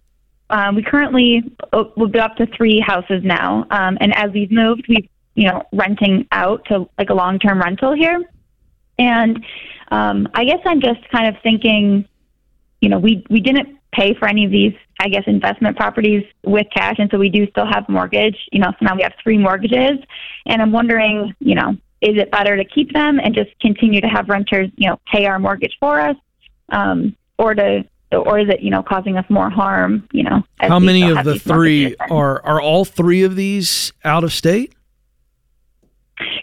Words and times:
um, 0.51 0.75
we 0.75 0.83
currently 0.83 1.43
uh, 1.73 1.85
we'll 1.97 2.07
be 2.07 2.19
up 2.19 2.37
to 2.37 2.45
three 2.45 2.79
houses 2.79 3.23
now. 3.23 3.65
Um, 3.71 3.97
and 3.99 4.15
as 4.15 4.31
we've 4.31 4.51
moved, 4.51 4.85
we've 4.87 5.09
you 5.35 5.47
know 5.47 5.63
renting 5.73 6.27
out 6.31 6.63
to 6.65 6.87
like 6.97 7.09
a 7.09 7.13
long 7.13 7.39
term 7.39 7.59
rental 7.59 7.93
here, 7.93 8.23
and 9.01 9.43
um, 9.91 10.27
I 10.33 10.45
guess 10.45 10.59
I'm 10.65 10.79
just 10.79 11.07
kind 11.09 11.27
of 11.27 11.41
thinking, 11.41 12.07
you 12.81 12.89
know, 12.89 12.99
we 12.99 13.25
we 13.29 13.39
didn't 13.39 13.79
pay 13.93 14.13
for 14.13 14.27
any 14.27 14.45
of 14.45 14.51
these, 14.51 14.73
I 14.99 15.09
guess, 15.09 15.23
investment 15.27 15.75
properties 15.75 16.23
with 16.45 16.67
cash, 16.73 16.95
and 16.99 17.09
so 17.11 17.17
we 17.17 17.29
do 17.29 17.49
still 17.49 17.65
have 17.65 17.89
mortgage. 17.89 18.37
You 18.51 18.59
know, 18.59 18.71
so 18.71 18.85
now 18.85 18.95
we 18.95 19.01
have 19.01 19.13
three 19.21 19.37
mortgages, 19.37 19.99
and 20.45 20.61
I'm 20.61 20.71
wondering, 20.71 21.35
you 21.39 21.55
know, 21.55 21.71
is 22.01 22.17
it 22.17 22.31
better 22.31 22.55
to 22.55 22.63
keep 22.63 22.93
them 22.93 23.19
and 23.19 23.35
just 23.35 23.49
continue 23.59 24.01
to 24.01 24.07
have 24.07 24.29
renters, 24.29 24.69
you 24.77 24.89
know, 24.89 24.99
pay 25.11 25.25
our 25.25 25.39
mortgage 25.39 25.75
for 25.79 25.99
us, 25.99 26.15
um, 26.69 27.15
or 27.37 27.53
to 27.55 27.83
or 28.11 28.39
is 28.39 28.49
it 28.49 28.61
you 28.61 28.69
know 28.69 28.83
causing 28.83 29.17
us 29.17 29.25
more 29.29 29.49
harm? 29.49 30.07
You 30.11 30.23
know, 30.23 30.43
how 30.59 30.79
many 30.79 31.09
of 31.09 31.23
the 31.23 31.39
three 31.39 31.95
are 31.97 32.43
are 32.45 32.61
all 32.61 32.85
three 32.85 33.23
of 33.23 33.35
these 33.35 33.93
out 34.03 34.23
of 34.23 34.31
state? 34.31 34.73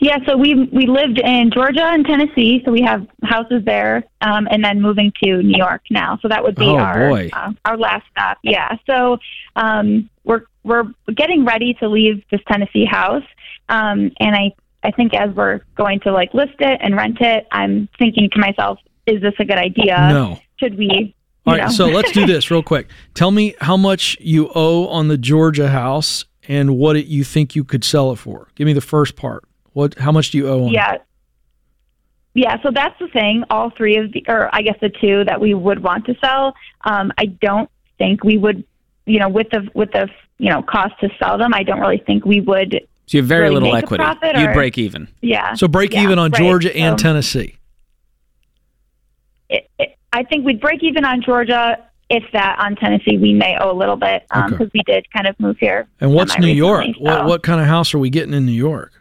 Yeah, 0.00 0.18
so 0.26 0.36
we 0.36 0.54
we 0.72 0.86
lived 0.86 1.18
in 1.18 1.50
Georgia 1.52 1.84
and 1.84 2.04
Tennessee, 2.06 2.62
so 2.64 2.72
we 2.72 2.82
have 2.82 3.06
houses 3.22 3.62
there, 3.64 4.04
um, 4.20 4.48
and 4.50 4.64
then 4.64 4.80
moving 4.80 5.12
to 5.22 5.42
New 5.42 5.56
York 5.56 5.82
now. 5.90 6.18
So 6.22 6.28
that 6.28 6.42
would 6.42 6.54
be 6.54 6.66
oh, 6.66 6.78
our. 6.78 7.12
Uh, 7.12 7.52
our 7.64 7.76
last 7.76 8.04
stop. 8.10 8.38
Yeah, 8.42 8.76
so 8.88 9.18
um, 9.56 10.08
we're 10.24 10.42
we're 10.64 10.84
getting 11.14 11.44
ready 11.44 11.74
to 11.74 11.88
leave 11.88 12.22
this 12.30 12.40
Tennessee 12.50 12.84
house, 12.84 13.24
um, 13.68 14.12
and 14.20 14.34
I 14.34 14.52
I 14.82 14.90
think 14.92 15.14
as 15.14 15.34
we're 15.34 15.60
going 15.76 16.00
to 16.00 16.12
like 16.12 16.32
list 16.34 16.54
it 16.60 16.80
and 16.82 16.96
rent 16.96 17.20
it, 17.20 17.46
I'm 17.50 17.88
thinking 17.98 18.30
to 18.30 18.38
myself, 18.38 18.78
is 19.06 19.20
this 19.20 19.34
a 19.38 19.44
good 19.44 19.58
idea? 19.58 19.96
No. 20.10 20.40
Should 20.58 20.78
we? 20.78 21.14
All 21.46 21.56
right, 21.56 21.70
so 21.70 21.86
let's 21.86 22.12
do 22.12 22.26
this 22.26 22.50
real 22.50 22.62
quick. 22.62 22.88
Tell 23.14 23.30
me 23.30 23.54
how 23.60 23.76
much 23.76 24.18
you 24.20 24.50
owe 24.54 24.86
on 24.88 25.08
the 25.08 25.16
Georgia 25.16 25.68
house 25.68 26.26
and 26.46 26.76
what 26.76 26.96
it, 26.96 27.06
you 27.06 27.24
think 27.24 27.56
you 27.56 27.64
could 27.64 27.84
sell 27.84 28.12
it 28.12 28.16
for. 28.16 28.48
Give 28.54 28.66
me 28.66 28.72
the 28.72 28.80
first 28.80 29.16
part. 29.16 29.47
What? 29.72 29.98
How 29.98 30.12
much 30.12 30.30
do 30.30 30.38
you 30.38 30.48
owe 30.48 30.64
on? 30.66 30.72
Yeah. 30.72 30.94
It? 30.94 31.02
Yeah, 32.34 32.62
so 32.62 32.70
that's 32.70 32.96
the 33.00 33.08
thing. 33.08 33.42
All 33.50 33.70
three 33.70 33.96
of 33.96 34.12
the, 34.12 34.24
or 34.28 34.54
I 34.54 34.62
guess 34.62 34.76
the 34.80 34.90
two 34.90 35.24
that 35.24 35.40
we 35.40 35.54
would 35.54 35.82
want 35.82 36.04
to 36.06 36.14
sell, 36.22 36.54
um, 36.84 37.12
I 37.18 37.26
don't 37.26 37.68
think 37.96 38.22
we 38.22 38.38
would, 38.38 38.62
you 39.06 39.18
know, 39.18 39.28
with 39.28 39.48
the 39.50 39.68
with 39.74 39.90
the 39.90 40.08
you 40.38 40.50
know 40.50 40.62
cost 40.62 40.94
to 41.00 41.08
sell 41.18 41.36
them, 41.36 41.52
I 41.52 41.64
don't 41.64 41.80
really 41.80 41.98
think 41.98 42.24
we 42.24 42.40
would. 42.40 42.86
So 43.06 43.16
you 43.16 43.22
have 43.22 43.28
very 43.28 43.48
really 43.48 43.54
little 43.54 43.74
equity. 43.74 44.04
You'd 44.38 44.52
break 44.52 44.78
even. 44.78 45.08
Yeah. 45.20 45.54
So 45.54 45.66
break 45.66 45.94
yeah, 45.94 46.02
even 46.04 46.18
on 46.18 46.30
right. 46.30 46.38
Georgia 46.40 46.76
and 46.76 47.00
so 47.00 47.02
Tennessee. 47.02 47.56
It, 49.48 49.68
it, 49.78 49.96
I 50.12 50.22
think 50.24 50.44
we'd 50.44 50.60
break 50.60 50.82
even 50.82 51.04
on 51.04 51.22
Georgia. 51.22 51.84
If 52.10 52.24
that 52.32 52.58
on 52.58 52.76
Tennessee, 52.76 53.18
we 53.18 53.34
may 53.34 53.56
owe 53.58 53.70
a 53.70 53.76
little 53.76 53.96
bit 53.96 54.24
because 54.32 54.52
Okay. 54.52 54.70
we 54.72 54.82
did 54.86 55.10
kind 55.10 55.26
of 55.26 55.38
move 55.40 55.58
here. 55.58 55.86
And 56.00 56.14
what's 56.14 56.38
New 56.38 56.46
York? 56.46 56.82
semi-recently, 56.82 57.10
What 57.10 57.26
what 57.26 57.42
kind 57.42 57.60
of 57.60 57.66
house 57.66 57.92
are 57.94 57.98
we 57.98 58.10
getting 58.10 58.32
in 58.32 58.46
New 58.46 58.52
York? 58.52 58.92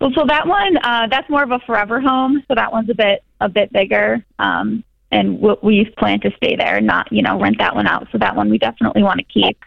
Well, 0.00 0.12
so 0.14 0.24
that 0.26 0.46
one, 0.46 0.76
uh, 0.78 1.08
that's 1.10 1.28
more 1.28 1.42
of 1.42 1.50
a 1.50 1.58
forever 1.66 2.00
home. 2.00 2.42
So 2.48 2.54
that 2.54 2.70
one's 2.72 2.88
a 2.90 2.94
bit 2.94 3.24
a 3.40 3.48
bit 3.48 3.72
bigger, 3.72 4.24
um, 4.38 4.84
and 5.10 5.40
we, 5.40 5.54
we 5.62 5.84
plan 5.98 6.20
to 6.20 6.30
stay 6.36 6.54
there, 6.56 6.76
and 6.76 6.86
not 6.86 7.10
you 7.12 7.22
know 7.22 7.40
rent 7.40 7.56
that 7.58 7.74
one 7.74 7.86
out. 7.86 8.06
So 8.12 8.18
that 8.18 8.36
one 8.36 8.48
we 8.50 8.58
definitely 8.58 9.02
want 9.02 9.18
to 9.18 9.24
keep. 9.24 9.58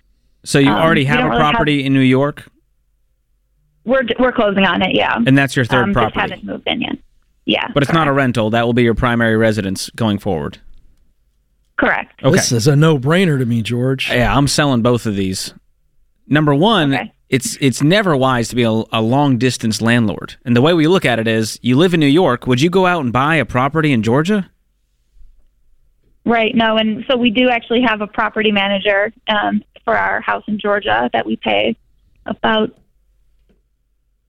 So 0.44 0.58
you 0.60 0.70
Um, 0.72 0.82
already 0.82 1.02
we 1.02 1.06
have 1.06 1.20
a 1.20 1.24
really 1.30 1.42
have- 1.44 1.52
property 1.52 1.86
in 1.86 1.94
New 1.94 2.00
York, 2.00 2.48
We're 3.84 4.04
we're 4.20 4.32
closing 4.32 4.66
on 4.66 4.82
it, 4.82 4.96
yeah. 4.96 5.18
and 5.26 5.38
that's 5.38 5.56
your 5.56 5.66
third 5.66 5.84
um, 5.86 5.94
property. 5.94 6.20
Just 6.20 6.30
haven't 6.32 6.46
moved 6.46 6.64
in 6.68 6.82
yet. 6.82 6.98
Yeah, 7.46 7.68
but 7.74 7.84
it's 7.84 7.92
not 7.94 8.08
a 8.08 8.12
rental. 8.14 8.52
That 8.52 8.66
will 8.66 8.74
be 8.74 8.84
your 8.84 8.94
primary 8.96 9.36
residence 9.36 9.90
going 9.96 10.20
forward. 10.20 10.60
correct. 11.78 12.22
Okay. 12.24 12.32
This 12.36 12.52
is 12.52 12.68
a 12.68 12.76
no 12.76 12.98
brainer 13.00 13.40
to 13.40 13.46
me, 13.46 13.62
George. 13.64 14.10
Yeah, 14.12 14.36
I'm 14.36 14.48
selling 14.48 14.82
both 14.84 15.06
of 15.08 15.16
these. 15.16 15.54
Number 16.28 16.54
one, 16.54 16.94
Okay. 16.94 17.12
It's 17.32 17.58
it's 17.62 17.82
never 17.82 18.16
wise 18.16 18.50
to 18.50 18.56
be 18.56 18.64
a, 18.64 18.84
a 18.92 19.02
long 19.02 19.38
distance 19.38 19.82
landlord. 19.82 20.36
And 20.46 20.56
the 20.56 20.62
way 20.62 20.74
we 20.74 20.88
look 20.88 21.06
at 21.06 21.18
it 21.18 21.28
is, 21.28 21.58
you 21.62 21.78
live 21.78 21.94
in 21.94 22.00
New 22.00 22.06
York. 22.24 22.46
Would 22.46 22.62
you 22.62 22.70
go 22.70 22.86
out 22.86 23.04
and 23.04 23.12
buy 23.12 23.36
a 23.38 23.46
property 23.46 23.92
in 23.94 24.04
Georgia? 24.04 24.50
Right. 26.26 26.54
No, 26.54 26.78
and 26.78 27.04
so 27.08 27.18
we 27.18 27.32
do 27.32 27.50
actually 27.50 27.82
have 27.82 28.02
a 28.02 28.08
property 28.08 28.52
manager 28.52 29.12
um, 29.28 29.64
for 29.86 29.98
our 29.98 30.22
house 30.22 30.44
in 30.48 30.60
Georgia 30.60 31.10
that 31.14 31.26
we 31.26 31.38
pay 31.38 31.76
about 32.26 32.70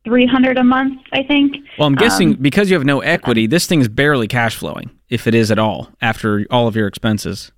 three 0.04 0.26
hundred 0.26 0.56
a 0.56 0.64
month, 0.64 1.02
I 1.12 1.22
think. 1.24 1.56
Well, 1.78 1.88
I'm 1.88 1.96
guessing 1.96 2.28
Um, 2.30 2.34
because 2.36 2.70
you 2.70 2.76
have 2.76 2.86
no 2.86 3.00
equity, 3.00 3.46
this 3.46 3.66
thing's 3.66 3.88
barely 3.88 4.28
cash 4.28 4.56
flowing, 4.56 4.90
if 5.08 5.26
it 5.26 5.34
is 5.34 5.50
at 5.50 5.58
all, 5.58 5.90
after 6.00 6.46
all 6.50 6.66
of 6.68 6.76
your 6.76 6.86
expenses. 6.86 7.52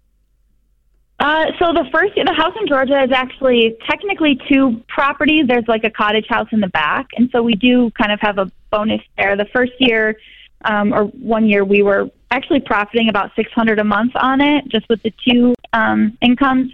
Uh, 1.20 1.46
so 1.58 1.72
the 1.72 1.84
first, 1.92 2.14
the 2.16 2.32
house 2.32 2.54
in 2.60 2.66
Georgia 2.66 3.02
is 3.02 3.12
actually 3.12 3.76
technically 3.88 4.38
two 4.48 4.82
properties. 4.88 5.46
There's 5.46 5.66
like 5.68 5.84
a 5.84 5.90
cottage 5.90 6.26
house 6.28 6.48
in 6.50 6.60
the 6.60 6.68
back, 6.68 7.08
and 7.16 7.30
so 7.30 7.42
we 7.42 7.54
do 7.54 7.90
kind 7.92 8.10
of 8.10 8.20
have 8.20 8.38
a 8.38 8.50
bonus 8.70 9.00
there. 9.16 9.36
The 9.36 9.46
first 9.52 9.72
year, 9.78 10.16
um, 10.64 10.92
or 10.92 11.04
one 11.04 11.46
year, 11.46 11.64
we 11.64 11.82
were 11.82 12.10
actually 12.30 12.60
profiting 12.60 13.08
about 13.08 13.30
600 13.36 13.78
a 13.78 13.84
month 13.84 14.12
on 14.16 14.40
it, 14.40 14.68
just 14.68 14.88
with 14.88 15.02
the 15.02 15.12
two 15.26 15.54
um, 15.72 16.18
incomes. 16.20 16.72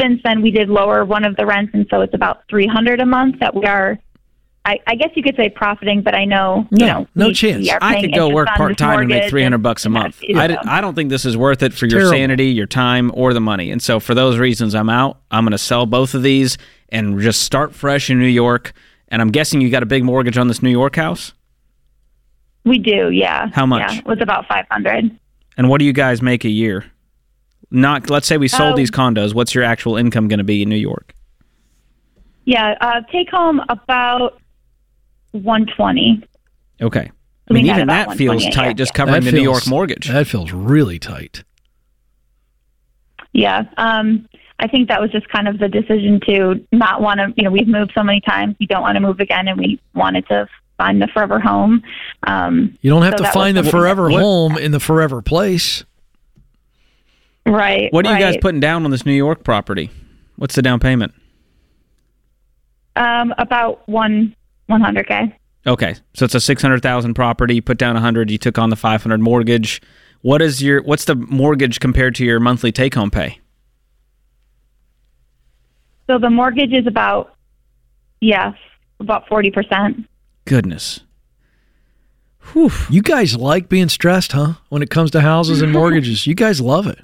Since 0.00 0.20
then, 0.22 0.42
we 0.42 0.52
did 0.52 0.68
lower 0.68 1.04
one 1.04 1.24
of 1.24 1.36
the 1.36 1.44
rents, 1.44 1.72
and 1.74 1.86
so 1.90 2.02
it's 2.02 2.14
about 2.14 2.42
300 2.48 3.00
a 3.00 3.06
month 3.06 3.40
that 3.40 3.54
we 3.54 3.64
are. 3.66 3.98
I, 4.64 4.78
I 4.86 4.94
guess 4.94 5.10
you 5.16 5.24
could 5.24 5.34
say 5.34 5.48
profiting, 5.48 6.02
but 6.02 6.14
I 6.14 6.24
know 6.24 6.68
No, 6.70 6.86
you 6.86 6.86
know 6.92 7.06
no 7.16 7.26
we- 7.28 7.34
chance. 7.34 7.62
we 7.64 7.72
I 7.82 8.00
could 8.00 8.14
go 8.14 8.28
work 8.28 8.46
part 8.48 8.78
time 8.78 9.00
and 9.00 9.08
make 9.08 9.28
three 9.28 9.42
hundred 9.42 9.62
bucks 9.62 9.84
a 9.84 9.88
month. 9.88 10.20
you 10.22 10.38
I, 10.38 10.46
know. 10.46 10.54
d- 10.62 10.68
I 10.68 10.80
don't 10.80 10.94
think 10.94 11.10
this 11.10 11.24
is 11.24 11.36
worth 11.36 11.62
it 11.64 11.72
for 11.74 11.86
your 11.86 12.00
Terrible. 12.00 12.16
sanity, 12.16 12.46
your 12.46 12.66
time, 12.66 13.10
or 13.14 13.34
the 13.34 13.40
money. 13.40 13.72
And 13.72 13.82
so, 13.82 13.98
for 13.98 14.14
those 14.14 14.38
reasons, 14.38 14.74
I'm 14.76 14.88
out. 14.88 15.18
I'm 15.32 15.44
going 15.44 15.50
to 15.52 15.58
sell 15.58 15.84
both 15.86 16.14
of 16.14 16.22
these 16.22 16.58
and 16.90 17.18
just 17.20 17.42
start 17.42 17.74
fresh 17.74 18.08
in 18.08 18.20
New 18.20 18.26
York. 18.26 18.72
And 19.08 19.20
I'm 19.20 19.30
guessing 19.32 19.60
you 19.60 19.68
got 19.68 19.82
a 19.82 19.86
big 19.86 20.04
mortgage 20.04 20.38
on 20.38 20.46
this 20.48 20.62
New 20.62 20.70
York 20.70 20.94
house. 20.96 21.32
We 22.64 22.78
do, 22.78 23.10
yeah. 23.10 23.48
How 23.52 23.66
much? 23.66 23.92
Yeah, 23.92 23.98
it 23.98 24.06
was 24.06 24.20
about 24.20 24.46
500. 24.46 25.18
And 25.56 25.68
what 25.68 25.80
do 25.80 25.84
you 25.84 25.92
guys 25.92 26.22
make 26.22 26.44
a 26.44 26.48
year? 26.48 26.84
Not 27.72 28.08
let's 28.10 28.26
say 28.28 28.36
we 28.36 28.46
sold 28.48 28.74
Oh. 28.74 28.76
these 28.76 28.90
condos. 28.92 29.34
What's 29.34 29.54
your 29.56 29.64
actual 29.64 29.96
income 29.96 30.28
going 30.28 30.38
to 30.38 30.44
be 30.44 30.62
in 30.62 30.68
New 30.68 30.76
York? 30.76 31.14
Yeah, 32.44 32.74
uh, 32.80 33.00
take 33.10 33.30
home 33.30 33.60
about 33.68 34.40
120. 35.32 36.22
Okay. 36.80 37.10
I 37.50 37.52
mean, 37.52 37.66
even 37.66 37.88
that 37.88 38.12
feels 38.16 38.44
tight, 38.50 38.66
yeah. 38.68 38.72
just 38.74 38.94
covering 38.94 39.24
That 39.24 39.30
the 39.32 39.36
New 39.36 39.42
York 39.42 39.66
mortgage. 39.66 40.08
That 40.08 40.26
feels 40.26 40.52
really 40.52 40.98
tight. 40.98 41.42
Yeah. 43.32 43.64
Um, 43.76 44.28
I 44.58 44.68
think 44.68 44.88
that 44.88 45.00
was 45.00 45.10
just 45.10 45.28
kind 45.28 45.48
of 45.48 45.58
the 45.58 45.68
decision 45.68 46.20
to 46.26 46.64
not 46.70 47.00
want 47.02 47.18
to, 47.18 47.32
you 47.36 47.42
know, 47.44 47.50
we've 47.50 47.66
moved 47.66 47.92
so 47.94 48.02
many 48.02 48.20
times. 48.20 48.54
We 48.60 48.66
don't 48.66 48.82
want 48.82 48.94
to 48.96 49.00
move 49.00 49.18
again, 49.20 49.48
and 49.48 49.58
we 49.58 49.80
wanted 49.94 50.26
to 50.28 50.48
find 50.78 51.02
the 51.02 51.08
forever 51.08 51.40
home. 51.40 51.82
Um, 52.26 52.78
You 52.80 52.90
don't 52.90 53.02
have 53.02 53.14
So 53.18 53.24
to 53.24 53.32
find 53.32 53.56
the 53.56 53.64
forever 53.64 54.10
What- 54.10 54.20
home 54.22 54.56
in 54.58 54.70
the 54.72 54.80
forever 54.80 55.20
place. 55.20 55.84
right. 57.46 57.92
What 57.92 58.06
are 58.06 58.14
you 58.14 58.20
guys 58.20 58.36
putting 58.40 58.60
down 58.60 58.84
on 58.84 58.90
this 58.90 59.04
New 59.04 59.12
York 59.12 59.42
property? 59.44 59.90
What's 60.36 60.54
the 60.54 60.62
down 60.62 60.78
payment? 60.80 61.12
Um, 62.94 63.34
about 63.38 63.86
one 63.88 64.34
100k. 64.70 65.34
Okay, 65.66 65.94
so 66.14 66.24
it's 66.24 66.34
a 66.34 66.40
six 66.40 66.60
hundred 66.60 66.82
thousand 66.82 67.14
property. 67.14 67.56
You 67.56 67.62
put 67.62 67.78
down 67.78 67.96
a 67.96 68.00
hundred. 68.00 68.30
You 68.30 68.38
took 68.38 68.58
on 68.58 68.70
the 68.70 68.76
five 68.76 69.02
hundred 69.02 69.20
mortgage. 69.20 69.80
What 70.22 70.42
is 70.42 70.62
your 70.62 70.82
what's 70.82 71.04
the 71.04 71.14
mortgage 71.14 71.80
compared 71.80 72.14
to 72.16 72.24
your 72.24 72.40
monthly 72.40 72.72
take 72.72 72.94
home 72.94 73.10
pay? 73.10 73.40
So 76.08 76.18
the 76.18 76.30
mortgage 76.30 76.72
is 76.72 76.86
about, 76.86 77.34
yes, 78.20 78.54
about 79.00 79.26
40%. 79.28 80.06
Goodness. 80.44 81.00
You 82.54 83.02
guys 83.02 83.36
like 83.36 83.68
being 83.68 83.88
stressed, 83.88 84.32
huh? 84.32 84.54
When 84.68 84.82
it 84.82 84.90
comes 84.90 85.12
to 85.12 85.20
houses 85.20 85.62
and 85.62 85.72
mortgages, 85.72 86.26
you 86.26 86.34
guys 86.34 86.60
love 86.60 86.86
it. 86.86 86.98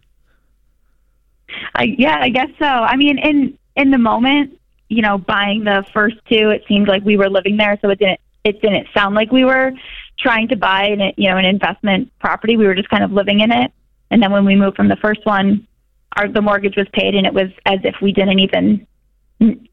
I 1.75 1.95
yeah, 1.97 2.19
I 2.21 2.29
guess 2.29 2.49
so. 2.59 2.67
I 2.67 2.97
mean, 2.97 3.19
in 3.19 3.57
in 3.77 3.91
the 3.93 3.99
moment, 3.99 4.58
you 4.89 5.03
know, 5.03 5.19
buying 5.19 5.65
the 5.65 5.85
first 5.93 6.17
two, 6.31 6.51
it 6.51 6.65
seemed 6.67 6.89
like 6.89 7.05
we 7.05 7.17
were 7.17 7.29
living 7.29 7.57
there, 7.57 7.79
so 7.83 7.91
it 7.91 7.99
didn't 7.99 8.21
it 8.45 8.63
didn't 8.63 8.87
sound 8.95 9.15
like 9.15 9.31
we 9.31 9.45
were 9.45 9.73
trying 10.19 10.49
to 10.49 10.57
buy 10.57 10.87
an 10.87 11.13
you 11.17 11.29
know 11.31 11.37
an 11.37 11.45
investment 11.45 12.11
property. 12.19 12.57
We 12.57 12.67
were 12.67 12.75
just 12.75 12.89
kind 12.89 13.05
of 13.05 13.13
living 13.13 13.41
in 13.41 13.53
it. 13.53 13.73
And 14.11 14.23
then 14.23 14.33
when 14.33 14.45
we 14.45 14.57
moved 14.57 14.77
from 14.77 14.89
the 14.89 14.97
first 14.97 15.25
one, 15.25 15.67
our 16.17 16.29
the 16.29 16.41
mortgage 16.41 16.77
was 16.77 16.87
paid, 16.93 17.15
and 17.15 17.27
it 17.27 17.35
was 17.35 17.51
as 17.67 17.81
if 17.85 17.97
we 18.03 18.13
didn't 18.13 18.39
even. 18.39 18.87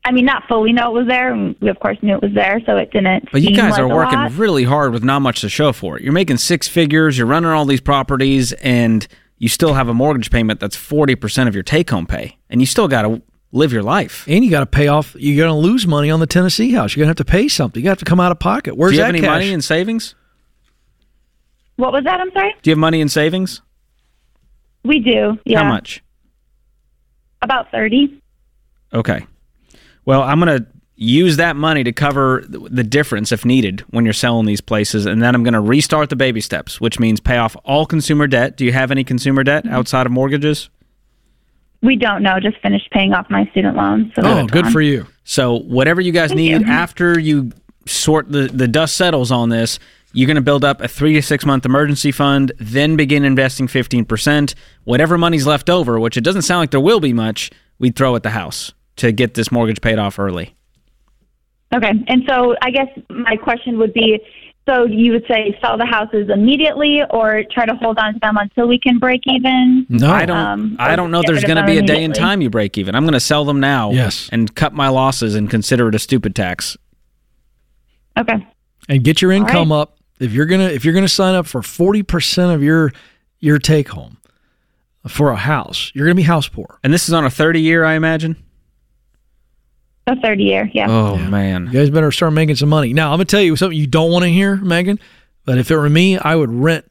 I 0.05 0.11
mean, 0.11 0.25
not 0.25 0.43
fully 0.47 0.73
know 0.73 0.95
it 0.95 0.99
was 0.99 1.07
there. 1.07 1.33
and 1.33 1.55
We 1.59 1.69
of 1.69 1.79
course 1.79 1.97
knew 2.03 2.13
it 2.13 2.21
was 2.21 2.33
there, 2.35 2.61
so 2.67 2.77
it 2.77 2.91
didn't. 2.91 3.31
But 3.31 3.41
you 3.41 3.55
guys 3.55 3.71
like 3.71 3.79
are 3.79 3.87
working 3.87 4.19
lot. 4.19 4.33
really 4.33 4.63
hard 4.63 4.93
with 4.93 5.03
not 5.03 5.21
much 5.21 5.41
to 5.41 5.49
show 5.49 5.73
for 5.73 5.97
it. 5.97 6.03
You're 6.03 6.13
making 6.13 6.37
six 6.37 6.67
figures, 6.67 7.17
you're 7.17 7.25
running 7.25 7.49
all 7.49 7.65
these 7.65 7.81
properties, 7.81 8.53
and 8.53 9.07
you 9.39 9.49
still 9.49 9.73
have 9.73 9.87
a 9.87 9.93
mortgage 9.93 10.29
payment 10.29 10.59
that's 10.59 10.77
40% 10.77 11.47
of 11.47 11.55
your 11.55 11.63
take 11.63 11.89
home 11.89 12.05
pay. 12.05 12.37
And 12.47 12.61
you 12.61 12.67
still 12.67 12.87
got 12.87 13.01
to 13.03 13.23
live 13.55 13.73
your 13.73 13.83
life. 13.83 14.25
And 14.27 14.43
you 14.43 14.51
got 14.51 14.59
to 14.59 14.65
pay 14.65 14.87
off. 14.87 15.15
You're 15.17 15.45
going 15.45 15.53
to 15.53 15.67
lose 15.67 15.87
money 15.87 16.11
on 16.11 16.19
the 16.19 16.27
Tennessee 16.27 16.71
house. 16.71 16.95
You're 16.95 17.05
going 17.05 17.15
to 17.15 17.19
have 17.19 17.27
to 17.27 17.31
pay 17.31 17.47
something. 17.47 17.81
You 17.81 17.89
have 17.89 17.99
to 17.99 18.05
come 18.05 18.19
out 18.19 18.31
of 18.31 18.39
pocket. 18.39 18.75
Where's 18.75 18.91
Do 18.91 18.95
you 18.95 19.01
that 19.01 19.05
have 19.07 19.15
any 19.15 19.21
cash? 19.21 19.29
money 19.29 19.51
in 19.51 19.61
savings? 19.61 20.15
What 21.77 21.91
was 21.91 22.03
that? 22.03 22.19
I'm 22.19 22.31
sorry. 22.31 22.53
Do 22.61 22.69
you 22.69 22.73
have 22.73 22.79
money 22.79 23.01
in 23.01 23.09
savings? 23.09 23.61
We 24.83 24.99
do. 24.99 25.39
Yeah. 25.45 25.63
How 25.63 25.69
much? 25.69 26.03
About 27.41 27.71
thirty. 27.71 28.21
Okay. 28.93 29.25
Well, 30.05 30.21
I'm 30.21 30.39
going 30.39 30.59
to 30.59 30.67
use 30.95 31.37
that 31.37 31.55
money 31.55 31.83
to 31.83 31.91
cover 31.91 32.43
the 32.47 32.83
difference 32.83 33.31
if 33.31 33.43
needed 33.43 33.81
when 33.89 34.05
you're 34.05 34.13
selling 34.13 34.45
these 34.45 34.61
places. 34.61 35.05
And 35.05 35.21
then 35.21 35.35
I'm 35.35 35.43
going 35.43 35.53
to 35.53 35.59
restart 35.59 36.09
the 36.09 36.15
baby 36.15 36.39
steps, 36.39 36.79
which 36.79 36.99
means 36.99 37.19
pay 37.19 37.37
off 37.37 37.55
all 37.65 37.85
consumer 37.85 38.27
debt. 38.27 38.55
Do 38.55 38.63
you 38.63 38.71
have 38.71 38.91
any 38.91 39.03
consumer 39.03 39.43
debt 39.43 39.65
mm-hmm. 39.65 39.75
outside 39.75 40.05
of 40.05 40.11
mortgages? 40.11 40.69
We 41.81 41.95
don't 41.95 42.23
know. 42.23 42.39
Just 42.39 42.57
finished 42.59 42.89
paying 42.91 43.13
off 43.13 43.29
my 43.29 43.45
student 43.51 43.75
loans. 43.77 44.11
So 44.15 44.21
Oh, 44.23 44.45
good 44.47 44.65
on. 44.65 44.71
for 44.71 44.81
you. 44.81 45.05
So 45.23 45.59
whatever 45.59 46.01
you 46.01 46.11
guys 46.11 46.29
Thank 46.29 46.39
need 46.39 46.61
you. 46.61 46.67
after 46.67 47.19
you 47.19 47.51
sort 47.87 48.31
the 48.31 48.47
the 48.47 48.67
dust 48.67 48.95
settles 48.97 49.31
on 49.31 49.49
this, 49.49 49.77
you're 50.13 50.27
going 50.27 50.35
to 50.35 50.41
build 50.41 50.63
up 50.65 50.81
a 50.81 50.87
three 50.87 51.13
to 51.13 51.21
six 51.21 51.45
month 51.45 51.65
emergency 51.65 52.11
fund, 52.11 52.51
then 52.57 52.95
begin 52.95 53.23
investing 53.25 53.67
fifteen 53.67 54.05
percent. 54.05 54.55
Whatever 54.85 55.17
money's 55.17 55.45
left 55.45 55.69
over, 55.69 55.99
which 55.99 56.17
it 56.17 56.21
doesn't 56.23 56.43
sound 56.43 56.61
like 56.61 56.71
there 56.71 56.79
will 56.79 56.99
be 56.99 57.13
much, 57.13 57.51
we'd 57.79 57.95
throw 57.95 58.15
at 58.15 58.23
the 58.23 58.29
house 58.31 58.73
to 58.97 59.11
get 59.11 59.33
this 59.33 59.51
mortgage 59.51 59.81
paid 59.81 59.99
off 59.99 60.17
early. 60.17 60.55
Okay. 61.75 61.91
And 62.07 62.23
so 62.27 62.55
I 62.61 62.71
guess 62.71 62.87
my 63.09 63.35
question 63.35 63.77
would 63.79 63.93
be 63.93 64.19
so 64.65 64.85
you 64.85 65.11
would 65.11 65.25
say 65.27 65.57
sell 65.61 65.77
the 65.77 65.85
houses 65.85 66.29
immediately 66.29 67.01
or 67.11 67.43
try 67.51 67.65
to 67.65 67.75
hold 67.75 67.97
on 67.99 68.13
to 68.13 68.19
them 68.19 68.37
until 68.37 68.67
we 68.67 68.79
can 68.79 68.97
break 68.97 69.21
even? 69.27 69.85
No. 69.89 70.11
I 70.11 70.25
don't. 70.25 70.37
Um, 70.37 70.75
I 70.79 70.95
don't 70.95 71.11
know. 71.11 71.21
get 71.21 71.27
There's 71.31 71.43
going 71.43 71.57
to 71.57 71.65
be 71.65 71.77
a 71.77 71.81
day 71.81 72.03
in 72.03 72.13
time 72.13 72.41
you 72.41 72.49
break 72.49 72.77
even. 72.77 72.95
I'm 72.95 73.03
going 73.03 73.13
to 73.13 73.19
sell 73.19 73.45
them 73.45 73.59
now. 73.59 73.91
Yes. 73.91 74.29
And 74.31 74.53
cut 74.55 74.73
my 74.73 74.89
losses 74.89 75.35
and 75.35 75.49
consider 75.49 75.87
it 75.89 75.95
a 75.95 75.99
stupid 75.99 76.35
tax. 76.35 76.77
Okay. 78.17 78.47
and 78.87 79.03
get 79.03 79.21
your 79.21 79.31
income 79.31 79.71
right. 79.71 79.79
up. 79.79 79.97
If 80.19 80.31
you're 80.31 80.45
gonna 80.45 80.69
if 80.69 80.85
you're 80.85 80.93
gonna 80.93 81.09
sign 81.09 81.35
up 81.35 81.45
for 81.45 81.61
forty 81.61 82.01
percent 82.01 82.53
of 82.53 82.63
your 82.63 82.93
your 83.41 83.59
take 83.59 83.89
home 83.89 84.17
for 85.07 85.29
a 85.31 85.35
house, 85.35 85.91
you're 85.93 86.05
gonna 86.05 86.15
be 86.15 86.21
house 86.23 86.47
poor. 86.47 86.79
And 86.83 86.93
this 86.93 87.07
is 87.09 87.13
on 87.13 87.25
a 87.25 87.29
30 87.29 87.59
year, 87.59 87.83
I 87.83 87.95
imagine. 87.95 88.37
The 90.07 90.15
third 90.21 90.39
year. 90.39 90.69
Yeah. 90.73 90.87
Oh 90.89 91.17
man. 91.17 91.67
You 91.67 91.73
guys 91.73 91.89
better 91.89 92.11
start 92.11 92.33
making 92.33 92.55
some 92.55 92.69
money. 92.69 92.93
Now 92.93 93.11
I'm 93.11 93.17
gonna 93.17 93.25
tell 93.25 93.41
you 93.41 93.55
something 93.55 93.77
you 93.77 93.87
don't 93.87 94.11
want 94.11 94.23
to 94.23 94.29
hear, 94.29 94.55
Megan. 94.57 94.99
But 95.45 95.57
if 95.57 95.71
it 95.71 95.77
were 95.77 95.89
me, 95.89 96.17
I 96.17 96.35
would 96.35 96.51
rent. 96.51 96.85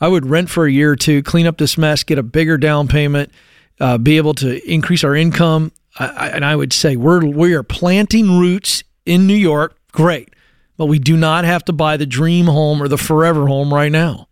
I 0.00 0.08
would 0.08 0.26
rent 0.26 0.48
for 0.48 0.66
a 0.66 0.70
year 0.70 0.92
or 0.92 0.96
two, 0.96 1.22
clean 1.22 1.46
up 1.46 1.58
this 1.58 1.76
mess, 1.76 2.04
get 2.04 2.18
a 2.18 2.22
bigger 2.22 2.56
down 2.56 2.86
payment, 2.88 3.32
uh, 3.80 3.98
be 3.98 4.16
able 4.16 4.34
to 4.34 4.70
increase 4.70 5.02
our 5.02 5.14
income. 5.14 5.72
I, 5.98 6.06
I, 6.06 6.28
and 6.28 6.44
I 6.44 6.54
would 6.54 6.72
say 6.72 6.96
we're 6.96 7.24
we 7.24 7.54
are 7.54 7.62
planting 7.62 8.38
roots 8.38 8.84
in 9.06 9.26
New 9.26 9.34
York. 9.34 9.76
Great, 9.92 10.34
but 10.76 10.86
we 10.86 10.98
do 10.98 11.16
not 11.16 11.44
have 11.44 11.64
to 11.64 11.72
buy 11.72 11.96
the 11.96 12.06
dream 12.06 12.46
home 12.46 12.82
or 12.82 12.88
the 12.88 12.98
forever 12.98 13.46
home 13.46 13.72
right 13.72 13.90
now. 13.90 14.28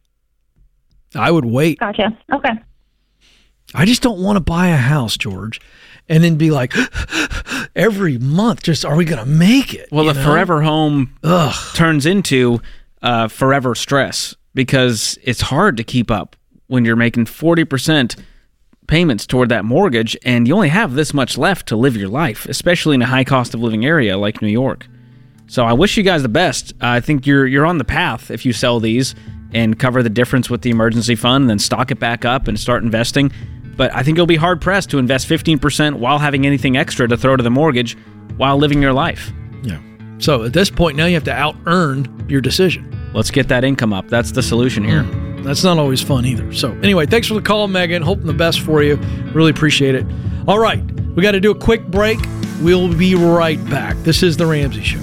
I 1.15 1.31
would 1.31 1.47
wait. 1.47 1.79
Gotcha. 1.79 2.17
Okay. 2.33 2.53
I 3.75 3.85
just 3.85 4.03
don't 4.03 4.21
want 4.21 4.37
to 4.37 4.41
buy 4.41 4.69
a 4.69 4.77
house, 4.77 5.17
George, 5.17 5.61
and 6.09 6.23
then 6.23 6.37
be 6.37 6.51
like 6.51 6.75
every 7.77 8.19
month. 8.19 8.63
Just 8.63 8.85
are 8.85 8.97
we 8.97 9.05
going 9.05 9.19
to 9.19 9.27
make 9.27 9.75
it? 9.75 9.89
Well, 9.91 10.05
the 10.05 10.15
know? 10.15 10.25
forever 10.25 10.63
home 10.63 11.15
Ugh. 11.23 11.55
turns 11.75 12.07
into 12.07 12.61
uh, 13.03 13.29
forever 13.29 13.75
stress 13.75 14.35
because 14.55 15.19
it's 15.23 15.43
hard 15.43 15.77
to 15.77 15.85
keep 15.85 16.11
up 16.11 16.37
when 16.67 16.85
you're 16.85 16.97
making 16.97 17.27
40% 17.27 18.19
payments 18.87 19.27
toward 19.27 19.49
that 19.49 19.65
mortgage 19.65 20.17
and 20.25 20.47
you 20.47 20.55
only 20.55 20.69
have 20.69 20.95
this 20.95 21.13
much 21.13 21.37
left 21.37 21.67
to 21.69 21.77
live 21.77 21.97
your 21.97 22.09
life, 22.09 22.47
especially 22.47 22.95
in 22.95 23.03
a 23.03 23.07
high 23.07 23.25
cost 23.25 23.55
of 23.55 23.61
living 23.61 23.85
area 23.85 24.17
like 24.17 24.41
New 24.41 24.49
York. 24.49 24.87
So 25.49 25.65
I 25.65 25.73
wish 25.73 25.97
you 25.97 26.03
guys 26.03 26.23
the 26.23 26.29
best. 26.29 26.73
I 26.81 27.01
think 27.01 27.27
you're 27.27 27.47
you're 27.47 27.67
on 27.67 27.79
the 27.79 27.85
path 27.85 28.31
if 28.31 28.45
you 28.45 28.53
sell 28.53 28.81
these 28.81 29.15
and 29.53 29.79
cover 29.79 30.03
the 30.03 30.11
difference 30.11 30.51
with 30.51 30.63
the 30.63 30.71
emergency 30.71 31.15
fund 31.15 31.49
then 31.49 31.59
stock 31.59 31.91
it 31.91 32.01
back 32.01 32.25
up 32.25 32.49
and 32.49 32.59
start 32.59 32.83
investing. 32.83 33.31
But 33.77 33.95
I 33.95 34.03
think 34.03 34.17
you'll 34.17 34.27
be 34.27 34.37
hard 34.37 34.61
pressed 34.61 34.91
to 34.91 34.99
invest 34.99 35.29
15% 35.29 35.95
while 35.95 36.19
having 36.19 36.47
anything 36.47 36.77
extra 36.77 37.07
to 37.09 37.17
throw 37.17 37.37
to 37.37 37.43
the 37.43 37.51
mortgage 37.51 37.97
while 38.37 38.57
living 38.57 38.81
your 38.81 38.93
life. 38.93 39.33
Yeah. 39.63 39.81
So 40.19 40.45
at 40.45 40.53
this 40.53 40.71
point, 40.71 40.97
now 40.97 41.07
you 41.07 41.15
have 41.15 41.25
to 41.25 41.33
out 41.33 41.57
earn 41.67 42.27
your 42.29 42.41
decision. 42.41 42.91
Let's 43.13 43.31
get 43.31 43.49
that 43.49 43.65
income 43.65 43.93
up. 43.93 44.09
That's 44.09 44.33
the 44.33 44.43
solution 44.43 44.85
here. 44.85 45.03
Mm. 45.03 45.45
That's 45.45 45.63
not 45.63 45.79
always 45.79 46.03
fun 46.03 46.25
either. 46.27 46.53
So 46.53 46.73
anyway, 46.83 47.07
thanks 47.07 47.29
for 47.29 47.35
the 47.35 47.43
call, 47.43 47.69
Megan. 47.69 48.03
Hoping 48.03 48.27
the 48.27 48.33
best 48.33 48.61
for 48.61 48.83
you. 48.83 48.97
Really 49.33 49.51
appreciate 49.51 49.95
it. 49.95 50.07
All 50.49 50.59
right, 50.59 50.83
we 51.15 51.23
got 51.23 51.33
to 51.33 51.41
do 51.41 51.51
a 51.51 51.59
quick 51.59 51.87
break. 51.87 52.19
We'll 52.61 52.93
be 52.93 53.15
right 53.15 53.63
back. 53.69 53.97
This 53.99 54.23
is 54.23 54.37
the 54.37 54.47
Ramsey 54.47 54.83
Show. 54.83 55.01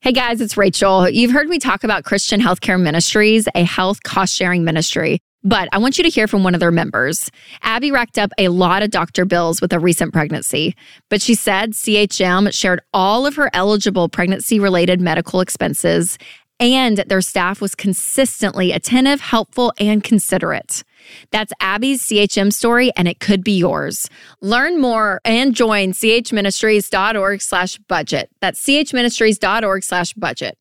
Hey 0.00 0.12
guys, 0.12 0.40
it's 0.40 0.56
Rachel. 0.56 1.08
You've 1.08 1.30
heard 1.30 1.48
me 1.48 1.58
talk 1.58 1.82
about 1.82 2.04
Christian 2.04 2.40
Healthcare 2.40 2.78
Ministries, 2.80 3.48
a 3.54 3.64
health 3.64 4.02
cost 4.02 4.34
sharing 4.34 4.62
ministry. 4.62 5.20
But 5.44 5.68
I 5.72 5.78
want 5.78 5.98
you 5.98 6.04
to 6.04 6.10
hear 6.10 6.26
from 6.26 6.42
one 6.42 6.54
of 6.54 6.60
their 6.60 6.70
members. 6.70 7.30
Abby 7.62 7.90
racked 7.92 8.18
up 8.18 8.32
a 8.38 8.48
lot 8.48 8.82
of 8.82 8.90
doctor 8.90 9.26
bills 9.26 9.60
with 9.60 9.72
a 9.74 9.78
recent 9.78 10.12
pregnancy, 10.12 10.74
but 11.10 11.20
she 11.20 11.34
said 11.34 11.72
CHM 11.72 12.52
shared 12.52 12.80
all 12.94 13.26
of 13.26 13.36
her 13.36 13.50
eligible 13.52 14.08
pregnancy 14.08 14.58
related 14.58 15.02
medical 15.02 15.40
expenses, 15.40 16.16
and 16.58 16.98
their 16.98 17.20
staff 17.20 17.60
was 17.60 17.74
consistently 17.74 18.72
attentive, 18.72 19.20
helpful, 19.20 19.72
and 19.78 20.02
considerate. 20.02 20.82
That's 21.30 21.52
Abby's 21.60 22.02
CHM 22.06 22.52
story, 22.52 22.90
and 22.96 23.06
it 23.06 23.20
could 23.20 23.44
be 23.44 23.58
yours. 23.58 24.08
Learn 24.40 24.80
more 24.80 25.20
and 25.24 25.54
join 25.54 25.92
chministries.org 25.92 27.42
slash 27.42 27.78
budget. 27.78 28.30
That's 28.40 28.64
chministries.org 28.64 29.82
slash 29.82 30.14
budget. 30.14 30.56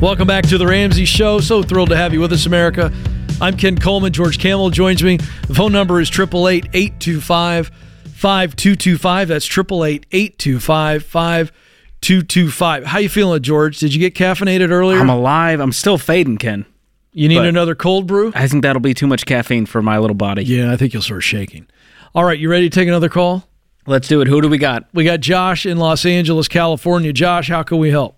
Welcome 0.00 0.26
back 0.26 0.46
to 0.46 0.56
the 0.56 0.66
Ramsey 0.66 1.04
Show. 1.04 1.40
So 1.40 1.62
thrilled 1.62 1.90
to 1.90 1.96
have 1.96 2.14
you 2.14 2.20
with 2.20 2.32
us, 2.32 2.46
America. 2.46 2.90
I'm 3.38 3.54
Ken 3.54 3.76
Coleman. 3.76 4.14
George 4.14 4.38
Kamel 4.38 4.70
joins 4.70 5.02
me. 5.02 5.18
The 5.46 5.54
phone 5.54 5.72
number 5.72 6.00
is 6.00 6.08
888 6.08 6.70
825 6.72 7.66
5225. 7.68 9.28
That's 9.28 9.44
888 9.46 10.06
825 10.10 11.04
5225. 11.04 12.84
How 12.86 12.98
you 12.98 13.10
feeling, 13.10 13.42
George? 13.42 13.78
Did 13.78 13.92
you 13.92 14.00
get 14.00 14.14
caffeinated 14.14 14.70
earlier? 14.70 14.98
I'm 14.98 15.10
alive. 15.10 15.60
I'm 15.60 15.72
still 15.72 15.98
fading, 15.98 16.38
Ken. 16.38 16.64
you 17.12 17.28
need 17.28 17.36
but- 17.36 17.48
another 17.48 17.74
cold 17.74 18.06
brew? 18.06 18.32
I 18.34 18.48
think 18.48 18.62
that'll 18.62 18.80
be 18.80 18.94
too 18.94 19.06
much 19.06 19.26
caffeine 19.26 19.66
for 19.66 19.82
my 19.82 19.98
little 19.98 20.16
body. 20.16 20.44
Yeah, 20.44 20.72
I 20.72 20.78
think 20.78 20.94
you'll 20.94 21.02
start 21.02 21.24
shaking. 21.24 21.66
All 22.14 22.24
right, 22.24 22.38
you 22.38 22.50
ready 22.50 22.70
to 22.70 22.74
take 22.74 22.88
another 22.88 23.10
call? 23.10 23.44
Let's 23.86 24.08
do 24.08 24.22
it. 24.22 24.28
Who 24.28 24.40
do 24.40 24.48
we 24.48 24.56
got? 24.56 24.88
We 24.94 25.04
got 25.04 25.20
Josh 25.20 25.66
in 25.66 25.76
Los 25.76 26.06
Angeles, 26.06 26.48
California. 26.48 27.12
Josh, 27.12 27.48
how 27.48 27.62
can 27.62 27.76
we 27.76 27.90
help? 27.90 28.16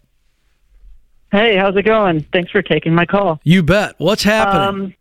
Hey, 1.32 1.56
how's 1.56 1.74
it 1.76 1.86
going? 1.86 2.26
Thanks 2.30 2.50
for 2.50 2.60
taking 2.60 2.94
my 2.94 3.06
call. 3.06 3.40
You 3.42 3.62
bet. 3.62 3.94
What's 3.96 4.22
happening? 4.22 4.68
Um, 4.84 4.94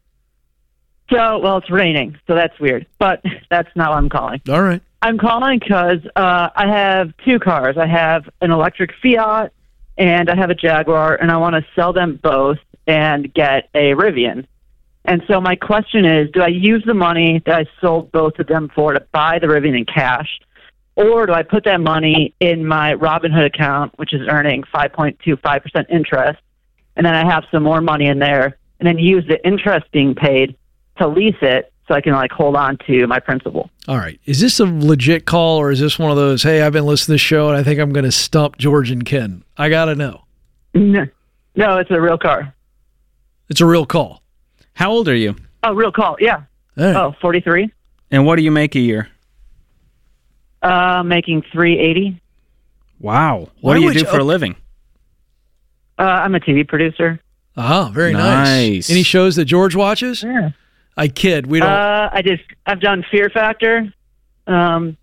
so, 1.12 1.40
well, 1.40 1.58
it's 1.58 1.70
raining, 1.70 2.18
so 2.26 2.36
that's 2.36 2.58
weird, 2.58 2.88
but 3.00 3.22
that's 3.50 3.68
not 3.76 3.92
why 3.92 3.98
I'm 3.98 4.08
calling. 4.08 4.42
All 4.50 4.62
right. 4.62 4.82
I'm 5.02 5.18
calling 5.18 5.60
because 5.60 6.00
uh, 6.16 6.50
I 6.56 6.68
have 6.68 7.12
two 7.26 7.38
cars. 7.38 7.78
I 7.78 7.86
have 7.86 8.30
an 8.40 8.52
electric 8.52 8.92
Fiat 9.04 9.52
and 9.98 10.30
I 10.30 10.36
have 10.38 10.50
a 10.50 10.56
Jaguar, 10.56 11.16
and 11.16 11.30
I 11.32 11.38
want 11.38 11.56
to 11.56 11.66
sell 11.76 11.92
them 11.92 12.18
both 12.24 12.60
and 12.88 13.32
get 13.34 13.70
a 13.76 13.92
Rivian. 13.92 14.48
And 15.04 15.24
so 15.28 15.42
my 15.42 15.56
question 15.56 16.06
is, 16.06 16.32
do 16.32 16.42
I 16.42 16.48
use 16.48 16.84
the 16.86 16.94
money 16.94 17.42
that 17.46 17.56
I 17.56 17.66
sold 17.82 18.12
both 18.12 18.40
of 18.40 18.48
them 18.48 18.72
for 18.74 18.94
to 18.94 19.02
buy 19.12 19.38
the 19.38 19.48
Rivian 19.48 19.78
in 19.78 19.86
cash, 19.86 20.40
or 20.96 21.26
do 21.26 21.34
I 21.34 21.44
put 21.44 21.64
that 21.66 21.80
money 21.80 22.34
in 22.40 22.66
my 22.66 22.94
Robinhood 22.96 23.46
account, 23.46 23.98
which 23.98 24.14
is 24.14 24.28
earning 24.28 24.64
5.25% 24.74 25.90
interest, 25.90 26.40
and 26.96 27.06
then 27.06 27.16
I 27.16 27.26
have 27.26 27.46
some 27.52 27.64
more 27.64 27.82
money 27.82 28.08
in 28.08 28.20
there, 28.20 28.58
and 28.80 28.88
then 28.88 28.98
use 28.98 29.26
the 29.28 29.46
interest 29.46 29.92
being 29.92 30.16
paid 30.16 30.56
to 30.98 31.08
lease 31.08 31.36
it 31.42 31.72
so 31.88 31.96
I 31.96 32.02
can 32.02 32.14
like 32.14 32.32
hold 32.32 32.56
on 32.56 32.78
to 32.88 33.08
my 33.08 33.20
principal? 33.20 33.70
All 33.88 33.98
right. 33.98 34.20
Is 34.26 34.40
this 34.40 34.60
a 34.60 34.66
legit 34.66 35.26
call 35.26 35.58
or 35.58 35.72
is 35.72 35.80
this 35.80 36.00
one 36.00 36.12
of 36.12 36.18
those, 36.18 36.44
hey, 36.44 36.62
I've 36.62 36.74
been 36.74 36.86
listening 36.86 37.14
to 37.14 37.14
this 37.14 37.22
show 37.22 37.50
and 37.50 37.58
I 37.58 37.64
think 37.64 37.80
I'm 37.80 37.92
going 37.92 38.06
to 38.06 38.12
stump 38.12 38.58
George 38.58 38.92
and 38.92 39.06
Ken? 39.06 39.44
I 39.58 39.70
got 39.70 39.86
to 39.86 39.96
know. 39.96 40.24
No, 40.74 41.06
no, 41.56 41.78
it's 41.80 41.92
a 41.92 42.00
real 42.00 42.18
car. 42.18 42.54
It's 43.50 43.62
a 43.62 43.66
real 43.66 43.86
call. 43.86 44.22
How 44.74 44.92
old 44.92 45.10
are 45.10 45.16
you? 45.16 45.36
Oh, 45.64 45.74
real 45.74 45.92
call. 45.92 46.16
Yeah. 46.20 46.44
All 46.78 46.86
right. 46.86 46.96
Oh, 46.96 47.16
43. 47.20 47.70
And 48.10 48.26
what 48.26 48.38
do 48.38 48.44
you 48.44 48.52
make 48.52 48.76
a 48.76 48.80
year? 48.80 49.10
Uh, 50.62 51.02
making 51.04 51.42
380. 51.52 52.22
Wow. 53.00 53.50
Why 53.62 53.70
What 53.70 53.74
do 53.76 53.80
you 53.80 53.86
would 53.88 53.94
do 53.94 54.00
you- 54.02 54.06
for 54.06 54.20
a 54.20 54.24
living? 54.24 54.56
Uh, 55.98 56.04
I'm 56.04 56.36
a 56.36 56.40
TV 56.40 56.68
producer. 56.68 57.20
Oh, 57.58 57.92
very 57.94 58.14
nice. 58.14 58.48
Nice. 58.48 58.90
Any 58.90 59.04
shows 59.04 59.36
that 59.36 59.46
George 59.46 59.76
watches? 59.76 60.24
Yeah. 60.24 60.52
I 60.98 61.08
kid. 61.08 61.48
We 61.48 61.60
don't. 61.60 61.70
Uh, 61.70 62.10
I 62.12 62.22
did. 62.22 62.40
I've 62.66 62.80
done 62.80 63.04
Fear 63.12 63.30
Factor. 63.30 63.94
Um, 64.48 64.98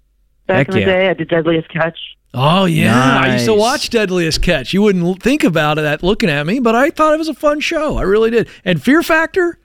back 0.47 0.59
Heck 0.59 0.69
in 0.69 0.75
the 0.75 0.81
yeah. 0.81 0.87
day, 0.87 1.09
I 1.11 1.15
did 1.15 1.29
Deadliest 1.29 1.69
Catch. 1.71 1.99
oh 2.35 2.65
yeah, 2.67 3.21
I 3.23 3.33
used 3.35 3.45
to 3.47 3.53
Nice. 3.53 3.61
watch 3.61 3.91
Deadliest 3.91 4.43
Catch. 4.43 4.73
You 4.75 4.83
wouldn't 4.83 5.05
l- 5.05 5.15
think 5.15 5.45
about 5.45 5.79
it 5.79 5.83
that 5.83 6.03
looking 6.03 6.29
at 6.31 6.47
me, 6.47 6.59
but 6.61 6.75
I 6.75 6.91
thought 6.91 7.15
it 7.15 7.19
was 7.19 7.29
a 7.29 7.35
fun 7.35 7.61
show. 7.61 7.97
I 7.97 8.03
really 8.03 8.31
did. 8.31 8.49
And 8.65 8.83
Fear 8.83 9.03
Factor, 9.03 9.59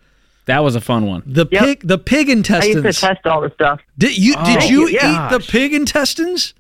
That 0.46 0.64
was 0.64 0.76
a 0.76 0.82
fun 0.82 1.06
one. 1.06 1.24
the 1.26 1.48
Yep. 1.52 1.64
pig, 1.64 1.82
the 1.88 1.98
pig 1.98 2.30
intestines. 2.30 2.76
I 2.78 2.80
used 2.88 3.00
to 3.00 3.08
test 3.08 3.26
all 3.26 3.42
the 3.42 3.50
stuff. 3.52 3.80
Did 3.98 4.18
you 4.18 4.36
Oh, 4.38 4.46
did 4.46 4.70
you 4.70 4.88
yeah. 4.90 5.28
eat 5.28 5.32
the 5.32 5.40
pig 5.40 5.74
intestines? 5.74 6.54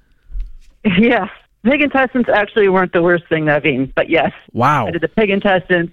yeah, 0.97 1.27
pig 1.63 1.81
intestines 1.81 2.27
actually 2.33 2.69
weren't 2.69 2.93
the 2.93 3.01
worst 3.01 3.25
thing 3.27 3.45
that 3.45 3.57
I've 3.57 3.65
eaten, 3.65 3.91
but 3.95 4.09
yes, 4.09 4.31
Wow. 4.53 4.87
I 4.87 4.91
did 4.91 5.01
the 5.01 5.07
pig 5.09 5.29
intestines. 5.29 5.89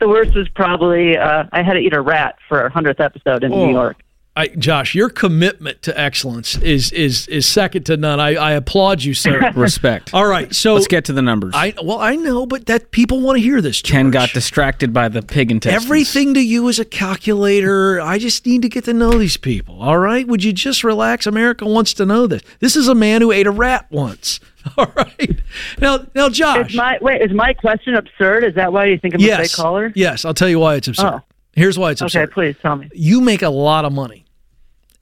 The 0.00 0.08
worst 0.08 0.34
was 0.34 0.48
probably 0.48 1.16
uh, 1.16 1.44
I 1.52 1.62
had 1.62 1.74
to 1.74 1.78
eat 1.78 1.92
a 1.94 2.00
rat 2.00 2.36
for 2.48 2.60
our 2.60 2.68
hundredth 2.68 3.00
episode 3.00 3.44
in 3.44 3.52
Oh. 3.52 3.66
New 3.66 3.72
York. 3.72 3.96
I, 4.40 4.48
Josh, 4.48 4.94
your 4.94 5.10
commitment 5.10 5.82
to 5.82 6.00
excellence 6.00 6.56
is 6.56 6.92
is 6.92 7.26
is 7.28 7.46
second 7.46 7.84
to 7.84 7.98
none. 7.98 8.20
I, 8.20 8.36
I 8.36 8.52
applaud 8.52 9.02
you, 9.02 9.12
sir. 9.12 9.52
Respect. 9.54 10.14
All 10.14 10.26
right, 10.26 10.54
so 10.54 10.74
Let's 10.74 10.86
get 10.86 11.04
to 11.06 11.12
the 11.12 11.20
numbers. 11.20 11.52
I 11.54 11.74
well, 11.82 11.98
I 11.98 12.16
know, 12.16 12.46
but 12.46 12.64
that 12.64 12.90
people 12.90 13.20
want 13.20 13.36
to 13.36 13.42
hear 13.42 13.60
this. 13.60 13.82
Ken 13.82 14.10
got 14.10 14.30
distracted 14.30 14.94
by 14.94 15.08
the 15.08 15.20
pig 15.20 15.50
intestines. 15.50 15.84
Everything 15.84 16.32
to 16.34 16.40
you 16.40 16.66
is 16.68 16.78
a 16.78 16.86
calculator. 16.86 18.00
I 18.00 18.16
just 18.16 18.46
need 18.46 18.62
to 18.62 18.70
get 18.70 18.84
to 18.84 18.94
know 18.94 19.10
these 19.10 19.36
people. 19.36 19.82
All 19.82 19.98
right? 19.98 20.26
Would 20.26 20.42
you 20.42 20.54
just 20.54 20.84
relax? 20.84 21.26
America 21.26 21.66
wants 21.66 21.92
to 21.94 22.06
know 22.06 22.26
this. 22.26 22.40
This 22.60 22.76
is 22.76 22.88
a 22.88 22.94
man 22.94 23.20
who 23.20 23.32
ate 23.32 23.46
a 23.46 23.50
rat 23.50 23.88
once. 23.90 24.40
All 24.78 24.90
right. 24.96 25.38
Now, 25.78 26.06
now, 26.14 26.30
Josh. 26.30 26.70
Is 26.70 26.76
my 26.76 26.96
wait? 27.02 27.20
Is 27.20 27.32
my 27.32 27.52
question 27.52 27.94
absurd? 27.94 28.44
Is 28.44 28.54
that 28.54 28.72
why 28.72 28.86
you 28.86 28.96
think 28.96 29.14
I'm 29.14 29.20
a 29.20 29.24
yes. 29.24 29.50
fake 29.50 29.52
caller? 29.62 29.92
Yes. 29.94 30.24
I'll 30.24 30.32
tell 30.32 30.48
you 30.48 30.60
why 30.60 30.76
it's 30.76 30.88
absurd. 30.88 31.12
Oh. 31.16 31.24
Here's 31.52 31.78
why 31.78 31.90
it's 31.90 32.00
absurd. 32.00 32.22
Okay, 32.28 32.32
please 32.32 32.56
tell 32.62 32.76
me. 32.76 32.88
You 32.94 33.20
make 33.20 33.42
a 33.42 33.50
lot 33.50 33.84
of 33.84 33.92
money, 33.92 34.24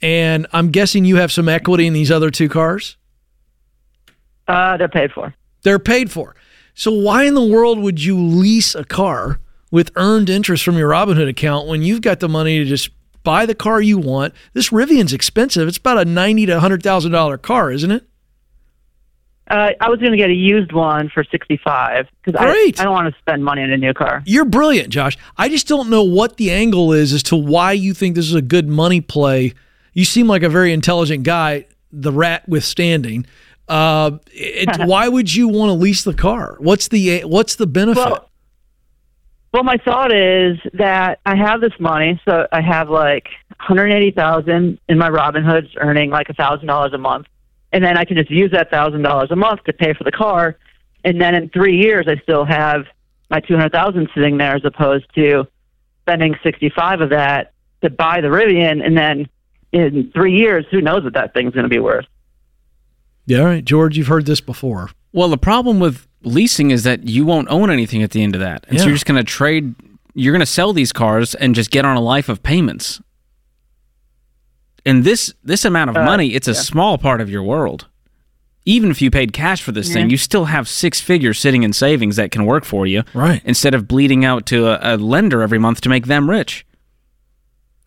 and 0.00 0.46
I'm 0.52 0.70
guessing 0.70 1.04
you 1.04 1.16
have 1.16 1.32
some 1.32 1.48
equity 1.48 1.86
in 1.86 1.92
these 1.92 2.10
other 2.10 2.30
two 2.30 2.48
cars. 2.48 2.96
Uh, 4.46 4.76
they're 4.76 4.88
paid 4.88 5.12
for. 5.12 5.34
They're 5.62 5.78
paid 5.78 6.10
for. 6.10 6.34
So 6.74 6.92
why 6.92 7.24
in 7.24 7.34
the 7.34 7.44
world 7.44 7.78
would 7.80 8.02
you 8.02 8.16
lease 8.16 8.74
a 8.74 8.84
car 8.84 9.40
with 9.70 9.90
earned 9.96 10.30
interest 10.30 10.64
from 10.64 10.78
your 10.78 10.90
Robinhood 10.90 11.28
account 11.28 11.66
when 11.66 11.82
you've 11.82 12.02
got 12.02 12.20
the 12.20 12.28
money 12.28 12.58
to 12.58 12.64
just 12.64 12.90
buy 13.24 13.44
the 13.46 13.54
car 13.54 13.80
you 13.80 13.98
want? 13.98 14.32
This 14.52 14.70
Rivian's 14.70 15.12
expensive. 15.12 15.66
It's 15.68 15.76
about 15.76 15.98
a 15.98 16.04
ninety 16.04 16.46
to 16.46 16.60
hundred 16.60 16.82
thousand 16.82 17.12
dollar 17.12 17.36
car, 17.36 17.72
isn't 17.72 17.90
it? 17.90 18.04
Uh, 19.50 19.70
I 19.80 19.88
was 19.88 19.98
going 19.98 20.12
to 20.12 20.18
get 20.18 20.28
a 20.28 20.34
used 20.34 20.72
one 20.72 21.08
for 21.08 21.24
sixty-five 21.24 22.06
because 22.22 22.38
I, 22.38 22.48
I 22.48 22.84
don't 22.84 22.92
want 22.92 23.12
to 23.12 23.18
spend 23.18 23.44
money 23.44 23.62
on 23.62 23.70
a 23.70 23.78
new 23.78 23.94
car. 23.94 24.22
You're 24.26 24.44
brilliant, 24.44 24.90
Josh. 24.90 25.16
I 25.36 25.48
just 25.48 25.66
don't 25.66 25.88
know 25.88 26.04
what 26.04 26.36
the 26.36 26.50
angle 26.50 26.92
is 26.92 27.12
as 27.12 27.22
to 27.24 27.36
why 27.36 27.72
you 27.72 27.94
think 27.94 28.14
this 28.14 28.26
is 28.26 28.34
a 28.34 28.42
good 28.42 28.68
money 28.68 29.00
play. 29.00 29.54
You 29.98 30.04
seem 30.04 30.28
like 30.28 30.44
a 30.44 30.48
very 30.48 30.72
intelligent 30.72 31.24
guy, 31.24 31.66
the 31.90 32.12
rat 32.12 32.48
withstanding. 32.48 33.26
Uh, 33.66 34.18
it, 34.28 34.68
why 34.86 35.08
would 35.08 35.34
you 35.34 35.48
want 35.48 35.70
to 35.70 35.72
lease 35.72 36.04
the 36.04 36.14
car? 36.14 36.54
What's 36.60 36.86
the 36.86 37.22
what's 37.22 37.56
the 37.56 37.66
benefit? 37.66 37.98
Well, 37.98 38.30
well, 39.52 39.64
my 39.64 39.76
thought 39.78 40.14
is 40.14 40.56
that 40.74 41.18
I 41.26 41.34
have 41.34 41.60
this 41.60 41.72
money, 41.80 42.20
so 42.24 42.46
I 42.52 42.60
have 42.60 42.88
like 42.88 43.24
one 43.24 43.56
hundred 43.58 43.90
eighty 43.90 44.12
thousand 44.12 44.78
in 44.88 44.98
my 44.98 45.10
Robinhood's 45.10 45.74
earning 45.78 46.10
like 46.10 46.28
a 46.28 46.34
thousand 46.34 46.68
dollars 46.68 46.92
a 46.92 46.98
month, 46.98 47.26
and 47.72 47.82
then 47.82 47.98
I 47.98 48.04
can 48.04 48.16
just 48.16 48.30
use 48.30 48.52
that 48.52 48.70
thousand 48.70 49.02
dollars 49.02 49.32
a 49.32 49.36
month 49.36 49.64
to 49.64 49.72
pay 49.72 49.94
for 49.94 50.04
the 50.04 50.12
car, 50.12 50.56
and 51.02 51.20
then 51.20 51.34
in 51.34 51.48
three 51.48 51.76
years 51.76 52.06
I 52.06 52.18
still 52.22 52.44
have 52.44 52.84
my 53.30 53.40
two 53.40 53.56
hundred 53.56 53.72
thousand 53.72 54.10
sitting 54.14 54.36
there 54.36 54.54
as 54.54 54.64
opposed 54.64 55.12
to 55.16 55.48
spending 56.02 56.36
sixty 56.44 56.68
five 56.70 57.00
of 57.00 57.10
that 57.10 57.52
to 57.82 57.90
buy 57.90 58.20
the 58.20 58.28
Rivian, 58.28 58.86
and 58.86 58.96
then 58.96 59.28
in 59.72 60.10
three 60.12 60.36
years, 60.36 60.64
who 60.70 60.80
knows 60.80 61.04
what 61.04 61.14
that 61.14 61.34
thing's 61.34 61.52
going 61.52 61.64
to 61.64 61.68
be 61.68 61.78
worth? 61.78 62.06
yeah, 63.26 63.40
all 63.40 63.44
right, 63.44 63.64
George. 63.64 63.96
You've 63.98 64.06
heard 64.06 64.24
this 64.26 64.40
before. 64.40 64.90
Well, 65.12 65.28
the 65.28 65.36
problem 65.38 65.80
with 65.80 66.06
leasing 66.22 66.70
is 66.70 66.84
that 66.84 67.04
you 67.06 67.26
won't 67.26 67.48
own 67.50 67.70
anything 67.70 68.02
at 68.02 68.10
the 68.12 68.22
end 68.22 68.34
of 68.34 68.40
that. 68.40 68.64
And 68.68 68.78
so 68.78 68.86
you're 68.86 68.94
just 68.94 69.04
going 69.06 69.18
to 69.18 69.24
trade, 69.24 69.74
you're 70.14 70.32
going 70.32 70.40
to 70.40 70.46
sell 70.46 70.72
these 70.72 70.92
cars 70.92 71.34
and 71.34 71.54
just 71.54 71.70
get 71.70 71.84
on 71.84 71.96
a 71.96 72.00
life 72.00 72.28
of 72.30 72.42
payments. 72.42 73.00
And 74.86 75.04
this 75.04 75.34
this 75.44 75.64
amount 75.66 75.90
of 75.90 75.96
Uh, 75.96 76.04
money, 76.04 76.28
it's 76.34 76.48
a 76.48 76.52
yeah. 76.52 76.60
small 76.60 76.96
part 76.98 77.20
of 77.20 77.28
your 77.28 77.42
world. 77.42 77.86
Even 78.64 78.90
if 78.90 79.00
you 79.02 79.10
paid 79.10 79.32
cash 79.32 79.62
for 79.62 79.72
this 79.72 79.92
thing, 79.92 80.10
you 80.10 80.16
still 80.18 80.46
have 80.46 80.68
six 80.68 81.00
figures 81.00 81.38
sitting 81.38 81.62
in 81.62 81.72
savings 81.72 82.16
that 82.16 82.30
can 82.30 82.44
work 82.44 82.64
for 82.64 82.86
you. 82.86 83.02
Right. 83.14 83.40
Instead 83.44 83.74
of 83.74 83.88
bleeding 83.88 84.24
out 84.26 84.44
to 84.46 84.66
a, 84.68 84.94
a 84.94 84.96
lender 84.98 85.40
every 85.42 85.58
month 85.58 85.80
to 85.82 85.88
make 85.88 86.06
them 86.06 86.28
rich. 86.28 86.66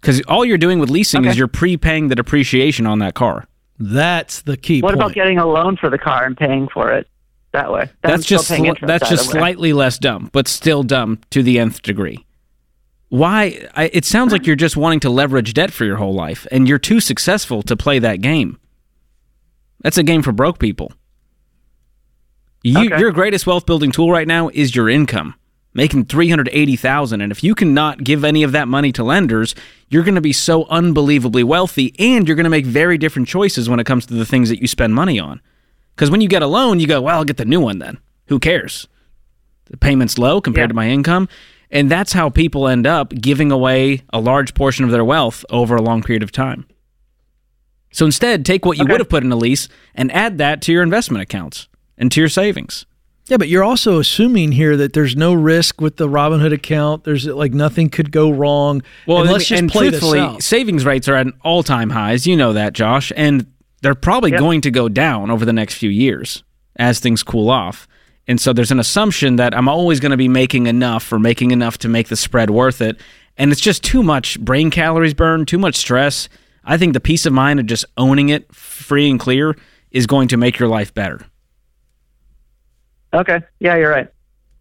Because 0.01 0.19
all 0.27 0.43
you're 0.43 0.57
doing 0.57 0.79
with 0.79 0.89
leasing 0.89 1.25
is 1.25 1.37
you're 1.37 1.47
prepaying 1.47 2.07
the 2.07 2.15
depreciation 2.15 2.87
on 2.87 2.99
that 2.99 3.13
car. 3.13 3.45
That's 3.79 4.41
the 4.41 4.57
key 4.57 4.81
What 4.81 4.89
point. 4.95 5.01
about 5.01 5.13
getting 5.13 5.37
a 5.37 5.45
loan 5.45 5.77
for 5.77 5.89
the 5.89 5.97
car 5.97 6.25
and 6.25 6.35
paying 6.35 6.67
for 6.67 6.91
it 6.91 7.07
that 7.53 7.71
way? 7.71 7.85
Then 8.01 8.11
I'm 8.11 8.17
that's 8.17 8.25
just 8.25 8.49
sli- 8.49 8.79
that's 8.85 9.03
either 9.03 9.15
just 9.15 9.33
way. 9.33 9.39
slightly 9.39 9.73
less 9.73 9.97
dumb, 9.99 10.29
but 10.33 10.47
still 10.47 10.83
dumb 10.83 11.19
to 11.31 11.43
the 11.43 11.59
nth 11.59 11.81
degree. 11.83 12.25
Why? 13.09 13.67
I, 13.75 13.89
it 13.93 14.05
sounds 14.05 14.31
like 14.31 14.47
you're 14.47 14.55
just 14.55 14.77
wanting 14.77 15.01
to 15.01 15.09
leverage 15.09 15.53
debt 15.53 15.71
for 15.73 15.85
your 15.85 15.97
whole 15.97 16.13
life, 16.13 16.47
and 16.51 16.67
you're 16.67 16.79
too 16.79 16.99
successful 16.99 17.61
to 17.63 17.75
play 17.75 17.99
that 17.99 18.21
game. 18.21 18.57
That's 19.81 19.97
a 19.97 20.03
game 20.03 20.21
for 20.21 20.31
broke 20.31 20.59
people. 20.59 20.93
You, 22.63 22.85
Okay. 22.85 22.99
Your 22.99 23.11
greatest 23.11 23.45
wealth 23.47 23.65
building 23.65 23.91
tool 23.91 24.11
right 24.11 24.27
now 24.27 24.49
is 24.49 24.75
your 24.75 24.87
income, 24.89 25.33
making 25.73 26.05
three 26.05 26.29
hundred 26.29 26.49
eighty 26.51 26.75
thousand, 26.75 27.21
and 27.21 27.31
if 27.31 27.43
you 27.43 27.55
cannot 27.55 28.03
give 28.03 28.23
any 28.23 28.43
of 28.43 28.51
that 28.51 28.67
money 28.67 28.91
to 28.91 29.03
lenders, 29.03 29.55
you're 29.89 30.03
going 30.03 30.15
to 30.15 30.21
be 30.21 30.33
so 30.33 30.65
unbelievably 30.65 31.43
wealthy, 31.43 31.93
and 31.99 32.27
you're 32.27 32.35
going 32.35 32.43
to 32.45 32.49
make 32.49 32.65
very 32.65 32.97
different 32.97 33.27
choices 33.27 33.69
when 33.69 33.79
it 33.79 33.85
comes 33.85 34.05
to 34.05 34.13
the 34.13 34.25
things 34.25 34.49
that 34.49 34.59
you 34.61 34.67
spend 34.67 34.93
money 34.93 35.19
on. 35.19 35.41
Because 35.95 36.09
when 36.11 36.21
you 36.21 36.27
get 36.29 36.41
a 36.41 36.47
loan, 36.47 36.79
you 36.79 36.87
go, 36.87 37.01
well, 37.01 37.17
I'll 37.17 37.25
get 37.25 37.37
the 37.37 37.45
new 37.45 37.59
one 37.61 37.79
then. 37.79 37.97
Who 38.27 38.39
cares? 38.39 38.87
The 39.65 39.77
payment's 39.77 40.17
low 40.17 40.41
compared 40.41 40.65
Yeah. 40.69 40.73
to 40.73 40.75
my 40.75 40.89
income. 40.89 41.27
And 41.69 41.89
that's 41.89 42.11
how 42.11 42.29
people 42.29 42.67
end 42.67 42.85
up 42.85 43.13
giving 43.13 43.49
away 43.51 44.01
a 44.11 44.19
large 44.19 44.53
portion 44.53 44.83
of 44.83 44.91
their 44.91 45.05
wealth 45.05 45.45
over 45.49 45.75
a 45.75 45.81
long 45.81 46.01
period 46.03 46.21
of 46.23 46.31
time. 46.31 46.65
So 47.93 48.05
instead, 48.05 48.45
take 48.45 48.65
what 48.65 48.77
you 48.77 48.83
Okay. 48.83 48.91
would 48.91 48.99
have 49.01 49.09
put 49.09 49.23
in 49.23 49.31
a 49.31 49.37
lease 49.37 49.69
and 49.95 50.11
add 50.11 50.37
that 50.37 50.61
to 50.63 50.71
your 50.73 50.83
investment 50.83 51.21
accounts 51.21 51.67
and 51.97 52.11
to 52.11 52.19
your 52.19 52.27
savings. 52.29 52.85
Yeah, 53.31 53.37
but 53.37 53.47
you're 53.47 53.63
also 53.63 53.97
assuming 53.97 54.51
here 54.51 54.75
that 54.75 54.91
there's 54.91 55.15
no 55.15 55.33
risk 55.33 55.79
with 55.79 55.95
the 55.95 56.09
Robinhood 56.09 56.51
account. 56.51 57.05
There's 57.05 57.25
like 57.25 57.53
nothing 57.53 57.89
could 57.89 58.11
go 58.11 58.29
wrong. 58.29 58.81
Well, 59.07 59.21
and 59.21 59.31
let's 59.31 59.45
just 59.45 59.61
and 59.61 59.71
play 59.71 59.89
this 59.89 60.01
truthfully, 60.01 60.19
out. 60.19 60.43
savings 60.43 60.83
rates 60.83 61.07
are 61.07 61.15
at 61.15 61.27
an 61.27 61.39
all-time 61.41 61.91
highs. 61.91 62.27
You 62.27 62.35
know 62.35 62.51
that, 62.51 62.73
Josh, 62.73 63.09
and 63.15 63.45
they're 63.81 63.95
probably 63.95 64.31
Yep. 64.31 64.39
going 64.41 64.59
to 64.59 64.69
go 64.69 64.89
down 64.89 65.31
over 65.31 65.45
the 65.45 65.53
next 65.53 65.75
few 65.75 65.89
years 65.89 66.43
as 66.75 66.99
things 66.99 67.23
cool 67.23 67.49
off. 67.49 67.87
And 68.27 68.37
so 68.37 68.51
there's 68.51 68.69
an 68.69 68.81
assumption 68.81 69.37
that 69.37 69.55
I'm 69.55 69.69
always 69.69 70.01
going 70.01 70.11
to 70.11 70.17
be 70.17 70.27
making 70.27 70.67
enough 70.67 71.09
or 71.13 71.17
making 71.17 71.51
enough 71.51 71.77
to 71.77 71.87
make 71.87 72.09
the 72.09 72.17
spread 72.17 72.49
worth 72.49 72.81
it. 72.81 72.99
And 73.37 73.53
it's 73.53 73.61
just 73.61 73.81
too 73.81 74.03
much 74.03 74.41
brain 74.41 74.69
calories 74.71 75.13
burned, 75.13 75.47
too 75.47 75.57
much 75.57 75.75
stress. 75.77 76.27
I 76.65 76.77
think 76.77 76.91
the 76.91 76.99
peace 76.99 77.25
of 77.25 77.31
mind 77.31 77.61
of 77.61 77.65
just 77.65 77.85
owning 77.95 78.27
it 78.27 78.53
free 78.53 79.09
and 79.09 79.17
clear 79.17 79.55
is 79.89 80.05
going 80.05 80.27
to 80.27 80.35
make 80.35 80.59
your 80.59 80.67
life 80.67 80.93
better. 80.93 81.21
Okay. 83.13 83.41
Yeah, 83.59 83.75
you're 83.77 83.89
right. 83.91 84.07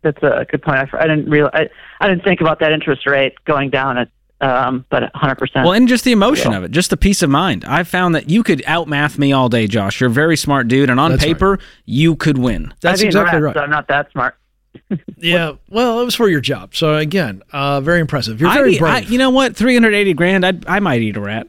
That's 0.03 0.23
a 0.23 0.47
good 0.51 0.63
point. 0.63 0.79
I, 0.79 0.89
I 0.99 1.07
didn't 1.07 1.29
real 1.31 1.51
I, 1.53 1.69
I 2.01 2.09
didn't 2.09 2.25
think 2.25 2.41
about 2.41 2.59
that 2.61 2.73
interest 2.73 3.07
rate 3.07 3.35
going 3.45 3.71
down 3.71 3.99
at 3.99 4.09
um, 4.41 4.87
but 4.89 5.03
100. 5.03 5.35
percent 5.37 5.65
Well, 5.67 5.75
and 5.75 5.87
just 5.87 6.05
the 6.05 6.13
emotion 6.13 6.53
Yeah. 6.53 6.59
of 6.59 6.65
it, 6.65 6.71
just 6.71 6.89
the 6.89 6.97
peace 6.97 7.21
of 7.21 7.29
mind. 7.29 7.65
I've 7.67 7.87
found 7.89 8.15
that 8.15 8.31
you 8.31 8.43
could 8.43 8.63
outmath 8.67 9.19
me 9.19 9.33
all 9.35 9.51
day, 9.51 9.67
Josh. 9.67 10.01
You're 10.01 10.09
a 10.09 10.13
very 10.13 10.37
smart 10.39 10.67
dude, 10.69 10.89
and 10.89 10.99
on 10.99 11.11
That's 11.11 11.23
right. 11.25 11.35
paper, 11.35 11.59
you 11.85 12.17
could 12.17 12.39
win. 12.39 12.73
That's 12.81 13.03
I've 13.03 13.07
exactly 13.09 13.39
rats, 13.41 13.45
right. 13.57 13.61
So 13.61 13.65
I'm 13.65 13.71
not 13.71 13.89
that 13.89 14.11
smart. 14.13 14.37
Yeah. 15.19 15.53
Well, 15.69 16.01
it 16.01 16.05
was 16.07 16.15
for 16.15 16.31
your 16.31 16.41
job. 16.41 16.75
So 16.75 16.95
again, 16.97 17.43
uh, 17.53 17.83
very 17.83 18.01
impressive. 18.01 18.41
You're 18.41 18.49
I'd 18.49 18.55
very 18.55 18.75
eat- 18.77 18.83
I- 18.83 19.01
brave. 19.01 19.11
you 19.11 19.19
know 19.19 19.29
what? 19.31 19.55
Three 19.55 19.75
hundred 19.75 19.93
eighty 19.93 20.15
grand. 20.15 20.47
I'd, 20.47 20.67
I 20.67 20.81
might 20.81 21.03
eat 21.03 21.17
a 21.19 21.21
rat 21.21 21.47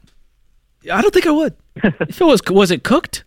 I 0.92 1.02
don't 1.02 1.14
think 1.14 1.26
I 1.28 1.32
would. 1.32 1.56
if 1.78 2.20
it 2.20 2.26
was. 2.26 2.42
Was 2.50 2.72
it 2.72 2.84
cooked? 2.84 3.24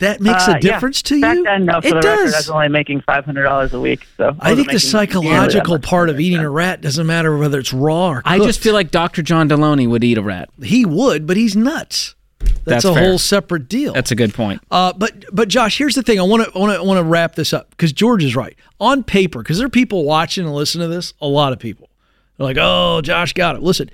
That 0.00 0.20
makes 0.20 0.46
Uh, 0.48 0.52
a 0.52 0.54
yeah. 0.54 0.58
difference 0.60 1.00
to 1.02 1.20
Back 1.20 1.36
you. 1.36 1.44
then, 1.44 1.64
no, 1.66 1.80
for 1.80 1.86
It 1.86 1.90
the 1.90 1.94
record, 1.96 2.08
I 2.10 2.16
does. 2.24 2.34
was 2.36 2.50
only 2.50 2.68
making 2.68 3.02
five 3.02 3.24
hundred 3.24 3.44
dollars 3.44 3.72
a 3.72 3.80
week. 3.80 4.06
So 4.16 4.34
I 4.40 4.54
think 4.54 4.68
the 4.68 4.74
wasn't 4.74 4.94
making 4.94 5.22
nearly 5.22 5.36
that 5.36 5.52
psychological 5.52 5.78
part 5.78 6.10
of 6.10 6.18
eating 6.20 6.38
back 6.38 6.46
a 6.46 6.50
rat 6.50 6.80
doesn't 6.80 7.06
matter 7.06 7.36
whether 7.38 7.58
it's 7.58 7.72
raw 7.72 8.08
or 8.10 8.14
Cooked. 8.16 8.28
I 8.28 8.38
just 8.38 8.60
feel 8.60 8.74
like 8.74 8.90
Dr. 8.90 9.22
John 9.22 9.48
Delony 9.48 9.88
would 9.88 10.02
eat 10.04 10.18
a 10.18 10.22
rat. 10.22 10.50
he 10.62 10.84
would, 10.84 11.26
but 11.26 11.36
he's 11.36 11.54
nuts. 11.54 12.14
That's, 12.40 12.60
That's 12.64 12.84
a 12.86 12.94
fair. 12.94 13.02
whole 13.08 13.18
separate 13.18 13.68
deal. 13.68 13.92
That's 13.94 14.10
a 14.10 14.14
good 14.14 14.34
point. 14.34 14.60
Uh, 14.70 14.92
but 14.94 15.24
but 15.32 15.48
Josh, 15.48 15.78
here's 15.78 15.94
the 15.94 16.02
thing. 16.02 16.18
I 16.18 16.22
want 16.24 16.44
to 16.50 16.58
want 16.58 16.74
to 16.76 16.82
want 16.84 16.98
to 16.98 17.04
wrap 17.04 17.34
this 17.34 17.52
up 17.52 17.70
because 17.70 17.92
George 17.92 18.22
is 18.24 18.34
right. 18.36 18.56
On 18.80 19.02
paper, 19.02 19.40
because 19.42 19.58
there 19.58 19.66
are 19.66 19.70
people 19.70 20.04
watching 20.04 20.44
and 20.46 20.54
listening 20.54 20.88
to 20.88 20.94
this. 20.94 21.12
A 21.20 21.26
lot 21.26 21.52
of 21.52 21.58
people. 21.58 21.88
They're 22.36 22.46
like, 22.46 22.56
"Oh, 22.58 23.00
Josh 23.02 23.32
got 23.34 23.56
it." 23.56 23.62
Listen, 23.62 23.90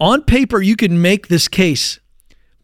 on 0.00 0.22
paper, 0.22 0.60
you 0.60 0.74
can 0.76 1.00
make 1.02 1.26
this 1.28 1.46
case, 1.48 1.98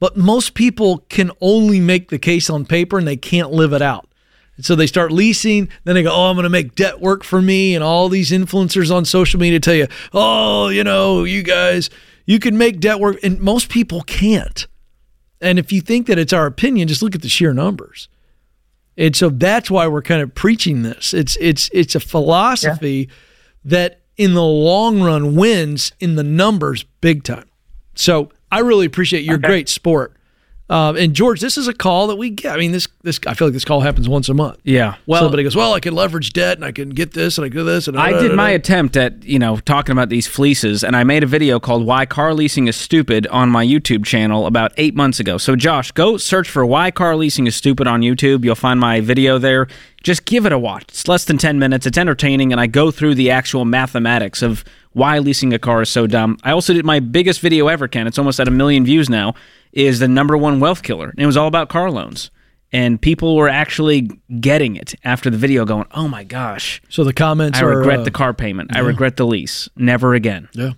but 0.00 0.16
most 0.16 0.54
people 0.54 0.98
can 1.08 1.30
only 1.40 1.80
make 1.80 2.08
the 2.10 2.18
case 2.18 2.50
on 2.50 2.66
paper 2.66 2.98
and 2.98 3.06
they 3.06 3.16
can't 3.16 3.50
live 3.50 3.72
it 3.72 3.82
out. 3.82 4.08
And 4.56 4.64
so 4.64 4.76
they 4.76 4.86
start 4.86 5.10
leasing, 5.10 5.68
then 5.84 5.94
they 5.94 6.02
go, 6.02 6.12
Oh, 6.12 6.30
I'm 6.30 6.36
going 6.36 6.44
to 6.44 6.50
make 6.50 6.74
debt 6.74 7.00
work 7.00 7.24
for 7.24 7.42
me. 7.42 7.74
And 7.74 7.82
all 7.82 8.08
these 8.08 8.30
influencers 8.30 8.94
on 8.94 9.04
social 9.04 9.40
media 9.40 9.60
tell 9.60 9.74
you, 9.74 9.88
Oh, 10.12 10.68
you 10.68 10.84
know, 10.84 11.24
you 11.24 11.42
guys, 11.42 11.90
you 12.26 12.38
can 12.38 12.56
make 12.56 12.80
debt 12.80 13.00
work. 13.00 13.18
And 13.22 13.40
most 13.40 13.68
people 13.68 14.02
can't. 14.02 14.66
And 15.40 15.58
if 15.58 15.72
you 15.72 15.80
think 15.80 16.06
that 16.06 16.18
it's 16.18 16.32
our 16.32 16.46
opinion, 16.46 16.88
just 16.88 17.02
look 17.02 17.14
at 17.14 17.22
the 17.22 17.28
sheer 17.28 17.52
numbers. 17.52 18.08
And 18.96 19.14
so 19.16 19.28
that's 19.28 19.70
why 19.70 19.86
we're 19.88 20.02
kind 20.02 20.22
of 20.22 20.34
preaching 20.34 20.82
this. 20.82 21.12
It's 21.12 21.36
it's 21.40 21.68
it's 21.72 21.94
a 21.94 22.00
philosophy 22.00 23.08
yeah. 23.08 23.14
that 23.64 24.00
in 24.16 24.34
the 24.34 24.44
long 24.44 25.02
run 25.02 25.34
wins 25.34 25.92
in 25.98 26.14
the 26.14 26.22
numbers 26.22 26.84
big 27.00 27.24
time. 27.24 27.48
So 27.96 28.30
I 28.50 28.60
really 28.60 28.86
appreciate 28.86 29.24
your 29.24 29.36
okay. 29.36 29.48
great 29.48 29.68
sport. 29.68 30.16
Uh, 30.70 30.94
and 30.94 31.12
George, 31.12 31.40
this 31.40 31.58
is 31.58 31.68
a 31.68 31.74
call 31.74 32.06
that 32.06 32.16
we 32.16 32.30
get. 32.30 32.54
I 32.54 32.56
mean, 32.56 32.72
this 32.72 32.88
this 33.02 33.20
I 33.26 33.34
feel 33.34 33.48
like 33.48 33.52
this 33.52 33.66
call 33.66 33.82
happens 33.82 34.08
once 34.08 34.30
a 34.30 34.34
month. 34.34 34.60
Yeah. 34.64 34.94
Well, 35.04 35.20
somebody 35.20 35.42
goes, 35.42 35.54
"Well, 35.54 35.74
I 35.74 35.80
can 35.80 35.94
leverage 35.94 36.32
debt 36.32 36.56
and 36.56 36.64
I 36.64 36.72
can 36.72 36.88
get 36.88 37.12
this 37.12 37.36
and 37.36 37.44
I 37.44 37.48
can 37.50 37.58
do 37.58 37.64
this." 37.64 37.86
And 37.86 37.98
I 37.98 38.18
did 38.18 38.34
my 38.34 38.48
attempt 38.48 38.96
at 38.96 39.24
you 39.24 39.38
know 39.38 39.58
talking 39.58 39.92
about 39.92 40.08
these 40.08 40.26
fleeces, 40.26 40.82
and 40.82 40.96
I 40.96 41.04
made 41.04 41.22
a 41.22 41.26
video 41.26 41.60
called 41.60 41.84
"Why 41.84 42.06
Car 42.06 42.32
Leasing 42.32 42.66
Is 42.66 42.76
Stupid" 42.76 43.26
on 43.26 43.50
my 43.50 43.64
YouTube 43.64 44.06
channel 44.06 44.46
about 44.46 44.72
eight 44.78 44.94
months 44.94 45.20
ago. 45.20 45.36
So, 45.36 45.54
Josh, 45.54 45.92
go 45.92 46.16
search 46.16 46.48
for 46.48 46.64
"Why 46.64 46.90
Car 46.90 47.14
Leasing 47.14 47.46
Is 47.46 47.54
Stupid" 47.54 47.86
on 47.86 48.00
YouTube. 48.00 48.42
You'll 48.42 48.54
find 48.54 48.80
my 48.80 49.02
video 49.02 49.36
there. 49.36 49.68
Just 50.02 50.24
give 50.24 50.46
it 50.46 50.52
a 50.52 50.58
watch. 50.58 50.84
It's 50.88 51.06
less 51.08 51.26
than 51.26 51.36
ten 51.36 51.58
minutes. 51.58 51.84
It's 51.84 51.98
entertaining, 51.98 52.52
and 52.52 52.60
I 52.60 52.68
go 52.68 52.90
through 52.90 53.16
the 53.16 53.30
actual 53.30 53.66
mathematics 53.66 54.40
of 54.40 54.64
why 54.94 55.18
leasing 55.18 55.52
a 55.52 55.58
car 55.58 55.82
is 55.82 55.90
so 55.90 56.06
dumb. 56.06 56.38
I 56.42 56.52
also 56.52 56.72
did 56.72 56.84
my 56.84 57.00
biggest 57.00 57.40
video 57.40 57.68
ever, 57.68 57.86
Ken. 57.86 58.06
It's 58.06 58.18
almost 58.18 58.40
at 58.40 58.48
a 58.48 58.50
million 58.50 58.84
views 58.84 59.10
now 59.10 59.34
is 59.72 59.98
the 59.98 60.08
number 60.08 60.36
one 60.36 60.60
wealth 60.60 60.82
killer. 60.82 61.10
And 61.10 61.20
it 61.20 61.26
was 61.26 61.36
all 61.36 61.48
about 61.48 61.68
car 61.68 61.90
loans. 61.90 62.30
And 62.72 63.00
people 63.00 63.36
were 63.36 63.48
actually 63.48 64.10
getting 64.40 64.74
it 64.74 64.94
after 65.04 65.30
the 65.30 65.36
video, 65.36 65.64
going, 65.64 65.86
"Oh 65.92 66.08
my 66.08 66.24
gosh!" 66.24 66.82
So 66.88 67.04
the 67.04 67.12
comments. 67.12 67.58
I 67.58 67.62
are, 67.62 67.78
regret 67.78 68.00
uh, 68.00 68.02
the 68.02 68.10
car 68.10 68.34
payment. 68.34 68.70
Yeah. 68.72 68.78
I 68.78 68.80
regret 68.80 69.16
the 69.16 69.24
lease. 69.26 69.68
Never 69.76 70.14
again. 70.14 70.48
Yeah. 70.54 70.72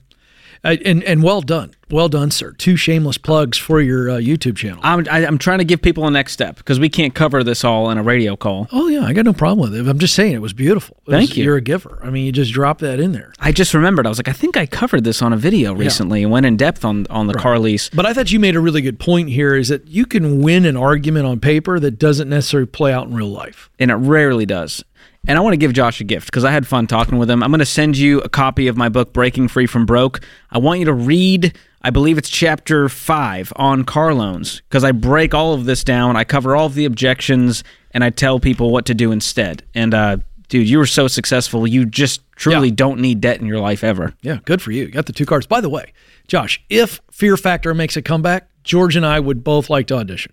And 0.66 1.04
and 1.04 1.23
well 1.23 1.40
done, 1.42 1.75
well 1.90 2.08
done, 2.08 2.32
sir. 2.32 2.50
Two 2.52 2.76
shameless 2.76 3.18
plugs 3.18 3.56
for 3.56 3.80
your 3.80 4.11
uh, 4.11 4.14
YouTube 4.14 4.56
channel. 4.56 4.80
I'm 4.82 5.06
I, 5.08 5.18
am 5.18 5.25
i 5.25 5.28
am 5.28 5.38
trying 5.38 5.58
to 5.58 5.64
give 5.64 5.80
people 5.80 6.06
a 6.06 6.11
next 6.11 6.32
step 6.32 6.56
because 6.56 6.80
we 6.80 6.88
can't 6.88 7.14
cover 7.14 7.44
this 7.44 7.62
all 7.62 7.88
in 7.90 7.99
a 7.99 8.02
radio 8.02 8.35
call. 8.37 8.66
Oh 8.73 8.88
yeah, 8.88 9.04
I 9.04 9.12
got 9.12 9.25
no 9.25 9.32
problem 9.32 9.70
with 9.70 9.78
it. 9.78 9.88
I'm 9.88 10.00
just 10.00 10.14
saying 10.14 10.35
it 10.35 10.42
was 10.42 10.52
beautiful. 10.52 10.96
It 11.06 11.12
Thank 11.12 11.30
was, 11.30 11.38
you. 11.38 11.44
You're 11.44 11.56
a 11.56 11.61
giver. 11.61 12.00
I 12.02 12.11
mean, 12.11 12.26
you 12.26 12.32
just 12.32 12.52
dropped 12.52 12.80
that 12.80 12.99
in 12.99 13.12
there. 13.12 13.32
I 13.38 13.52
just 13.52 13.75
remembered. 13.75 14.06
I 14.06 14.08
was 14.08 14.18
like, 14.18 14.28
I 14.28 14.32
think 14.32 14.56
I 14.56 14.66
covered 14.66 15.04
this 15.04 15.23
on 15.23 15.32
a 15.32 15.37
video 15.37 15.73
recently 15.73 16.20
yeah. 16.20 16.25
and 16.25 16.32
went 16.32 16.46
in 16.46 16.56
depth 16.56 16.85
on 16.85 17.06
on 17.11 17.28
the 17.28 17.35
right. 17.35 17.42
car 17.42 17.58
lease. 17.61 17.88
But 17.90 18.04
I 18.04 18.12
thought 18.12 18.32
you 18.32 18.40
made 18.40 18.56
a 18.56 18.61
really 18.61 18.82
good 18.82 18.99
point 18.99 19.28
here. 19.28 19.54
Is 19.54 19.68
that 19.68 19.87
you 19.87 20.05
can 20.05 20.42
win 20.42 20.64
an 20.64 20.76
argument 20.76 21.26
on 21.26 21.38
paper 21.38 21.79
that 21.79 21.92
doesn't 21.92 22.29
necessarily 22.29 22.66
play 22.66 22.92
out 22.92 23.07
in 23.07 23.14
real 23.14 23.29
life, 23.29 23.70
and 23.79 23.92
it 23.92 23.94
rarely 23.94 24.46
does. 24.46 24.85
And 25.28 25.36
I 25.36 25.40
want 25.40 25.54
to 25.54 25.58
give 25.58 25.72
Josh 25.72 26.00
a 26.00 26.04
gift 26.04 26.26
because 26.26 26.44
I 26.44 26.52
had 26.52 26.66
fun 26.66 26.86
talking 26.86 27.18
with 27.18 27.28
him. 27.28 27.42
I'm 27.42 27.50
going 27.50 27.58
to 27.58 27.66
send 27.66 27.96
you 27.96 28.20
a 28.20 28.28
copy 28.28 28.68
of 28.68 28.76
my 28.76 28.88
book, 28.88 29.12
Breaking 29.12 29.48
Free 29.48 29.66
from 29.66 29.84
Broke. 29.84 30.20
I 30.50 30.58
want 30.58 30.78
you 30.78 30.84
to 30.84 30.92
read, 30.92 31.56
I 31.82 31.90
believe 31.90 32.16
it's 32.16 32.28
chapter 32.28 32.88
five 32.88 33.52
on 33.56 33.84
car 33.84 34.14
loans 34.14 34.60
because 34.60 34.84
I 34.84 34.92
break 34.92 35.34
all 35.34 35.52
of 35.52 35.64
this 35.64 35.82
down. 35.82 36.16
I 36.16 36.22
cover 36.22 36.54
all 36.54 36.66
of 36.66 36.74
the 36.74 36.84
objections 36.84 37.64
and 37.90 38.04
I 38.04 38.10
tell 38.10 38.38
people 38.38 38.70
what 38.70 38.86
to 38.86 38.94
do 38.94 39.10
instead. 39.10 39.64
And, 39.74 39.94
uh, 39.94 40.18
dude, 40.48 40.68
you 40.68 40.78
were 40.78 40.86
so 40.86 41.08
successful. 41.08 41.66
You 41.66 41.86
just 41.86 42.20
truly 42.36 42.68
yeah. 42.68 42.74
don't 42.76 43.00
need 43.00 43.20
debt 43.20 43.40
in 43.40 43.46
your 43.46 43.58
life 43.58 43.82
ever. 43.82 44.14
Yeah, 44.22 44.38
good 44.44 44.62
for 44.62 44.70
you. 44.70 44.84
You 44.84 44.92
got 44.92 45.06
the 45.06 45.12
two 45.12 45.26
cards. 45.26 45.46
By 45.46 45.60
the 45.60 45.68
way, 45.68 45.92
Josh, 46.28 46.62
if 46.70 47.00
Fear 47.10 47.36
Factor 47.36 47.74
makes 47.74 47.96
a 47.96 48.02
comeback, 48.02 48.48
George 48.62 48.94
and 48.94 49.04
I 49.04 49.18
would 49.18 49.42
both 49.42 49.70
like 49.70 49.88
to 49.88 49.96
audition. 49.96 50.32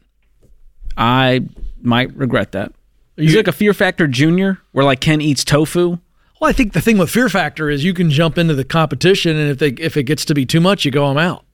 I 0.95 1.47
might 1.81 2.15
regret 2.15 2.51
that. 2.51 2.73
Is 3.17 3.31
you, 3.31 3.37
like 3.37 3.47
a 3.47 3.51
Fear 3.51 3.73
Factor 3.73 4.07
Junior, 4.07 4.59
where 4.71 4.85
like 4.85 4.99
Ken 4.99 5.21
eats 5.21 5.43
tofu? 5.43 5.99
Well, 6.41 6.49
I 6.49 6.53
think 6.53 6.73
the 6.73 6.81
thing 6.81 6.97
with 6.97 7.09
Fear 7.09 7.29
Factor 7.29 7.69
is 7.69 7.83
you 7.83 7.93
can 7.93 8.09
jump 8.09 8.37
into 8.37 8.53
the 8.55 8.65
competition, 8.65 9.37
and 9.37 9.51
if 9.51 9.59
they 9.59 9.69
if 9.69 9.95
it 9.97 10.03
gets 10.03 10.25
to 10.25 10.33
be 10.33 10.45
too 10.45 10.59
much, 10.59 10.83
you 10.83 10.91
go 10.91 11.07
them 11.07 11.17
out. 11.17 11.45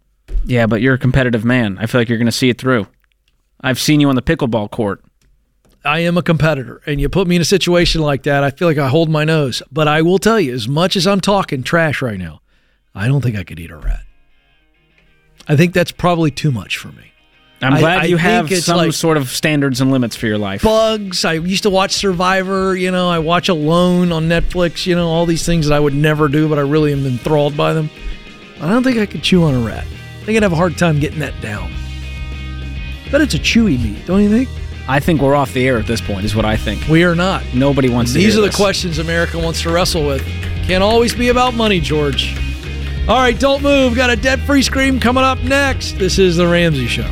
Yeah, 0.46 0.68
but 0.68 0.82
you're 0.82 0.94
a 0.96 1.00
competitive 1.00 1.44
man. 1.44 1.78
I 1.80 1.86
feel 1.86 2.00
like 2.02 2.10
you're 2.10 2.18
going 2.18 2.26
to 2.28 2.32
see 2.32 2.50
it 2.50 2.60
through. 2.60 2.88
I've 3.62 3.80
seen 3.80 4.00
you 4.00 4.10
on 4.10 4.16
the 4.16 4.22
pickleball 4.22 4.72
court. 4.72 5.04
I 5.84 6.00
am 6.00 6.18
a 6.18 6.24
competitor, 6.24 6.82
and 6.86 7.00
you 7.00 7.08
put 7.08 7.28
me 7.28 7.36
in 7.36 7.42
a 7.42 7.46
situation 7.46 8.02
like 8.02 8.24
that, 8.24 8.44
I 8.44 8.52
feel 8.52 8.68
like 8.68 8.78
I 8.78 8.90
hold 8.90 9.10
my 9.10 9.24
nose. 9.24 9.64
But 9.72 9.88
I 9.88 10.02
will 10.02 10.20
tell 10.20 10.40
you, 10.40 10.54
as 10.54 10.68
much 10.68 10.96
as 10.96 11.08
I'm 11.08 11.22
talking 11.22 11.64
trash 11.64 12.02
right 12.02 12.20
now, 12.20 12.42
I 12.94 13.08
don't 13.08 13.22
think 13.22 13.38
I 13.38 13.44
could 13.44 13.60
eat 13.60 13.72
a 13.72 13.78
rat. 13.78 14.04
I 15.48 15.56
think 15.56 15.74
that's 15.74 15.92
probably 15.92 16.32
too 16.32 16.52
much 16.52 16.78
for 16.78 16.90
me. 16.90 17.14
I'm 17.62 17.78
glad 17.80 18.04
I, 18.04 18.06
you 18.06 18.16
I 18.18 18.22
have 18.22 18.54
some 18.64 18.78
like 18.78 18.94
sort 18.94 19.18
of 19.18 19.30
standards 19.30 19.82
and 19.82 19.92
limits 19.92 20.16
for 20.16 20.28
your 20.28 20.38
life. 20.38 20.64
Bugs. 20.64 21.26
I 21.26 21.34
used 21.34 21.64
to 21.64 21.70
watch 21.70 21.92
Survivor. 21.92 22.76
You 22.76 22.92
know, 22.92 23.10
I 23.10 23.20
watch 23.20 23.50
Alone 23.50 24.12
on 24.12 24.30
Netflix. 24.30 24.86
You 24.86 24.96
know, 24.96 25.08
all 25.08 25.26
these 25.26 25.46
things 25.46 25.68
that 25.68 25.76
I 25.76 25.80
would 25.80 25.94
never 25.94 26.28
do, 26.28 26.48
but 26.48 26.58
I 26.58 26.62
really 26.62 26.94
am 26.94 27.06
enthralled 27.06 27.58
by 27.58 27.74
them. 27.74 27.90
I 28.62 28.70
don't 28.70 28.84
think 28.84 28.98
I 28.98 29.06
could 29.06 29.24
chew 29.24 29.44
on 29.44 29.56
a 29.56 29.60
rat. 29.60 29.86
I 29.86 30.26
think 30.26 30.38
I'd 30.38 30.44
have 30.44 30.54
a 30.54 30.58
hard 30.58 30.78
time 30.78 31.00
getting 31.00 31.20
that 31.20 31.40
down. 31.42 31.72
But 33.12 33.22
it's 33.22 33.34
a 33.34 33.40
chewy 33.40 33.82
meat, 33.82 34.06
don't 34.06 34.22
you 34.22 34.30
think? 34.30 34.50
I 34.88 35.00
think 35.00 35.22
we're 35.22 35.36
off 35.36 35.54
the 35.54 35.68
air 35.68 35.78
at 35.78 35.86
this 35.86 36.02
point. 36.02 36.26
Is 36.26 36.36
what 36.36 36.46
I 36.46 36.56
think. 36.56 36.88
We 36.88 37.04
are 37.04 37.16
not. 37.16 37.44
Nobody 37.54 37.90
wants. 37.90 38.14
These 38.14 38.38
are 38.38 38.42
the 38.42 38.50
questions 38.52 39.00
America 39.00 39.38
wants 39.38 39.62
to 39.64 39.70
wrestle 39.70 40.06
with. 40.06 40.24
Can't 40.66 40.84
always 40.84 41.14
be 41.14 41.30
about 41.30 41.56
money, 41.56 41.80
George. 41.80 42.36
All 43.08 43.18
right, 43.18 43.40
don't 43.40 43.64
move. 43.64 43.96
Got 43.96 44.12
a 44.12 44.16
debt-free 44.16 44.62
scream 44.62 45.00
coming 45.00 45.24
up 45.24 45.40
next. 45.40 45.94
This 45.94 46.20
is 46.20 46.38
the 46.38 46.48
Ramsey 46.48 46.88
Show. 46.88 47.10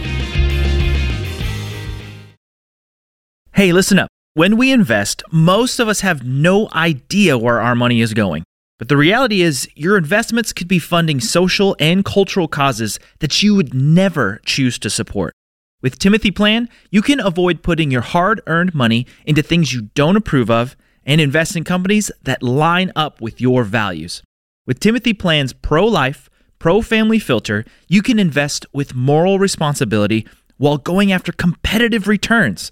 Hey, 3.57 3.73
listen 3.73 3.97
up. 3.97 4.11
When 4.35 4.55
we 4.55 4.71
invest, 4.71 5.23
most 5.31 5.79
of 5.79 5.87
us 5.87 6.01
have 6.01 6.23
no 6.23 6.69
idea 6.73 7.39
where 7.39 7.59
our 7.59 7.73
money 7.73 8.01
is 8.01 8.13
going. 8.13 8.43
But 8.77 8.87
the 8.87 8.97
reality 8.97 9.41
is, 9.41 9.67
your 9.73 9.97
investments 9.97 10.53
could 10.53 10.67
be 10.67 10.77
funding 10.77 11.19
social 11.19 11.75
and 11.79 12.05
cultural 12.05 12.47
causes 12.47 12.99
that 13.17 13.41
you 13.41 13.55
would 13.55 13.73
never 13.73 14.41
choose 14.45 14.77
to 14.77 14.91
support. 14.91 15.33
With 15.81 15.97
Timothy 15.97 16.29
Plan, 16.29 16.69
you 16.91 17.01
can 17.01 17.19
avoid 17.19 17.63
putting 17.63 17.89
your 17.89 18.01
hard 18.01 18.41
earned 18.45 18.75
money 18.75 19.07
into 19.25 19.41
things 19.41 19.73
you 19.73 19.89
don't 19.95 20.17
approve 20.17 20.51
of 20.51 20.77
and 21.03 21.19
invest 21.19 21.55
in 21.55 21.63
companies 21.63 22.11
that 22.21 22.43
line 22.43 22.91
up 22.95 23.21
with 23.21 23.41
your 23.41 23.63
values. 23.63 24.21
With 24.67 24.79
Timothy 24.79 25.15
Plan's 25.15 25.53
pro 25.53 25.83
life, 25.83 26.29
pro 26.59 26.83
family 26.83 27.17
filter, 27.17 27.65
you 27.87 28.03
can 28.03 28.19
invest 28.19 28.67
with 28.71 28.93
moral 28.93 29.39
responsibility 29.39 30.27
while 30.57 30.77
going 30.77 31.11
after 31.11 31.31
competitive 31.31 32.07
returns. 32.07 32.71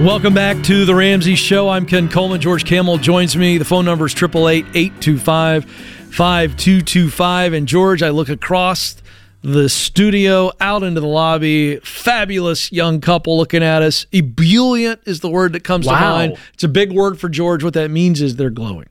Welcome 0.00 0.34
back 0.34 0.60
to 0.64 0.84
the 0.84 0.94
Ramsey 0.94 1.36
Show. 1.36 1.68
I'm 1.68 1.86
Ken 1.86 2.08
Coleman. 2.08 2.40
George 2.40 2.64
Kamel 2.64 2.98
joins 2.98 3.36
me. 3.36 3.58
The 3.58 3.64
phone 3.64 3.84
number 3.84 4.06
is 4.06 4.12
888 4.12 4.66
825 4.74 5.64
5225. 5.64 7.52
And 7.52 7.68
George, 7.68 8.02
I 8.02 8.10
look 8.10 8.28
across 8.28 8.96
the 9.42 9.68
studio 9.68 10.50
out 10.60 10.82
into 10.82 11.00
the 11.00 11.06
lobby. 11.06 11.76
Fabulous 11.78 12.72
young 12.72 13.00
couple 13.00 13.38
looking 13.38 13.62
at 13.62 13.82
us. 13.82 14.06
Ebullient 14.12 15.00
is 15.06 15.20
the 15.20 15.30
word 15.30 15.52
that 15.52 15.62
comes 15.62 15.86
wow. 15.86 15.94
to 15.94 16.00
mind. 16.00 16.38
It's 16.54 16.64
a 16.64 16.68
big 16.68 16.90
word 16.92 17.20
for 17.20 17.28
George. 17.28 17.62
What 17.62 17.74
that 17.74 17.90
means 17.90 18.20
is 18.20 18.34
they're 18.34 18.50
glowing. 18.50 18.88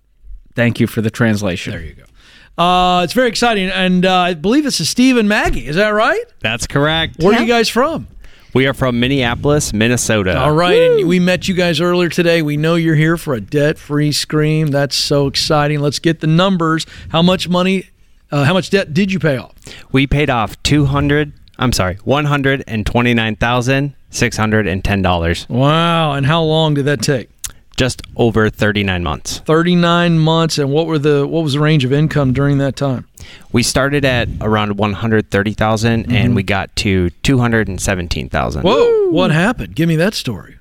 Thank 0.55 0.79
you 0.79 0.87
for 0.87 1.01
the 1.01 1.11
translation. 1.11 1.73
There 1.73 1.83
you 1.83 1.95
go. 1.95 2.63
Uh, 2.63 3.03
it's 3.03 3.13
very 3.13 3.27
exciting. 3.27 3.69
And 3.69 4.05
uh, 4.05 4.15
I 4.15 4.33
believe 4.35 4.65
it's 4.65 4.79
a 4.79 4.85
Steve 4.85 5.17
and 5.17 5.27
Maggie. 5.27 5.67
Is 5.67 5.75
that 5.75 5.89
right? 5.89 6.23
That's 6.39 6.65
correct. 6.65 7.17
Where 7.19 7.33
yeah. 7.33 7.39
are 7.39 7.41
you 7.41 7.47
guys 7.47 7.67
from? 7.67 8.07
We 8.53 8.67
are 8.67 8.73
from 8.75 8.99
Minneapolis, 8.99 9.73
Minnesota. 9.73 10.37
All 10.39 10.53
right, 10.53 10.77
Woo! 10.77 10.99
and 10.99 11.07
we 11.07 11.19
met 11.19 11.47
you 11.47 11.55
guys 11.55 11.81
earlier 11.81 12.07
today. 12.07 12.43
We 12.43 12.55
know 12.55 12.75
you're 12.75 12.93
here 12.93 13.17
for 13.17 13.33
a 13.33 13.41
debt-free 13.41 14.11
scream. 14.11 14.67
That's 14.67 14.95
so 14.95 15.25
exciting. 15.25 15.79
Let's 15.79 15.97
get 15.97 16.19
the 16.19 16.27
numbers. 16.27 16.85
How 17.09 17.23
much 17.23 17.49
money? 17.49 17.89
Uh, 18.31 18.43
how 18.43 18.53
much 18.53 18.69
debt 18.69 18.93
did 18.93 19.11
you 19.11 19.17
pay 19.17 19.37
off? 19.37 19.53
We 19.91 20.05
paid 20.05 20.29
off 20.29 20.61
two 20.61 20.85
hundred. 20.85 21.33
I'm 21.57 21.71
sorry, 21.71 21.95
one 22.03 22.25
hundred 22.25 22.63
and 22.67 22.85
twenty-nine 22.85 23.37
thousand 23.37 23.95
six 24.11 24.37
hundred 24.37 24.67
and 24.67 24.83
ten 24.83 25.01
dollars. 25.01 25.49
Wow! 25.49 26.13
And 26.13 26.27
how 26.27 26.43
long 26.43 26.75
did 26.75 26.85
that 26.85 27.01
take? 27.01 27.31
Just 27.75 28.01
over 28.15 28.49
39 28.49 29.03
months. 29.03 29.39
39 29.39 30.19
months 30.19 30.57
and 30.57 30.71
what 30.71 30.85
were 30.87 30.99
the 30.99 31.25
what 31.27 31.43
was 31.43 31.53
the 31.53 31.59
range 31.59 31.83
of 31.85 31.91
income 31.93 32.31
during 32.33 32.57
that 32.59 32.75
time? 32.75 33.07
We 33.51 33.63
started 33.63 34.05
at 34.05 34.27
around 34.41 34.77
130,000 34.77 36.11
and 36.11 36.35
we 36.35 36.43
got 36.43 36.75
to 36.77 37.09
217,000. 37.09 38.61
Whoa, 38.63 39.09
what 39.09 39.31
happened? 39.31 39.75
Give 39.75 39.87
me 39.89 39.95
that 39.95 40.13
story. 40.13 40.57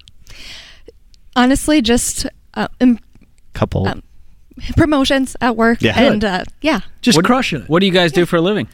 Honestly, 1.36 1.80
just 1.82 2.26
uh, 2.54 2.68
im- 2.80 2.98
Couple. 3.54 3.86
Um, 3.88 4.02
promotions 4.76 5.36
at 5.40 5.56
work, 5.56 5.80
Yeah. 5.82 5.98
and 5.98 6.24
uh, 6.24 6.44
yeah, 6.60 6.80
Just 7.00 7.16
What- 7.16 7.24
crushing 7.24 7.62
it. 7.62 7.68
What 7.68 7.80
do 7.80 7.86
you 7.86 7.92
guys 7.92 8.12
do 8.12 8.24
for 8.26 8.36
a 8.36 8.40
living? 8.40 8.68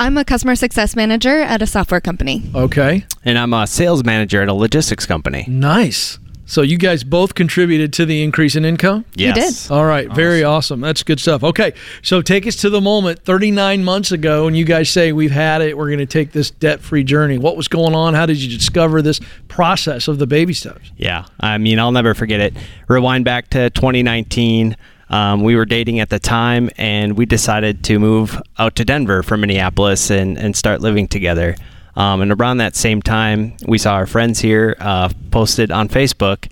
I'm 0.00 0.16
a 0.18 0.24
customer 0.24 0.56
success 0.56 0.96
manager 0.96 1.40
at 1.40 1.62
a 1.62 1.66
software 1.66 2.00
company. 2.00 2.50
Okay. 2.54 3.04
and 3.24 3.38
I'm 3.38 3.52
a 3.54 3.66
sales 3.66 4.02
manager 4.04 4.42
at 4.42 4.48
a 4.48 4.54
logistics 4.54 5.06
company. 5.06 5.44
Nice. 5.48 6.18
So 6.44 6.62
you 6.62 6.76
guys 6.76 7.04
both 7.04 7.34
contributed 7.34 7.92
to 7.94 8.06
the 8.06 8.22
increase 8.22 8.56
in 8.56 8.64
income? 8.64 9.04
Yes. 9.14 9.70
All 9.70 9.84
right, 9.84 10.10
very 10.12 10.42
awesome. 10.44 10.80
That's 10.80 11.02
good 11.02 11.20
stuff. 11.20 11.44
Okay, 11.44 11.72
so 12.02 12.20
take 12.20 12.46
us 12.46 12.56
to 12.56 12.70
the 12.70 12.80
moment 12.80 13.20
39 13.24 13.84
months 13.84 14.12
ago, 14.12 14.46
and 14.46 14.56
you 14.56 14.64
guys 14.64 14.90
say, 14.90 15.12
We've 15.12 15.30
had 15.30 15.62
it. 15.62 15.78
We're 15.78 15.86
going 15.86 15.98
to 15.98 16.06
take 16.06 16.32
this 16.32 16.50
debt 16.50 16.80
free 16.80 17.04
journey. 17.04 17.38
What 17.38 17.56
was 17.56 17.68
going 17.68 17.94
on? 17.94 18.14
How 18.14 18.26
did 18.26 18.42
you 18.42 18.56
discover 18.56 19.02
this 19.02 19.20
process 19.48 20.08
of 20.08 20.18
the 20.18 20.26
baby 20.26 20.52
steps? 20.52 20.90
Yeah, 20.96 21.26
I 21.40 21.58
mean, 21.58 21.78
I'll 21.78 21.92
never 21.92 22.14
forget 22.14 22.40
it. 22.40 22.54
Rewind 22.88 23.24
back 23.24 23.48
to 23.50 23.70
2019. 23.70 24.76
Um, 25.10 25.42
we 25.42 25.56
were 25.56 25.66
dating 25.66 26.00
at 26.00 26.08
the 26.08 26.18
time, 26.18 26.70
and 26.76 27.18
we 27.18 27.26
decided 27.26 27.84
to 27.84 27.98
move 27.98 28.40
out 28.58 28.76
to 28.76 28.84
Denver 28.84 29.22
from 29.22 29.42
Minneapolis 29.42 30.10
and, 30.10 30.38
and 30.38 30.56
start 30.56 30.80
living 30.80 31.06
together. 31.06 31.54
Um, 31.94 32.22
and 32.22 32.32
around 32.32 32.58
that 32.58 32.74
same 32.74 33.02
time, 33.02 33.54
we 33.66 33.78
saw 33.78 33.94
our 33.94 34.06
friends 34.06 34.40
here 34.40 34.76
uh, 34.80 35.10
posted 35.30 35.70
on 35.70 35.88
Facebook 35.88 36.48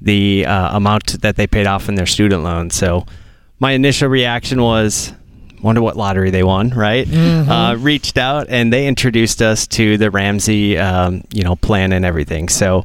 the 0.00 0.46
uh, 0.46 0.76
amount 0.76 1.20
that 1.22 1.36
they 1.36 1.46
paid 1.46 1.66
off 1.66 1.88
in 1.88 1.94
their 1.94 2.06
student 2.06 2.42
loan. 2.42 2.70
So 2.70 3.06
my 3.58 3.72
initial 3.72 4.08
reaction 4.08 4.62
was, 4.62 5.12
wonder 5.62 5.82
what 5.82 5.96
lottery 5.96 6.30
they 6.30 6.42
won, 6.42 6.70
right? 6.70 7.06
Uh, 7.12 7.76
reached 7.76 8.16
out 8.18 8.46
and 8.48 8.72
they 8.72 8.86
introduced 8.86 9.42
us 9.42 9.66
to 9.68 9.98
the 9.98 10.10
Ramsey, 10.10 10.78
um, 10.78 11.22
you 11.32 11.44
know, 11.44 11.54
plan 11.56 11.92
and 11.92 12.04
everything. 12.04 12.48
So 12.48 12.84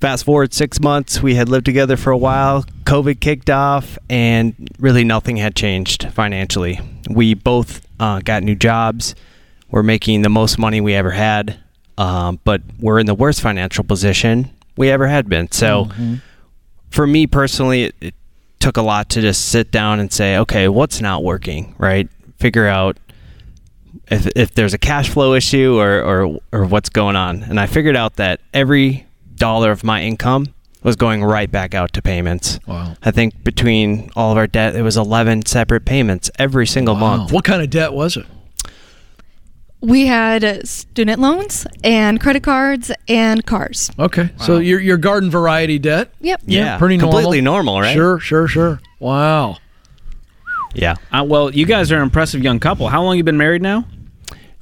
fast 0.00 0.24
forward 0.24 0.52
six 0.54 0.80
months, 0.80 1.22
we 1.22 1.34
had 1.34 1.48
lived 1.48 1.66
together 1.66 1.96
for 1.96 2.10
a 2.10 2.16
while. 2.16 2.64
COVID 2.84 3.20
kicked 3.20 3.50
off, 3.50 3.98
and 4.10 4.54
really 4.78 5.04
nothing 5.04 5.36
had 5.36 5.54
changed 5.54 6.10
financially. 6.12 6.80
We 7.08 7.34
both 7.34 7.86
uh, 8.00 8.20
got 8.20 8.42
new 8.42 8.56
jobs. 8.56 9.14
We're 9.72 9.82
making 9.82 10.22
the 10.22 10.28
most 10.28 10.58
money 10.58 10.80
we 10.80 10.94
ever 10.94 11.10
had, 11.10 11.58
um, 11.98 12.38
but 12.44 12.62
we're 12.78 13.00
in 13.00 13.06
the 13.06 13.14
worst 13.14 13.40
financial 13.40 13.82
position 13.82 14.50
we 14.76 14.90
ever 14.90 15.08
had 15.08 15.28
been. 15.28 15.50
So, 15.50 15.90
for 16.90 17.06
me 17.06 17.26
personally, 17.26 17.84
it, 17.84 17.94
it 18.00 18.14
took 18.60 18.76
a 18.76 18.82
lot 18.82 19.08
to 19.10 19.20
just 19.20 19.48
sit 19.48 19.72
down 19.72 19.98
and 19.98 20.12
say, 20.12 20.36
okay, 20.38 20.68
what's 20.68 21.00
not 21.00 21.24
working, 21.24 21.74
right? 21.78 22.08
Figure 22.38 22.66
out 22.66 22.98
if, 24.08 24.28
if 24.36 24.54
there's 24.54 24.74
a 24.74 24.78
cash 24.78 25.08
flow 25.08 25.34
issue 25.34 25.78
or, 25.80 26.02
or, 26.02 26.38
or 26.52 26.64
what's 26.66 26.88
going 26.88 27.16
on. 27.16 27.42
And 27.42 27.58
I 27.58 27.66
figured 27.66 27.96
out 27.96 28.16
that 28.16 28.40
every 28.52 29.06
dollar 29.34 29.70
of 29.70 29.82
my 29.82 30.02
income 30.02 30.54
was 30.82 30.96
going 30.96 31.24
right 31.24 31.50
back 31.50 31.74
out 31.74 31.92
to 31.94 32.02
payments. 32.02 32.58
Wow. 32.66 32.94
I 33.02 33.10
think 33.10 33.42
between 33.42 34.10
all 34.16 34.32
of 34.32 34.38
our 34.38 34.46
debt, 34.46 34.76
it 34.76 34.82
was 34.82 34.96
11 34.96 35.46
separate 35.46 35.84
payments 35.84 36.30
every 36.38 36.66
single 36.66 36.94
month. 36.94 37.32
What 37.32 37.44
kind 37.44 37.62
of 37.62 37.70
debt 37.70 37.92
was 37.92 38.16
it? 38.16 38.26
We 39.82 40.06
had 40.06 40.44
uh, 40.44 40.62
student 40.62 41.20
loans 41.20 41.66
and 41.82 42.20
credit 42.20 42.44
cards 42.44 42.92
and 43.08 43.44
cars. 43.44 43.90
Okay, 43.98 44.30
so 44.38 44.58
your, 44.58 44.78
your 44.78 44.96
garden 44.96 45.28
variety 45.28 45.78
debt? 45.80 46.12
Yep. 46.20 46.42
Yeah, 46.46 46.78
pretty 46.78 46.96
normal. 46.96 47.12
completely 47.18 47.40
normal, 47.40 47.80
right? 47.80 47.92
Sure, 47.92 48.20
sure, 48.20 48.46
sure. 48.46 48.80
Wow. 49.00 49.58
Yeah. 50.72 50.94
Uh, 51.10 51.24
well, 51.26 51.50
you 51.52 51.66
guys 51.66 51.90
are 51.90 51.96
an 51.96 52.02
impressive 52.02 52.42
young 52.42 52.60
couple. 52.60 52.88
How 52.88 53.02
long 53.02 53.16
you 53.16 53.24
been 53.24 53.36
married 53.36 53.60
now? 53.60 53.84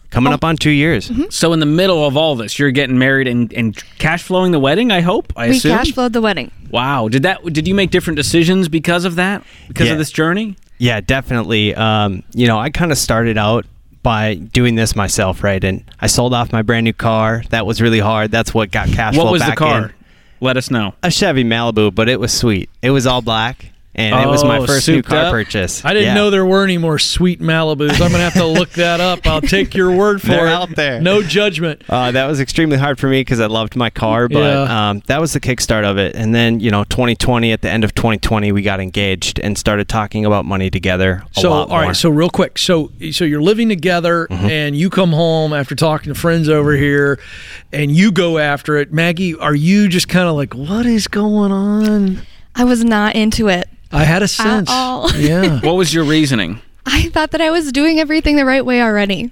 Coming 0.09 0.33
up 0.33 0.43
on 0.43 0.57
two 0.57 0.71
years. 0.73 1.09
So 1.33 1.53
in 1.53 1.61
the 1.61 1.67
middle 1.67 2.05
of 2.05 2.17
all 2.17 2.35
this, 2.35 2.59
you're 2.59 2.73
getting 2.73 2.99
married 2.99 3.29
and, 3.29 3.53
and 3.53 3.77
cash 3.99 4.25
flowing 4.25 4.51
the 4.51 4.59
wedding. 4.59 4.91
I 4.91 5.03
hope. 5.03 5.33
I 5.37 5.51
we 5.51 5.57
assume. 5.57 5.77
cash 5.77 5.93
flowed 5.93 6.13
the 6.15 6.21
wedding. 6.21 6.51
Wow. 6.71 7.07
Did 7.09 7.23
that? 7.23 7.45
Did 7.45 7.69
you 7.69 7.77
make 7.77 7.91
different 7.91 8.17
decisions 8.17 8.69
because 8.69 9.05
of 9.05 9.15
that? 9.17 9.45
Because 9.69 9.87
Yeah. 9.87 9.93
of 9.93 9.99
this 9.99 10.11
journey? 10.11 10.57
Yeah, 10.79 11.01
definitely. 11.01 11.77
Um, 11.77 12.25
you 12.35 12.49
know, 12.49 12.59
I 12.59 12.71
kind 12.71 12.91
of 12.91 12.99
started 12.99 13.39
out 13.39 13.67
by 14.03 14.35
doing 14.35 14.75
this 14.75 14.97
myself, 14.97 15.43
right? 15.43 15.63
And 15.63 15.85
I 16.01 16.07
sold 16.07 16.33
off 16.35 16.53
my 16.53 16.63
brand 16.63 16.85
new 16.85 16.93
car. 16.93 17.43
That 17.51 17.67
was 17.67 17.81
really 17.81 18.01
hard. 18.01 18.31
That's 18.31 18.55
what 18.55 18.71
got 18.71 18.89
cash 18.89 19.17
what 19.17 19.25
flow 19.25 19.33
was 19.33 19.45
the 19.45 19.53
car? 19.53 19.85
in. 19.87 19.95
Let 20.41 20.57
us 20.57 20.71
know. 20.71 20.95
A 21.03 21.11
Chevy 21.11 21.45
Malibu, 21.45 21.95
but 21.95 22.09
it 22.09 22.19
was 22.19 22.33
sweet. 22.33 22.71
It 22.81 22.91
was 22.91 23.07
all 23.07 23.21
black, 23.21 23.73
and 23.95 24.15
it 24.15 24.29
was 24.29 24.45
my 24.45 24.59
Oh, 24.59 24.67
first 24.67 24.89
new 24.89 25.03
car 25.03 25.27
up? 25.27 25.33
purchase. 25.33 25.85
I 25.85 25.93
didn't 25.93 26.09
Yeah. 26.09 26.15
know 26.15 26.31
there 26.31 26.45
were 26.47 26.63
any 26.65 26.79
more 26.79 26.99
sweet 26.99 27.41
Malibus. 27.41 27.93
I'm 27.95 27.99
going 27.99 28.13
to 28.13 28.19
have 28.19 28.35
to 28.35 28.47
look 28.47 28.71
that 28.71 29.01
up. 29.01 29.27
I'll 29.27 29.41
take 29.59 29.75
your 29.75 29.91
word 29.91 30.21
for 30.23 30.29
They're 30.29 30.47
it. 30.47 30.53
out 30.53 30.75
there. 30.77 31.01
No 31.01 31.23
judgment. 31.23 31.83
Uh, 31.89 32.11
that 32.13 32.27
was 32.27 32.41
extremely 32.41 32.77
hard 32.77 32.99
for 33.01 33.09
me 33.09 33.21
because 33.21 33.41
I 33.41 33.47
loved 33.47 33.75
my 33.77 33.91
car, 33.91 34.29
but 34.29 34.39
Yeah. 34.39 34.91
um, 34.91 35.03
that 35.07 35.21
was 35.21 35.33
the 35.33 35.41
kickstart 35.41 35.85
of 35.85 35.99
it. 35.99 36.15
And 36.15 36.35
then, 36.35 36.61
you 36.61 36.71
know, 36.71 36.85
2020, 36.85 37.53
at 37.53 37.63
the 37.63 37.69
end 37.71 37.83
of 37.85 37.95
2020, 37.95 38.53
we 38.53 38.63
got 38.63 38.81
engaged 38.81 39.39
and 39.41 39.59
started 39.59 39.89
talking 39.89 40.25
about 40.25 40.45
money 40.45 40.71
together 40.71 41.25
a 41.37 41.41
So, 41.41 41.51
lot 41.51 41.69
more. 41.69 41.81
Mm-hmm. 41.83 41.93
So, 41.95 42.11
real 42.11 42.31
quick. 42.31 42.59
So, 42.59 42.93
so 43.11 43.25
you're 43.25 43.43
living 43.43 43.69
together, 43.69 44.27
and 44.31 44.77
you 44.77 44.89
come 44.91 45.11
home 45.11 45.53
after 45.53 45.75
talking 45.75 46.13
to 46.15 46.19
friends 46.19 46.49
over 46.49 46.73
here, 46.73 47.19
and 47.73 47.91
you 47.91 48.13
go 48.13 48.39
after 48.39 48.77
it. 48.77 48.93
Maggie, 48.93 49.35
are 49.35 49.55
you 49.55 49.89
just 49.89 50.09
kind 50.09 50.29
of 50.29 50.37
like, 50.37 50.55
what 50.55 50.87
is 50.87 51.09
going 51.09 51.51
on? 51.53 52.23
I 52.55 52.65
was 52.65 52.85
not 52.85 53.15
into 53.17 53.49
it. 53.49 53.69
I 53.93 54.05
had 54.05 54.23
a 54.23 54.29
sense. 54.29 54.69
all. 54.71 55.11
Yeah. 55.17 55.61
What 55.61 55.75
was 55.75 55.93
your 55.93 56.05
reasoning? 56.05 56.61
I 56.87 57.09
thought 57.11 57.33
that 57.33 57.41
I 57.41 57.51
was 57.51 57.73
doing 57.73 57.99
everything 57.99 58.37
the 58.37 58.45
right 58.45 58.65
way 58.65 58.81
already. 58.83 59.31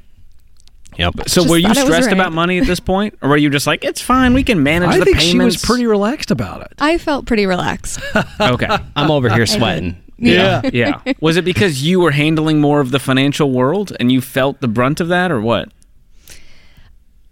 yep. 0.97 1.15
So 1.27 1.43
Just 1.43 1.49
were 1.49 1.57
you 1.57 1.69
thought 1.69 1.77
it 1.77 1.81
was 1.81 1.87
stressed 1.87 2.07
right. 2.09 2.13
about 2.15 2.33
money 2.33 2.59
at 2.59 2.67
this 2.67 2.81
point, 2.93 3.15
or 3.23 3.31
were 3.31 3.37
you 3.37 3.51
just 3.51 3.67
like, 3.67 3.85
it's 3.85 4.01
fine, 4.01 4.35
we 4.35 4.43
can 4.45 4.63
manage 4.63 4.91
I 4.91 4.99
the 4.99 5.05
think 5.05 5.19
payments? 5.19 5.55
she 5.55 5.59
was 5.59 5.65
pretty 5.65 5.87
relaxed 5.87 6.31
about 6.31 6.63
it. 6.63 6.73
I 6.79 6.99
felt 6.99 7.27
pretty 7.27 7.47
relaxed. 7.47 8.01
okay. 8.41 8.69
I'm 8.97 9.11
over 9.11 9.29
here 9.33 9.47
sweating. 9.47 9.97
Yeah. 10.19 10.63
yeah. 10.73 11.01
Was 11.21 11.37
it 11.37 11.45
because 11.45 11.83
you 11.83 12.01
were 12.01 12.11
handling 12.11 12.61
more 12.61 12.81
of 12.81 12.91
the 12.91 12.99
financial 12.99 13.53
world 13.53 13.97
and 14.01 14.11
you 14.11 14.21
felt 14.21 14.61
the 14.61 14.67
brunt 14.69 15.01
of 15.01 15.09
that, 15.09 15.31
or 15.31 15.41
what? 15.41 15.69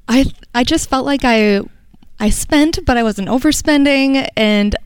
I 0.09 0.27
I 0.55 0.63
just 0.65 0.89
felt 0.89 1.05
like 1.05 1.23
I 1.25 1.61
I 2.21 2.31
spent, 2.31 2.79
but 2.87 2.97
I 2.97 3.03
wasn't 3.03 3.29
overspending, 3.29 4.29
and 4.37 4.77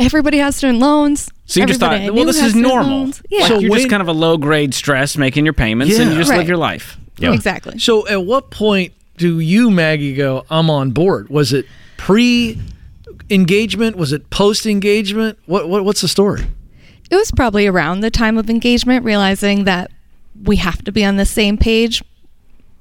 everybody 0.00 0.38
has 0.38 0.56
student 0.56 0.78
loans. 0.80 1.30
So 1.46 1.60
you 1.60 1.66
just 1.66 1.82
Everybody 1.82 2.04
I 2.04 2.06
thought, 2.08 2.14
well, 2.16 2.24
this 2.26 2.42
is 2.42 2.54
normal. 2.54 3.10
Yeah, 3.28 3.40
Like 3.40 3.48
So 3.48 3.58
you're 3.58 3.70
when- 3.70 3.80
just 3.80 3.90
kind 3.90 4.00
of 4.02 4.08
a 4.08 4.12
low 4.12 4.36
grade 4.38 4.74
stress 4.74 5.16
making 5.16 5.44
your 5.44 5.52
payments 5.54 5.96
and 5.98 6.10
you 6.10 6.16
just 6.16 6.30
live 6.30 6.48
your 6.48 6.56
life. 6.56 6.96
exactly. 7.20 7.78
So, 7.78 8.06
at 8.08 8.24
what 8.24 8.50
point 8.50 8.92
do 9.18 9.38
you, 9.40 9.70
Maggie, 9.70 10.14
go, 10.14 10.44
I'm 10.50 10.70
on 10.70 10.90
board? 10.92 11.28
Was 11.28 11.52
it 11.52 11.66
pre 11.96 12.58
engagement? 13.28 13.96
Was 13.96 14.12
it 14.12 14.30
post 14.30 14.64
engagement? 14.66 15.38
What, 15.46 15.68
what 15.68 15.84
What's 15.84 16.00
the 16.00 16.08
story? 16.08 16.46
It 17.10 17.16
was 17.16 17.30
probably 17.32 17.66
around 17.66 18.00
the 18.00 18.10
time 18.10 18.38
of 18.38 18.48
engagement, 18.48 19.04
realizing 19.04 19.64
that 19.64 19.90
we 20.44 20.56
have 20.56 20.82
to 20.84 20.92
be 20.92 21.04
on 21.04 21.16
the 21.16 21.26
same 21.26 21.58
page, 21.58 22.02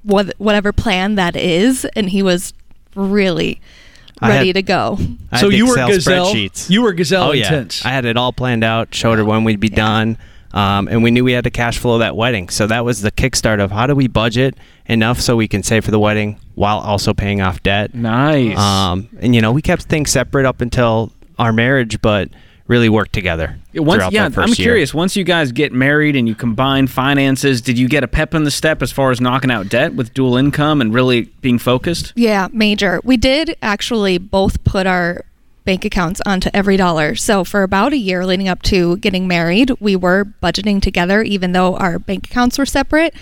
whatever 0.04 0.72
plan 0.72 1.16
that 1.16 1.36
is, 1.36 1.84
and 1.96 2.10
he 2.12 2.22
was 2.24 2.54
really 2.96 3.60
I 3.62 3.89
ready 4.22 4.48
had- 4.48 4.56
to 4.56 4.62
go. 4.62 4.98
So 5.40 5.50
the 5.50 5.58
you 5.58 5.68
were 5.68 5.76
gazelle. 5.76 6.36
You 6.36 6.82
were 6.82 6.94
gazelle 6.94 7.30
oh 7.30 7.32
yeah, 7.32 7.46
intense. 7.48 7.86
I 7.86 7.90
had 7.90 8.06
it 8.06 8.18
all 8.18 8.34
planned 8.34 8.64
out. 8.64 8.94
Showed 8.94 9.18
her 9.18 9.26
when 9.26 9.44
we'd 9.44 9.60
be 9.60 9.70
done, 9.70 10.18
um, 10.54 10.88
and 10.88 11.04
we 11.04 11.12
knew 11.12 11.24
we 11.24 11.34
had 11.34 11.44
to 11.44 11.52
cash 11.52 11.78
flow 11.78 12.00
that 12.00 12.16
wedding. 12.16 12.50
So 12.50 12.68
that 12.68 12.84
was 12.84 13.02
the 13.02 13.12
kickstart 13.12 13.62
of 13.62 13.72
how 13.72 13.88
do 13.88 13.96
we 13.96 14.08
budget 14.08 14.56
enough 14.86 15.22
so 15.22 15.36
we 15.36 15.48
can 15.48 15.64
save 15.64 15.86
for 15.86 15.92
the 15.92 16.00
wedding 16.00 16.40
while 16.56 16.80
also 16.80 17.14
paying 17.14 17.42
off 17.42 17.62
debt. 17.64 17.94
Nice. 17.94 18.58
Um, 18.58 19.08
and 19.20 19.36
you 19.36 19.42
know, 19.42 19.52
we 19.52 19.62
kept 19.62 19.84
things 19.84 20.12
separate 20.12 20.46
up 20.46 20.62
until 20.62 21.12
our 21.38 21.54
marriage, 21.54 22.02
but 22.02 22.30
really 22.70 22.88
worked 22.88 23.12
together. 23.12 23.58
Once, 23.74 24.14
yeah, 24.14 24.30
that 24.30 24.34
first 24.34 24.54
I'm 24.54 24.62
year. 24.62 24.68
curious. 24.68 24.94
Once 24.94 25.16
you 25.16 25.24
guys 25.26 25.52
get 25.52 25.74
married 25.74 26.16
and 26.16 26.28
you 26.28 26.36
combine 26.36 26.86
finances, 26.88 27.62
did 27.62 27.78
you 27.78 27.90
get 27.90 28.04
a 28.04 28.08
pep 28.08 28.36
in 28.36 28.44
the 28.44 28.52
step 28.52 28.82
as 28.82 28.92
far 28.92 29.12
as 29.12 29.20
knocking 29.20 29.52
out 29.52 29.68
debt 29.68 29.96
with 29.96 30.14
dual 30.14 30.38
income 30.38 30.80
and 30.80 30.94
really 30.94 31.24
being 31.42 31.58
focused? 31.58 32.14
Yeah, 32.16 32.48
major. 32.54 33.02
We 33.04 33.18
did 33.18 33.58
actually 33.62 34.20
both 34.20 34.64
put 34.64 34.86
our 34.86 35.26
bank 35.66 35.84
accounts 35.84 36.22
onto 36.26 36.50
EveryDollar. 36.52 37.20
So 37.20 37.44
for 37.44 37.64
about 37.64 37.92
a 37.92 37.98
year 37.98 38.26
leading 38.26 38.48
up 38.48 38.62
to 38.64 38.98
getting 38.98 39.28
married, 39.28 39.72
we 39.80 39.96
were 39.96 40.26
budgeting 40.42 40.82
together 40.82 41.24
even 41.24 41.52
though 41.52 41.76
our 41.76 41.98
bank 41.98 42.28
accounts 42.28 42.60
were 42.60 42.68
separate, 42.68 43.16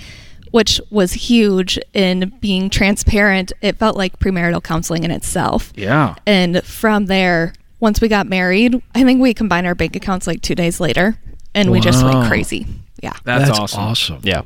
which 0.52 0.82
was 0.90 1.14
huge 1.14 1.80
in 1.94 2.34
being 2.42 2.70
transparent. 2.70 3.54
It 3.62 3.78
felt 3.78 3.96
like 3.96 4.20
premarital 4.20 4.64
counseling 4.64 5.06
in 5.06 5.12
itself. 5.12 5.72
Yeah. 5.76 6.16
And 6.26 6.64
from 6.66 7.06
there, 7.06 7.54
once 7.80 8.02
we 8.02 8.08
got 8.08 8.28
married, 8.28 8.82
I 8.96 9.04
think 9.04 9.22
we 9.22 9.34
combined 9.34 9.68
our 9.68 9.76
bank 9.76 9.96
accounts 9.96 10.28
like 10.28 10.42
2 10.42 10.56
days 10.56 10.80
later 10.80 11.18
and 11.54 11.72
we 11.72 11.80
just 11.80 12.04
went 12.04 12.28
crazy. 12.28 12.66
Yeah. 13.02 13.14
That's, 13.24 13.50
awesome. 13.50 13.80
awesome. 13.80 14.20
Yeah. 14.24 14.42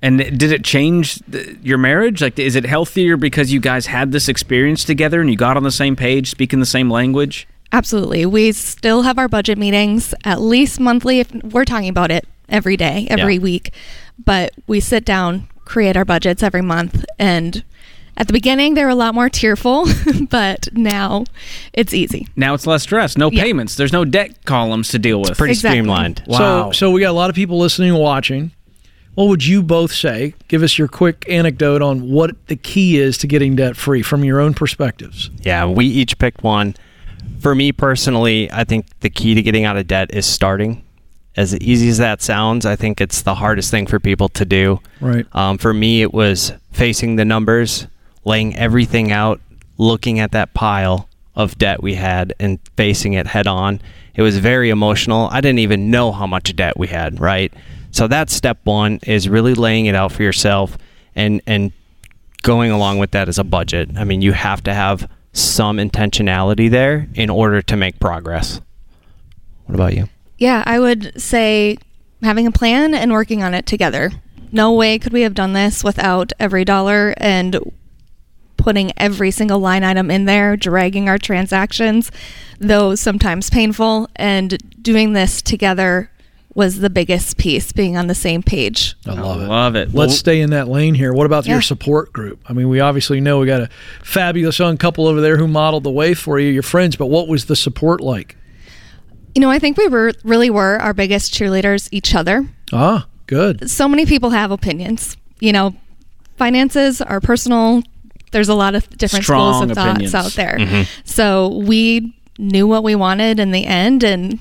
And 0.00 0.18
did 0.18 0.50
it 0.50 0.64
change 0.64 1.16
the, 1.28 1.56
your 1.62 1.78
marriage? 1.78 2.20
Like, 2.22 2.38
is 2.38 2.56
it 2.56 2.64
healthier 2.64 3.16
because 3.16 3.52
you 3.52 3.60
guys 3.60 3.86
had 3.86 4.10
this 4.12 4.28
experience 4.28 4.84
together 4.84 5.20
and 5.20 5.30
you 5.30 5.36
got 5.36 5.56
on 5.56 5.62
the 5.62 5.70
same 5.70 5.94
page, 5.94 6.30
speaking 6.30 6.58
the 6.58 6.66
same 6.66 6.90
language? 6.90 7.46
Absolutely. 7.70 8.26
We 8.26 8.52
still 8.52 9.02
have 9.02 9.18
our 9.18 9.28
budget 9.28 9.58
meetings 9.58 10.12
at 10.24 10.40
least 10.40 10.80
monthly. 10.80 11.20
If 11.20 11.32
we're 11.44 11.64
talking 11.64 11.88
about 11.88 12.10
it 12.10 12.26
every 12.48 12.76
day, 12.76 13.06
every 13.10 13.34
Yeah. 13.34 13.40
week, 13.40 13.72
but 14.22 14.52
we 14.66 14.80
sit 14.80 15.04
down, 15.04 15.48
create 15.64 15.96
our 15.96 16.04
budgets 16.04 16.42
every 16.42 16.62
month, 16.62 17.04
and 17.18 17.64
at 18.16 18.26
the 18.26 18.32
beginning 18.32 18.74
they 18.74 18.84
were 18.84 18.90
a 18.90 18.94
lot 18.94 19.14
more 19.14 19.28
tearful, 19.28 19.86
but 20.30 20.68
now 20.72 21.24
it's 21.72 21.94
easy. 21.94 22.28
Now 22.36 22.54
it's 22.54 22.66
less 22.66 22.82
stress. 22.82 23.16
No 23.16 23.30
Yeah. 23.30 23.42
payments. 23.42 23.74
There's 23.76 23.92
no 23.92 24.04
debt 24.04 24.44
columns 24.44 24.88
to 24.90 24.98
deal 24.98 25.20
with. 25.20 25.36
Pretty 25.38 25.52
Exactly. 25.52 25.78
streamlined. 25.78 26.22
Wow. 26.26 26.70
So, 26.70 26.72
so 26.72 26.90
we 26.90 27.00
got 27.00 27.10
a 27.10 27.12
lot 27.12 27.30
of 27.30 27.36
people 27.36 27.58
listening 27.58 27.90
and 27.90 27.98
watching. 27.98 28.52
What 29.14 29.28
would 29.28 29.44
you 29.44 29.62
both 29.62 29.92
say? 29.92 30.32
Give 30.48 30.62
us 30.62 30.78
your 30.78 30.88
quick 30.88 31.26
anecdote 31.28 31.82
on 31.82 32.10
what 32.10 32.46
the 32.46 32.56
key 32.56 32.96
is 32.98 33.18
to 33.18 33.26
getting 33.26 33.56
debt 33.56 33.76
free 33.76 34.00
from 34.02 34.24
your 34.24 34.40
own 34.40 34.54
perspectives. 34.54 35.28
Yeah, 35.42 35.66
we 35.66 35.84
each 35.84 36.18
picked 36.18 36.42
one. 36.42 36.74
For 37.40 37.54
me 37.54 37.72
personally, 37.72 38.50
I 38.50 38.64
think 38.64 38.86
the 39.00 39.10
key 39.10 39.34
to 39.34 39.42
getting 39.42 39.64
out 39.66 39.76
of 39.76 39.86
debt 39.86 40.14
is 40.14 40.24
starting. 40.24 40.82
As 41.36 41.54
easy 41.58 41.88
as 41.88 41.98
that 41.98 42.22
sounds, 42.22 42.64
I 42.64 42.74
think 42.76 43.00
it's 43.00 43.22
the 43.22 43.34
hardest 43.34 43.70
thing 43.70 43.86
for 43.86 43.98
people 44.00 44.28
to 44.30 44.44
do. 44.46 44.80
Right. 45.00 45.26
Um, 45.32 45.58
for 45.58 45.74
me, 45.74 46.00
it 46.02 46.14
was 46.14 46.52
facing 46.72 47.16
the 47.16 47.24
numbers, 47.24 47.86
laying 48.24 48.56
everything 48.56 49.12
out, 49.12 49.40
looking 49.78 50.20
at 50.20 50.32
that 50.32 50.54
pile 50.54 51.08
of 51.34 51.56
debt 51.58 51.82
we 51.82 51.94
had, 51.94 52.34
and 52.38 52.58
facing 52.76 53.14
it 53.14 53.26
head 53.26 53.46
on. 53.46 53.80
It 54.14 54.22
was 54.22 54.38
very 54.38 54.70
emotional. 54.70 55.28
I 55.30 55.40
didn't 55.40 55.60
even 55.60 55.90
know 55.90 56.12
how 56.12 56.26
much 56.26 56.54
debt 56.54 56.78
we 56.78 56.88
had, 56.88 57.20
right? 57.20 57.52
So 57.90 58.08
that's 58.08 58.34
step 58.34 58.58
one 58.64 59.00
is 59.04 59.28
really 59.28 59.54
laying 59.54 59.86
it 59.86 59.94
out 59.94 60.12
for 60.12 60.22
yourself 60.22 60.76
and 61.14 61.42
and 61.46 61.72
going 62.42 62.70
along 62.70 62.98
with 62.98 63.12
that 63.12 63.28
is 63.28 63.38
a 63.38 63.44
budget. 63.44 63.90
I 63.96 64.04
mean, 64.04 64.22
you 64.22 64.32
have 64.32 64.62
to 64.64 64.74
have 64.74 65.08
some 65.32 65.78
intentionality 65.78 66.70
there 66.70 67.08
in 67.14 67.30
order 67.30 67.62
to 67.62 67.76
make 67.76 68.00
progress. 68.00 68.60
What 69.66 69.74
about 69.76 69.94
you? 69.94 70.08
Yeah, 70.38 70.62
I 70.66 70.80
would 70.80 71.20
say 71.20 71.78
having 72.22 72.46
a 72.46 72.52
plan 72.52 72.94
and 72.94 73.12
working 73.12 73.42
on 73.42 73.54
it 73.54 73.66
together. 73.66 74.10
No 74.50 74.72
way 74.72 74.98
could 74.98 75.12
we 75.12 75.22
have 75.22 75.34
done 75.34 75.52
this 75.52 75.82
without 75.82 76.32
EveryDollar 76.38 77.14
and 77.16 77.72
putting 78.62 78.92
every 78.96 79.30
single 79.30 79.58
line 79.58 79.82
item 79.84 80.10
in 80.10 80.24
there, 80.24 80.56
dragging 80.56 81.08
our 81.08 81.18
transactions, 81.18 82.10
though 82.60 82.94
sometimes 82.94 83.50
painful, 83.50 84.08
and 84.16 84.56
doing 84.82 85.12
this 85.12 85.42
together 85.42 86.08
was 86.54 86.78
the 86.80 86.90
biggest 86.90 87.38
piece, 87.38 87.72
being 87.72 87.96
on 87.96 88.06
the 88.08 88.14
same 88.14 88.42
page. 88.42 88.94
I 89.06 89.14
love 89.14 89.40
it. 89.40 89.46
Love 89.48 89.74
it. 89.74 89.86
Let's 89.88 89.94
Well, 89.94 90.10
stay 90.10 90.40
in 90.42 90.50
that 90.50 90.68
lane 90.68 90.94
here. 90.94 91.12
What 91.12 91.24
about 91.26 91.46
Yeah. 91.46 91.54
your 91.54 91.62
support 91.62 92.12
group? 92.12 92.40
I 92.48 92.52
mean, 92.52 92.68
we 92.68 92.78
obviously 92.78 93.20
know 93.20 93.38
we 93.38 93.46
got 93.46 93.62
a 93.62 93.68
fabulous 94.04 94.58
young 94.58 94.76
couple 94.76 95.06
over 95.06 95.20
there 95.20 95.38
who 95.38 95.48
modeled 95.48 95.82
the 95.84 95.90
way 95.90 96.12
for 96.14 96.38
you, 96.38 96.50
your 96.50 96.62
friends, 96.62 96.94
but 96.94 97.06
what 97.06 97.26
was 97.26 97.46
the 97.46 97.56
support 97.56 98.00
like? 98.02 98.36
You 99.34 99.40
know, 99.40 99.50
I 99.50 99.58
think 99.58 99.78
we 99.78 99.88
were 99.88 100.12
really 100.24 100.50
were 100.50 100.76
our 100.80 100.92
biggest 100.92 101.32
cheerleaders 101.34 101.88
each 101.90 102.14
other. 102.14 102.46
Ah, 102.72 103.06
good. 103.26 103.70
so 103.70 103.88
many 103.88 104.04
people 104.04 104.30
have 104.30 104.50
opinions. 104.50 105.16
You 105.40 105.52
know, 105.54 105.74
finances 106.36 107.00
are 107.00 107.20
personal. 107.20 107.82
There's 108.32 108.48
a 108.48 108.54
lot 108.54 108.74
of 108.74 108.88
different 108.98 109.24
schools 109.24 109.56
Strong 109.56 109.70
of 109.70 109.76
thoughts 109.76 110.14
out 110.14 110.32
there. 110.32 110.56
Mm-hmm. 110.58 110.82
So 111.04 111.48
we 111.64 112.14
knew 112.38 112.66
what 112.66 112.82
we 112.82 112.94
wanted 112.94 113.38
in 113.38 113.52
the 113.52 113.64
end 113.66 114.02
and 114.02 114.40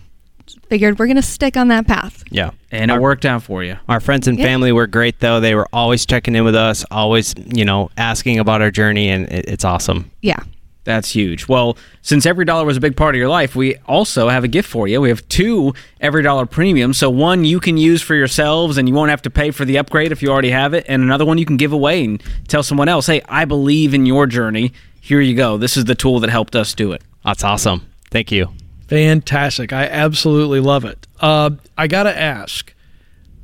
figured 0.70 0.98
we're 0.98 1.06
going 1.06 1.18
to 1.18 1.22
stick 1.22 1.56
on 1.58 1.68
that 1.70 1.86
path. 1.88 2.24
Yeah. 2.32 2.52
and 2.72 2.90
it 2.90 3.00
worked 3.00 3.26
out 3.26 3.44
for 3.44 3.64
you. 3.64 3.78
Our 3.88 4.00
friends 4.00 4.28
and 4.28 4.38
Yeah. 4.40 4.46
family 4.46 4.72
were 4.72 4.88
great, 4.88 5.20
though. 5.20 5.40
They 5.40 5.56
were 5.56 5.68
always 5.72 6.06
checking 6.06 6.36
in 6.36 6.44
with 6.46 6.56
us, 6.56 6.84
always, 6.90 7.36
you 7.54 7.66
know, 7.66 7.90
asking 7.98 8.40
about 8.40 8.62
our 8.62 8.72
journey, 8.72 9.10
and 9.10 9.28
it, 9.32 9.46
it's 9.48 9.66
awesome. 9.66 10.10
Yeah. 10.22 10.40
That's 10.84 11.12
huge. 11.14 11.48
Well, 11.48 11.78
since 12.02 12.26
EveryDollar 12.26 12.66
was 12.66 12.76
a 12.76 12.80
big 12.80 12.98
part 12.98 13.14
of 13.14 13.20
your 13.20 13.28
life, 13.30 13.56
we 13.56 13.76
also 13.86 14.30
have 14.30 14.44
a 14.44 14.48
gift 14.48 14.68
for 14.68 14.88
you. 14.88 15.00
We 15.00 15.10
have 15.10 15.28
two 15.30 15.74
EveryDollar 16.02 16.50
premiums. 16.50 16.98
So 16.98 17.08
one 17.10 17.46
you 17.46 17.60
can 17.60 17.78
use 17.78 18.02
for 18.02 18.16
yourselves 18.16 18.78
and 18.80 18.90
you 18.90 18.96
won't 18.96 19.12
have 19.12 19.22
to 19.22 19.30
pay 19.30 19.52
for 19.52 19.64
the 19.64 19.78
upgrade 19.78 20.12
if 20.12 20.24
you 20.24 20.30
already 20.30 20.50
have 20.50 20.74
it, 20.74 20.86
and 20.88 21.04
another 21.04 21.24
one 21.24 21.38
you 21.38 21.46
can 21.46 21.58
give 21.58 21.72
away 21.72 22.04
and 22.04 22.24
tell 22.48 22.64
someone 22.64 22.90
else, 22.90 23.06
"Hey, 23.06 23.22
I 23.30 23.46
believe 23.46 23.94
in 23.94 24.08
your 24.08 24.26
journey. 24.26 24.74
Here 25.00 25.22
you 25.22 25.36
go. 25.36 25.58
This 25.58 25.78
is 25.78 25.86
the 25.86 25.94
tool 25.96 26.20
that 26.22 26.32
helped 26.32 26.56
us 26.56 26.74
do 26.74 26.94
it." 26.94 27.04
That's 27.24 27.44
awesome. 27.44 27.86
Thank 28.10 28.32
you. 28.32 28.50
Fantastic. 28.88 29.72
I 29.74 29.86
absolutely 29.86 30.60
love 30.60 30.84
it. 30.84 31.06
Uh, 31.20 31.52
I 31.78 31.86
got 31.88 32.04
to 32.04 32.20
ask 32.20 32.74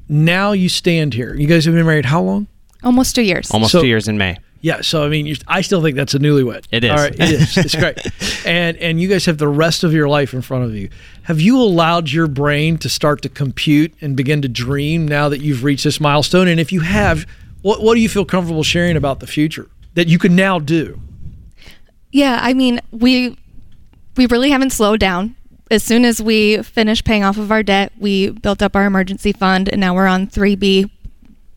now 0.10 0.54
you 0.54 0.70
stand 0.70 1.14
here. 1.14 1.36
You 1.36 1.48
guys 1.48 1.66
have 1.66 1.74
been 1.76 1.86
married 1.86 2.06
how 2.06 2.22
long? 2.22 2.48
Almost 2.84 3.16
two 3.16 3.22
years. 3.22 3.52
Almost 3.52 3.72
So- 3.74 3.82
two 3.82 3.88
years 3.88 4.08
in 4.08 4.18
May. 4.18 4.38
Yeah, 4.62 4.82
so 4.82 5.06
I 5.06 5.10
mean, 5.10 5.36
I 5.48 5.62
still 5.62 5.82
think 5.82 5.96
that's 5.96 6.14
a 6.14 6.20
newlywed. 6.20 6.66
It 6.72 6.84
is. 6.84 6.92
All 6.92 6.98
right, 6.98 7.14
it 7.14 7.30
is. 7.30 7.58
It's 7.58 7.76
great, 7.76 8.00
and 8.46 8.76
and 8.78 9.00
you 9.00 9.08
guys 9.08 9.26
have 9.26 9.38
the 9.38 9.48
rest 9.48 9.84
of 9.84 9.94
your 9.94 10.10
life 10.10 10.34
in 10.34 10.42
front 10.42 10.64
of 10.64 10.76
you. 10.76 10.90
Have 11.24 11.40
you 11.40 11.60
allowed 11.60 12.10
your 12.10 12.28
brain 12.28 12.78
to 12.80 12.90
start 12.90 13.22
to 13.22 13.30
compute 13.30 13.94
and 14.02 14.16
begin 14.16 14.42
to 14.42 14.48
dream 14.48 15.08
now 15.08 15.30
that 15.30 15.42
you've 15.42 15.64
reached 15.64 15.84
this 15.84 16.00
milestone? 16.00 16.48
And 16.48 16.60
if 16.60 16.72
you 16.72 16.82
have, 16.82 17.28
what 17.62 17.82
what 17.82 17.96
do 17.96 18.02
you 18.02 18.10
feel 18.10 18.26
comfortable 18.26 18.64
sharing 18.64 18.98
about 18.98 19.20
the 19.20 19.28
future 19.28 19.70
that 19.94 20.08
you 20.08 20.18
can 20.18 20.36
now 20.36 20.60
do? 20.60 21.00
Yeah, 22.12 22.40
I 22.42 22.54
mean, 22.54 22.82
we 22.92 23.38
we 24.16 24.26
really 24.26 24.50
haven't 24.50 24.72
slowed 24.72 25.00
down. 25.00 25.36
As 25.70 25.84
soon 25.84 26.06
as 26.06 26.22
we 26.22 26.64
finished 26.64 27.04
paying 27.04 27.24
off 27.24 27.38
of 27.38 27.52
our 27.52 27.62
debt, 27.62 27.92
we 28.00 28.30
built 28.30 28.62
up 28.62 28.76
our 28.76 28.86
emergency 28.86 29.34
fund 29.34 29.68
and 29.70 29.82
now 29.82 29.94
we're 29.94 30.08
on 30.08 30.28
3B 30.28 30.90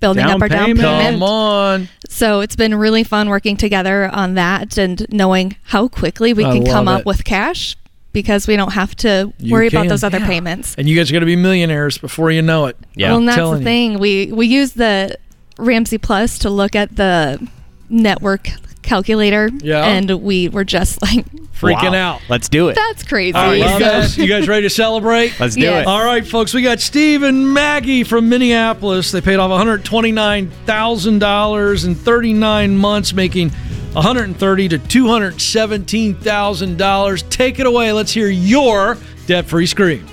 building 0.00 0.24
Down 0.24 0.36
up 0.36 0.42
our 0.42 0.48
down 0.48 0.66
payment. 0.66 0.80
payment. 0.80 1.14
Come 1.14 1.22
on, 1.22 1.88
So 2.08 2.40
it's 2.40 2.56
been 2.56 2.74
really 2.74 3.04
fun 3.04 3.28
working 3.28 3.56
together 3.56 4.08
on 4.12 4.34
that 4.34 4.76
and 4.78 5.06
knowing 5.10 5.56
how 5.64 5.88
quickly 5.88 6.32
we 6.32 6.44
I 6.44 6.52
can 6.56 6.64
come 6.66 6.86
love 6.86 6.94
up 6.96 7.00
it. 7.00 7.06
with 7.06 7.24
cash 7.24 7.76
because 8.12 8.48
we 8.48 8.56
don't 8.56 8.72
have 8.72 8.96
to 8.96 9.32
You 9.38 9.52
worry 9.52 9.70
can. 9.70 9.78
about 9.78 9.88
those 9.88 10.02
other 10.02 10.18
Yeah. 10.18 10.26
payments. 10.26 10.74
and 10.76 10.88
you 10.88 10.96
guys 10.96 11.10
are 11.10 11.12
going 11.12 11.20
to 11.20 11.26
be 11.26 11.36
millionaires 11.36 11.98
before 11.98 12.30
you 12.30 12.42
know 12.42 12.66
it. 12.66 12.76
Yeah. 12.96 13.10
Well, 13.10 13.18
and 13.18 13.28
that's 13.28 13.36
Telling 13.36 13.52
the 13.54 13.58
you. 13.60 13.64
thing. 13.64 13.98
We 14.00 14.32
we 14.32 14.46
use 14.46 14.72
the 14.72 15.16
Ramsey 15.58 15.98
Plus 15.98 16.38
to 16.38 16.50
look 16.50 16.74
at 16.74 16.96
the 16.96 17.46
network 17.88 18.48
calculator, 18.82 19.50
Yeah. 19.62 19.84
and 19.84 20.10
we 20.22 20.48
were 20.48 20.64
just 20.64 21.02
like, 21.02 21.24
Freaking 21.60 21.92
Wow. 21.92 22.14
out. 22.14 22.22
Let's 22.28 22.48
do 22.48 22.68
it. 22.68 22.74
"That's 22.76 23.02
crazy." 23.02 23.34
All 23.36 23.48
right, 23.48 23.58
you 23.58 23.64
guys, 23.78 24.16
you 24.16 24.26
guys 24.26 24.48
ready 24.48 24.62
to 24.62 24.70
celebrate? 24.70 25.34
Let's 25.38 25.54
do 25.56 25.60
Yes. 25.62 25.82
it. 25.82 25.86
All 25.86 26.02
right, 26.04 26.26
folks, 26.26 26.54
we 26.54 26.62
got 26.62 26.80
Steve 26.80 27.22
and 27.22 27.52
Maggie 27.52 28.02
from 28.04 28.28
Minneapolis. 28.30 29.10
They 29.12 29.20
paid 29.20 29.36
off 29.36 29.50
$129,000 29.50 31.84
in 31.84 31.94
39 31.94 32.74
months, 32.76 33.12
making 33.12 33.52
$130 33.94 34.68
to 34.68 34.78
$217,000. 34.78 37.22
Take 37.28 37.58
it 37.60 37.66
away. 37.66 37.92
Let's 37.92 38.12
hear 38.12 38.28
your 38.28 38.96
debt 39.26 39.44
free 39.46 39.66
scream. 39.66 40.06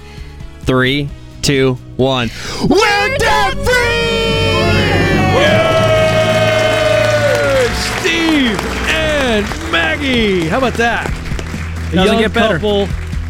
Three, 0.66 1.08
two, 1.42 1.78
one. 1.96 2.30
We're 2.68 3.18
debt 3.18 3.54
free! 3.54 3.64
Steve 8.00 8.60
and 8.90 9.46
Maggie. 9.72 10.48
How 10.48 10.58
about 10.58 10.74
that? 10.76 11.08
A 11.92 11.96
young 11.96 12.20
get 12.20 12.34
better. 12.34 12.56
couple. 12.56 12.86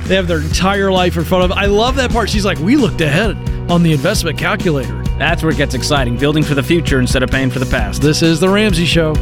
They 0.08 0.16
have 0.16 0.28
their 0.28 0.42
entire 0.42 0.92
life 0.92 1.16
in 1.16 1.24
front 1.24 1.44
of 1.44 1.50
them. 1.50 1.60
I 1.60 1.66
love 1.66 1.96
that 1.98 2.12
part. 2.12 2.30
She's 2.30 2.46
like, 2.46 2.58
we 2.60 2.76
looked 2.76 3.02
ahead 3.02 3.36
on 3.70 3.84
the 3.84 3.92
investment 3.92 4.38
calculator. 4.38 5.04
That's 5.20 5.44
where 5.44 5.52
it 5.52 5.58
gets 5.58 5.76
exciting, 5.76 6.18
building 6.18 6.44
for 6.44 6.56
the 6.56 6.64
future 6.64 7.00
instead 7.00 7.22
of 7.22 7.30
paying 7.30 7.52
for 7.52 7.60
the 7.60 7.66
past. 7.66 8.02
This 8.02 8.22
is 8.22 8.40
The 8.40 8.50
Ramsey 8.50 8.86
Show. 8.86 9.14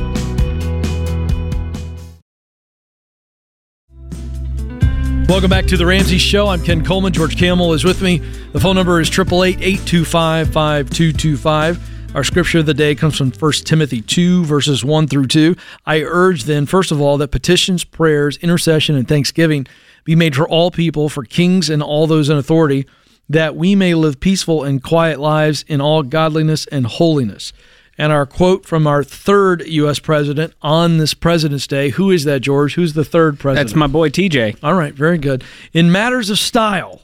Welcome 5.27 5.49
back 5.49 5.65
to 5.65 5.75
The 5.75 5.85
Ramsey 5.85 6.17
Show. 6.17 6.47
I'm 6.47 6.63
Ken 6.63 6.85
Coleman. 6.85 7.11
George 7.11 7.35
Kamel 7.35 7.73
is 7.73 7.83
with 7.83 8.01
me. 8.01 8.19
The 8.53 8.59
phone 8.59 8.75
number 8.75 9.01
is 9.01 9.09
888 9.09 9.59
825 9.59 10.53
5225. 10.53 11.94
Our 12.15 12.23
scripture 12.23 12.59
of 12.59 12.65
the 12.65 12.73
day 12.73 12.95
comes 12.95 13.17
from 13.17 13.33
1 13.33 13.51
Timothy 13.65 14.01
2, 14.01 14.45
verses 14.45 14.85
1 14.85 15.07
through 15.07 15.27
2. 15.27 15.53
I 15.85 16.01
urge 16.03 16.45
then, 16.45 16.65
first 16.65 16.89
of 16.89 17.01
all, 17.01 17.17
that 17.17 17.27
petitions, 17.27 17.83
prayers, 17.83 18.37
intercession, 18.37 18.95
and 18.95 19.05
thanksgiving 19.05 19.67
be 20.05 20.15
made 20.15 20.33
for 20.33 20.47
all 20.47 20.71
people, 20.71 21.09
for 21.09 21.25
kings 21.25 21.69
and 21.69 21.83
all 21.83 22.07
those 22.07 22.29
in 22.29 22.37
authority, 22.37 22.87
that 23.27 23.57
we 23.57 23.75
may 23.75 23.93
live 23.95 24.21
peaceful 24.21 24.63
and 24.63 24.81
quiet 24.81 25.19
lives 25.19 25.65
in 25.67 25.81
all 25.81 26.03
godliness 26.03 26.65
and 26.67 26.85
holiness. 26.85 27.51
And 27.97 28.13
our 28.13 28.25
quote 28.25 28.65
from 28.65 28.87
our 28.87 29.03
third 29.03 29.67
U.S. 29.67 29.99
president 29.99 30.53
on 30.61 30.99
this 30.99 31.13
President's 31.13 31.67
Day. 31.67 31.89
Who 31.89 32.11
is 32.11 32.23
that, 32.23 32.39
George? 32.39 32.75
Who's 32.75 32.93
the 32.93 33.03
third 33.03 33.39
president? 33.39 33.67
That's 33.67 33.75
my 33.75 33.87
boy 33.87 34.07
TJ. 34.07 34.59
All 34.63 34.75
right, 34.75 34.93
very 34.93 35.17
good. 35.17 35.43
In 35.73 35.91
matters 35.91 36.29
of 36.29 36.39
style, 36.39 37.01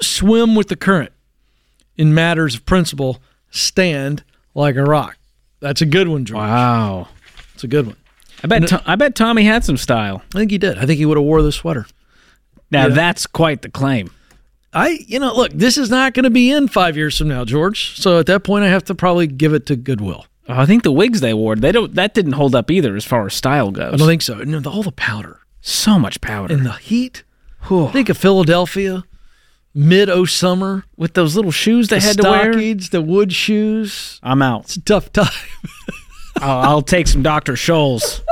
swim 0.00 0.56
with 0.56 0.66
the 0.66 0.74
current. 0.74 1.12
In 1.96 2.12
matters 2.12 2.56
of 2.56 2.66
principle, 2.66 3.22
stand 3.48 4.24
like 4.54 4.76
a 4.76 4.84
rock. 4.84 5.16
That's 5.60 5.80
a 5.82 5.86
good 5.86 6.08
one, 6.08 6.24
George. 6.24 6.38
Wow. 6.38 7.08
It's 7.54 7.64
a 7.64 7.68
good 7.68 7.86
one. 7.86 7.96
I 8.42 8.46
bet 8.48 8.66
To- 8.68 8.82
I 8.84 8.96
bet 8.96 9.14
Tommy 9.14 9.44
had 9.44 9.64
some 9.64 9.76
style. 9.76 10.22
I 10.34 10.38
think 10.38 10.50
he 10.50 10.58
did. 10.58 10.78
I 10.78 10.86
think 10.86 10.98
he 10.98 11.06
would 11.06 11.16
have 11.16 11.24
wore 11.24 11.42
the 11.42 11.52
sweater. 11.52 11.86
Now 12.70 12.86
Yeah. 12.88 12.94
that's 12.94 13.26
quite 13.26 13.62
the 13.62 13.68
claim. 13.70 14.10
I, 14.74 15.00
you 15.06 15.18
know, 15.18 15.34
look, 15.34 15.52
this 15.52 15.76
is 15.76 15.90
not 15.90 16.14
going 16.14 16.24
to 16.24 16.30
be 16.30 16.50
in 16.50 16.66
five 16.66 16.96
years 16.96 17.18
from 17.18 17.28
now, 17.28 17.44
George. 17.44 18.00
So 18.00 18.18
at 18.18 18.26
that 18.26 18.42
point, 18.42 18.64
I 18.64 18.68
have 18.68 18.84
to 18.84 18.94
probably 18.94 19.26
give 19.26 19.52
it 19.52 19.66
to 19.66 19.76
Goodwill. 19.76 20.24
Oh, 20.48 20.54
I 20.60 20.66
think 20.66 20.82
the 20.82 20.90
wigs 20.90 21.20
they 21.20 21.34
wore, 21.34 21.54
they 21.54 21.70
don't 21.72 21.94
that 21.94 22.14
didn't 22.14 22.32
hold 22.32 22.54
up 22.54 22.70
either 22.70 22.96
as 22.96 23.04
far 23.04 23.26
as 23.26 23.34
style 23.34 23.70
goes. 23.70 23.92
I 23.94 23.96
don't 23.96 24.08
think 24.08 24.22
so. 24.22 24.38
No, 24.38 24.58
the- 24.60 24.70
all 24.70 24.82
the 24.82 24.90
powder 24.92 25.38
so 25.60 25.98
much 25.98 26.20
powder. 26.20 26.52
and 26.52 26.66
the 26.66 26.72
heat. 26.72 27.22
Think 27.68 28.08
of 28.08 28.18
Philadelphia, 28.18 29.04
mid 29.74 30.08
oh 30.10 30.24
summer. 30.24 30.84
With 30.96 31.14
those 31.14 31.34
little 31.36 31.50
shoes 31.50 31.88
they 31.88 31.98
The 31.98 32.04
had 32.06 32.16
to 32.18 32.22
wear. 32.24 32.52
stockings, 32.52 32.90
the 32.90 33.02
wood 33.02 33.32
shoes. 33.32 34.18
I'm 34.22 34.42
out. 34.42 34.64
It's 34.64 34.76
a 34.76 34.80
tough 34.82 35.12
time. 35.12 35.26
I'll, 36.40 36.58
I'll 36.70 36.82
take 36.82 37.06
some 37.06 37.22
Dr. 37.22 37.52
Scholl's 37.54 38.22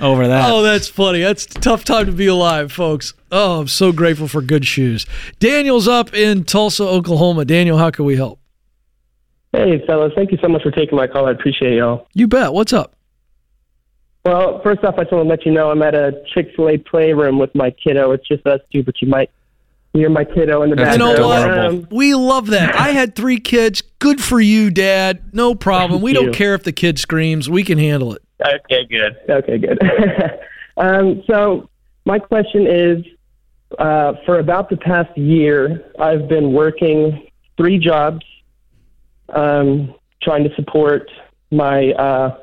over 0.00 0.26
that. 0.28 0.50
Oh, 0.50 0.62
that's 0.62 0.88
funny. 0.88 1.20
That's 1.20 1.44
a 1.44 1.48
tough 1.60 1.84
time 1.84 2.06
to 2.06 2.12
be 2.12 2.26
alive, 2.26 2.72
folks. 2.72 3.14
Oh, 3.30 3.60
I'm 3.60 3.68
so 3.68 3.92
grateful 3.92 4.28
for 4.28 4.42
good 4.42 4.64
shoes. 4.66 5.06
Daniel's 5.38 5.86
up 5.88 6.12
in 6.14 6.44
Tulsa, 6.44 6.84
Oklahoma. 6.84 7.44
Daniel, 7.44 7.78
how 7.78 7.90
can 7.90 8.04
we 8.04 8.16
help? 8.16 8.40
Hey, 9.52 9.82
fellas. 9.86 10.12
Thank 10.16 10.30
you 10.32 10.38
so 10.42 10.48
much 10.48 10.62
for 10.62 10.70
taking 10.70 10.96
my 10.96 11.06
call. 11.06 11.26
I 11.26 11.30
appreciate 11.32 11.74
y'all. 11.76 12.06
You 12.14 12.26
bet. 12.28 12.52
What's 12.52 12.72
up? 12.72 12.94
Well, 14.24 14.60
first 14.62 14.84
off, 14.84 14.96
I 14.98 15.04
just 15.04 15.12
want 15.12 15.24
to 15.24 15.28
let 15.28 15.46
you 15.46 15.52
know 15.52 15.70
I'm 15.70 15.80
at 15.82 15.94
a 15.94 16.22
Chick 16.34 16.48
fil 16.54 16.68
A 16.68 16.76
playroom 16.76 17.38
with 17.38 17.54
my 17.54 17.70
kiddo. 17.70 18.10
It's 18.12 18.26
just 18.28 18.46
us 18.46 18.60
two, 18.72 18.82
but 18.82 19.00
you 19.00 19.08
might 19.08 19.30
hear 19.92 20.10
my 20.10 20.24
kiddo 20.24 20.62
in 20.62 20.70
the 20.70 20.76
back. 20.76 20.92
You 20.92 20.98
know 20.98 21.16
background. 21.16 21.82
what? 21.82 21.92
We 21.92 22.14
love 22.14 22.48
that. 22.48 22.74
I 22.74 22.88
had 22.88 23.14
three 23.14 23.40
kids. 23.40 23.82
Good 23.98 24.22
for 24.22 24.40
you, 24.40 24.70
Dad. 24.70 25.34
No 25.34 25.54
problem. 25.54 26.02
We 26.02 26.14
Thank 26.14 26.26
don't 26.26 26.34
care 26.34 26.54
if 26.54 26.64
the 26.64 26.72
kid 26.72 26.98
screams. 26.98 27.48
We 27.48 27.64
can 27.64 27.78
handle 27.78 28.14
it. 28.14 28.22
Okay, 28.44 28.86
good. 28.86 29.16
Okay, 29.28 29.58
good. 29.58 29.78
um, 30.76 31.22
so 31.26 31.68
my 32.04 32.18
question 32.18 32.66
is, 32.66 33.04
uh, 33.78 34.14
for 34.24 34.38
about 34.38 34.70
the 34.70 34.76
past 34.76 35.16
year, 35.16 35.84
I've 35.98 36.28
been 36.28 36.52
working 36.52 37.28
three 37.56 37.78
jobs, 37.78 38.24
um, 39.30 39.94
trying 40.22 40.44
to 40.44 40.54
support 40.54 41.10
my 41.50 41.90
uh, 41.92 42.38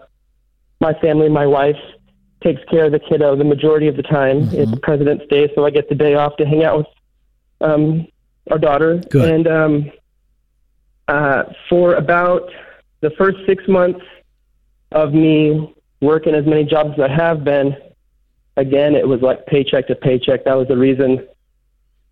my 0.81 0.93
family. 0.99 1.29
My 1.29 1.47
wife 1.47 1.77
takes 2.43 2.61
care 2.69 2.85
of 2.85 2.91
the 2.91 2.99
kiddo 2.99 3.35
the 3.35 3.43
majority 3.43 3.87
of 3.87 3.95
the 3.95 4.03
time. 4.03 4.49
It's 4.51 4.71
President's 4.83 5.25
Day, 5.29 5.49
so 5.55 5.65
I 5.65 5.71
get 5.71 5.89
the 5.89 5.95
day 5.95 6.13
off 6.13 6.35
to 6.37 6.45
hang 6.45 6.63
out 6.63 6.77
with 6.77 6.87
um, 7.65 8.07
our 8.51 8.57
daughter. 8.57 9.01
Good. 9.09 9.29
And 9.29 9.47
um, 9.47 9.91
uh, 11.07 11.43
for 11.69 11.95
about 11.95 12.49
the 13.01 13.11
first 13.11 13.37
six 13.47 13.63
months 13.67 14.01
of 14.91 15.13
me 15.13 15.73
working 16.01 16.35
as 16.35 16.45
many 16.45 16.63
jobs 16.63 16.91
as 16.93 16.99
I 16.99 17.13
have 17.13 17.43
been, 17.43 17.75
again, 18.57 18.95
it 18.95 19.07
was 19.07 19.21
like 19.21 19.45
paycheck 19.45 19.87
to 19.87 19.95
paycheck. 19.95 20.45
That 20.45 20.55
was 20.55 20.67
the 20.67 20.77
reason 20.77 21.27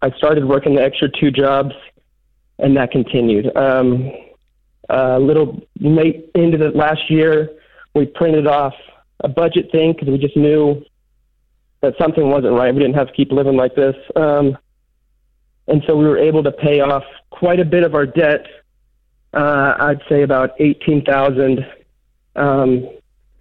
I 0.02 0.12
started 0.18 0.46
working 0.46 0.76
the 0.76 0.84
extra 0.84 1.10
two 1.10 1.32
jobs, 1.32 1.74
and 2.60 2.76
that 2.78 2.92
continued. 2.92 3.56
Um, 3.56 4.12
a 4.90 5.20
little 5.20 5.62
late 5.80 6.30
into 6.36 6.58
the 6.58 6.70
last 6.70 7.10
year, 7.10 7.50
we 7.96 8.06
printed 8.06 8.48
off 8.48 8.74
a 9.22 9.30
budget 9.30 9.72
thing 9.72 9.94
because 9.94 10.10
we 10.10 10.18
just 10.18 10.36
knew 10.36 10.84
that 11.82 11.94
something 11.98 12.30
wasn't 12.30 12.54
right. 12.54 12.74
We 12.74 12.82
didn't 12.82 12.96
have 12.96 13.08
to 13.08 13.14
keep 13.14 13.32
living 13.32 13.56
like 13.56 13.76
this. 13.76 13.96
Um, 14.16 14.58
and 15.68 15.84
so 15.88 15.96
we 15.96 16.06
were 16.06 16.18
able 16.18 16.44
to 16.44 16.52
pay 16.52 16.80
off 16.82 17.04
quite 17.30 17.60
a 17.60 17.66
bit 17.66 17.84
of 17.84 17.96
our 17.96 18.06
debt. 18.06 18.46
Uh, 19.34 19.76
I'd 19.80 20.02
say 20.10 20.24
about 20.24 20.52
eighteen 20.60 21.04
thousand. 21.04 21.66
Um, 22.36 22.90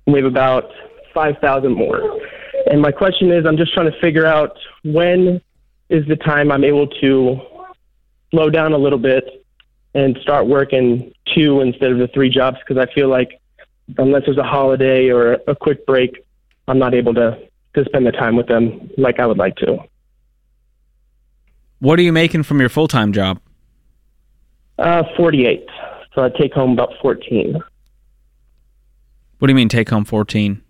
we 0.07 0.19
have 0.21 0.27
about 0.27 0.71
five 1.13 1.37
thousand 1.41 1.75
more. 1.75 2.21
And 2.71 2.81
my 2.81 2.93
question 2.93 3.31
is, 3.33 3.45
I'm 3.47 3.57
just 3.57 3.75
trying 3.75 3.91
to 3.91 4.01
figure 4.01 4.27
out 4.27 4.57
when 4.85 5.41
is 5.89 6.07
the 6.07 6.17
time 6.17 6.51
I'm 6.51 6.65
able 6.65 6.87
to 6.87 7.41
slow 8.31 8.49
down 8.51 8.73
a 8.73 8.79
little 8.79 8.99
bit 8.99 9.45
and 9.95 10.17
start 10.23 10.47
working 10.47 11.13
two 11.35 11.61
instead 11.61 11.93
of 11.93 11.99
the 11.99 12.09
three 12.09 12.31
jobs 12.31 12.57
because 12.61 12.81
I 12.83 12.93
feel 12.95 13.09
like 13.09 13.39
unless 13.99 14.23
there's 14.25 14.39
a 14.39 14.43
holiday 14.43 15.11
or 15.11 15.35
a 15.47 15.55
quick 15.55 15.85
break, 15.87 16.25
I'm 16.69 16.79
not 16.79 16.95
able 16.95 17.15
to 17.15 17.39
to 17.75 17.85
spend 17.87 18.07
the 18.07 18.13
time 18.13 18.37
with 18.37 18.47
them 18.49 18.91
like 18.99 19.19
I 19.19 19.27
would 19.27 19.39
like 19.39 19.57
to. 19.57 19.79
What 21.83 21.99
are 21.99 22.03
you 22.03 22.13
making 22.13 22.45
from 22.45 22.61
your 22.61 22.69
full 22.69 22.87
time 22.87 23.13
job? 23.13 23.41
Uh, 24.79 25.03
48. 25.17 25.67
So 26.15 26.23
I 26.23 26.29
take 26.29 26.53
home 26.53 26.71
about 26.75 26.91
14. 27.03 27.55
What 29.41 29.49
do 29.49 29.51
you 29.51 29.57
mean 29.57 29.69
take 29.69 29.89
home 29.89 30.05
14? 30.05 30.63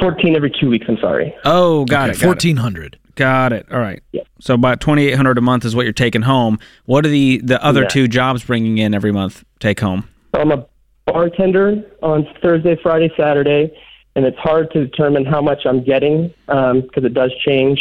14 0.00 0.34
every 0.34 0.50
two 0.60 0.68
weeks. 0.68 0.86
I'm 0.88 0.98
sorry. 0.98 1.32
Oh, 1.44 1.84
got 1.84 2.10
Okay, 2.10 2.18
it. 2.18 2.20
Got 2.20 2.22
it. 2.24 2.26
1400 2.26 2.98
Got 3.14 3.52
it. 3.52 3.66
All 3.70 3.78
right. 3.78 4.02
Yeah. 4.10 4.22
So 4.40 4.54
about 4.54 4.80
2800 4.80 5.38
a 5.38 5.40
month 5.40 5.64
is 5.64 5.76
what 5.76 5.84
you're 5.84 5.92
taking 5.92 6.22
home. 6.22 6.58
What 6.86 7.06
are 7.06 7.08
the 7.08 7.40
the 7.44 7.62
other 7.64 7.82
Yeah. 7.82 7.88
two 7.88 8.08
jobs 8.08 8.42
bringing 8.44 8.78
in 8.78 8.94
every 8.94 9.12
month 9.12 9.44
take 9.60 9.78
home? 9.78 10.08
I'm 10.34 10.50
a 10.50 10.66
bartender 11.06 11.84
on 12.02 12.26
Thursday, 12.42 12.76
Friday, 12.82 13.12
Saturday, 13.16 13.72
and 14.16 14.24
it's 14.24 14.38
hard 14.38 14.72
to 14.72 14.86
determine 14.86 15.24
how 15.24 15.40
much 15.40 15.66
I'm 15.66 15.84
getting 15.84 16.32
because 16.48 17.04
it 17.04 17.14
does 17.14 17.32
change. 17.46 17.80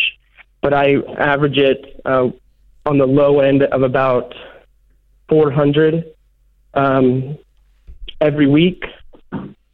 But 0.70 0.78
I 0.78 0.98
average 1.18 1.58
it 1.58 2.00
uh, 2.06 2.30
on 2.86 3.00
the 3.00 3.08
low 3.08 3.40
end 3.40 3.64
of 3.64 3.82
about 3.82 4.36
400 5.28 6.14
um, 6.76 7.40
every 8.22 8.46
week, 8.46 8.84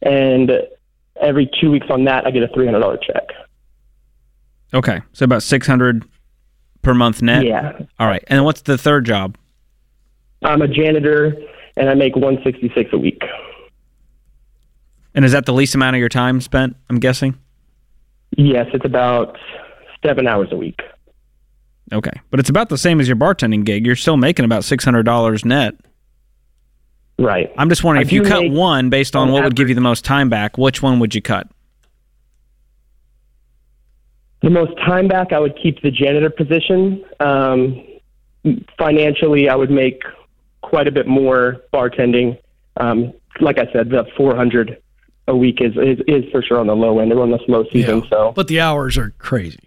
and 0.00 0.52
every 1.20 1.50
two 1.60 1.70
weeks 1.70 1.88
on 1.90 2.04
that, 2.04 2.26
I 2.26 2.30
get 2.30 2.44
a 2.44 2.48
$300 2.48 3.02
check. 3.02 3.24
Okay. 4.72 5.02
So 5.12 5.26
about 5.26 5.42
600 5.42 6.02
per 6.80 6.94
month 6.94 7.20
net. 7.20 7.44
Yeah, 7.44 7.78
All 7.98 8.06
right. 8.06 8.24
And 8.28 8.42
what's 8.46 8.62
the 8.62 8.78
third 8.78 9.04
job? 9.04 9.36
I'm 10.44 10.62
a 10.62 10.68
janitor, 10.68 11.34
and 11.76 11.90
I 11.90 11.94
make 11.94 12.16
166 12.16 12.88
a 12.94 12.96
week. 12.96 13.20
And 15.14 15.26
is 15.26 15.32
that 15.32 15.44
the 15.44 15.52
least 15.52 15.74
amount 15.74 15.94
of 15.94 16.00
your 16.00 16.08
time 16.08 16.40
spent, 16.40 16.74
I'm 16.88 17.00
guessing? 17.00 17.38
Yes, 18.38 18.68
it's 18.72 18.86
about 18.86 19.36
seven 20.06 20.26
hours 20.26 20.48
a 20.52 20.56
week. 20.56 20.80
Okay. 21.92 22.12
But 22.30 22.40
it's 22.40 22.48
about 22.48 22.68
the 22.68 22.78
same 22.78 23.00
as 23.00 23.06
your 23.08 23.16
bartending 23.16 23.64
gig. 23.64 23.86
You're 23.86 23.96
still 23.96 24.16
making 24.16 24.44
about 24.44 24.62
$600 24.62 25.44
net. 25.44 25.74
Right. 27.18 27.50
I'm 27.56 27.68
just 27.68 27.82
wondering 27.84 28.04
I 28.04 28.08
if 28.08 28.12
you 28.12 28.22
cut 28.22 28.50
one 28.50 28.90
based 28.90 29.16
on 29.16 29.28
on 29.28 29.32
what 29.32 29.44
would 29.44 29.56
give 29.56 29.68
you 29.68 29.74
the 29.74 29.80
most 29.80 30.04
time 30.04 30.28
back, 30.28 30.58
which 30.58 30.82
one 30.82 30.98
would 30.98 31.14
you 31.14 31.22
cut? 31.22 31.48
The 34.42 34.50
most 34.50 34.76
time 34.84 35.08
back, 35.08 35.32
I 35.32 35.38
would 35.40 35.58
keep 35.60 35.80
the 35.82 35.90
janitor 35.90 36.28
position. 36.30 37.04
Um, 37.20 37.82
financially, 38.78 39.48
I 39.48 39.56
would 39.56 39.70
make 39.70 40.02
quite 40.60 40.86
a 40.86 40.92
bit 40.92 41.06
more 41.06 41.62
bartending. 41.72 42.38
Um, 42.76 43.12
like 43.40 43.58
I 43.58 43.70
said, 43.72 43.88
the 43.90 44.04
400 44.16 44.80
a 45.28 45.36
week 45.36 45.60
is, 45.60 45.72
is 45.76 45.98
is 46.06 46.30
for 46.30 46.42
sure 46.42 46.60
on 46.60 46.66
the 46.66 46.76
low 46.76 46.98
end. 47.00 47.10
We're 47.10 47.22
on 47.22 47.30
the 47.30 47.40
slow 47.46 47.64
season, 47.72 48.02
Yeah. 48.02 48.08
so 48.10 48.32
But 48.36 48.46
the 48.48 48.60
hours 48.60 48.96
are 48.98 49.10
crazy. 49.18 49.58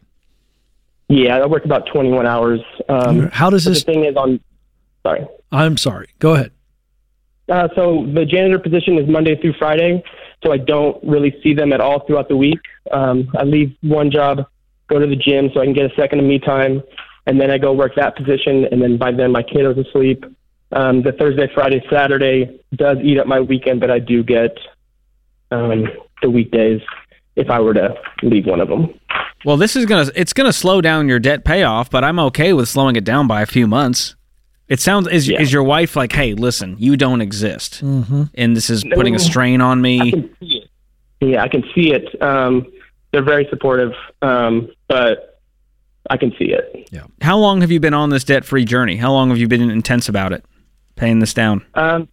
Yeah, 1.09 1.37
I 1.39 1.45
work 1.47 1.65
about 1.65 1.87
21 1.87 2.25
hours. 2.25 2.61
Um, 2.87 3.29
How 3.31 3.49
does 3.49 3.65
this? 3.65 3.83
the 3.83 3.91
thing 3.93 4.05
is 4.05 4.15
on. 4.15 4.39
Sorry. 5.03 5.25
I'm 5.51 5.75
sorry. 5.75 6.09
Go 6.19 6.35
ahead. 6.35 6.51
Uh, 7.49 7.67
so 7.75 8.05
the 8.13 8.25
janitor 8.25 8.59
position 8.59 8.99
is 8.99 9.09
Monday 9.09 9.35
through 9.41 9.53
Friday, 9.57 10.03
so 10.43 10.51
I 10.51 10.57
don't 10.57 11.03
really 11.03 11.35
see 11.41 11.55
them 11.55 11.73
at 11.73 11.81
all 11.81 12.05
throughout 12.05 12.29
the 12.29 12.37
week. 12.37 12.59
Um, 12.91 13.27
I 13.35 13.43
leave 13.43 13.75
one 13.81 14.11
job, 14.11 14.45
go 14.87 14.99
to 14.99 15.07
the 15.07 15.15
gym 15.15 15.49
so 15.53 15.61
I 15.61 15.65
can 15.65 15.73
get 15.73 15.91
a 15.91 15.95
second 15.95 16.19
of 16.19 16.25
me 16.25 16.37
time, 16.37 16.83
and 17.25 17.41
then 17.41 17.49
I 17.49 17.57
go 17.57 17.73
work 17.73 17.93
that 17.95 18.15
position, 18.15 18.65
and 18.71 18.79
then 18.79 18.97
by 18.97 19.11
then 19.11 19.31
my 19.31 19.41
kiddo's 19.41 19.83
asleep. 19.83 20.23
Um, 20.71 21.01
the 21.01 21.13
Thursday, 21.13 21.49
Friday, 21.51 21.83
Saturday 21.91 22.59
does 22.75 22.97
eat 23.03 23.17
up 23.17 23.25
my 23.25 23.39
weekend, 23.39 23.79
but 23.79 23.89
I 23.89 23.97
do 23.97 24.23
get 24.23 24.55
um, 25.49 25.85
the 26.21 26.29
weekdays 26.29 26.81
if 27.39 27.49
I 27.49 27.59
were 27.59 27.73
to 27.73 27.95
leave 28.23 28.45
one 28.45 28.59
of 28.61 28.67
them. 28.67 28.93
Well, 29.45 29.57
this 29.57 29.75
is 29.75 29.85
gonna 29.85 30.11
it's 30.15 30.33
gonna 30.33 30.53
slow 30.53 30.81
down 30.81 31.07
your 31.07 31.19
debt 31.19 31.45
payoff, 31.45 31.89
but 31.89 32.03
I'm 32.03 32.19
okay 32.19 32.53
with 32.53 32.67
slowing 32.69 32.95
it 32.95 33.03
down 33.05 33.25
by 33.27 33.41
a 33.41 33.45
few 33.45 33.67
months. 33.67 34.15
It 34.67 34.79
sounds 34.79 35.07
is 35.07 35.27
Yeah. 35.27 35.41
is 35.41 35.51
your 35.51 35.63
wife 35.63 35.95
like, 35.95 36.11
hey, 36.11 36.33
listen, 36.33 36.75
you 36.77 36.97
don't 36.97 37.21
exist, 37.21 37.81
Mm-hmm. 37.83 38.23
and 38.35 38.55
this 38.55 38.69
is 38.69 38.83
putting 38.93 39.15
a 39.15 39.19
strain 39.19 39.61
on 39.61 39.79
I 39.79 39.81
me. 39.81 40.11
can 40.11 40.29
see 40.39 40.57
it. 40.63 40.69
Yeah, 41.21 41.41
I 41.43 41.47
can 41.47 41.63
see 41.73 41.91
it. 41.93 42.21
Um, 42.21 42.65
they're 43.11 43.23
very 43.23 43.47
supportive, 43.49 43.93
um, 44.21 44.69
but 44.87 45.39
I 46.09 46.17
can 46.17 46.31
see 46.37 46.51
it. 46.53 46.87
Yeah. 46.91 47.03
How 47.21 47.37
long 47.37 47.61
have 47.61 47.71
you 47.71 47.79
been 47.79 47.93
on 47.93 48.09
this 48.09 48.23
debt 48.23 48.45
free 48.45 48.63
journey? 48.65 48.95
How 48.97 49.11
long 49.11 49.29
have 49.29 49.37
you 49.37 49.47
been 49.47 49.69
intense 49.69 50.07
about 50.09 50.31
it, 50.33 50.43
paying 50.95 51.19
this 51.19 51.33
down? 51.33 51.65
Um, 51.75 52.07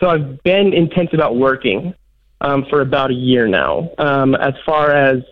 so 0.00 0.08
I've 0.10 0.42
been 0.42 0.72
intense 0.72 1.10
about 1.12 1.36
working 1.36 1.94
um, 2.40 2.64
for 2.70 2.80
about 2.80 3.10
a 3.10 3.14
year 3.14 3.46
now. 3.46 3.90
Um, 3.98 4.34
as 4.34 4.54
far 4.64 4.90
as 4.90 5.22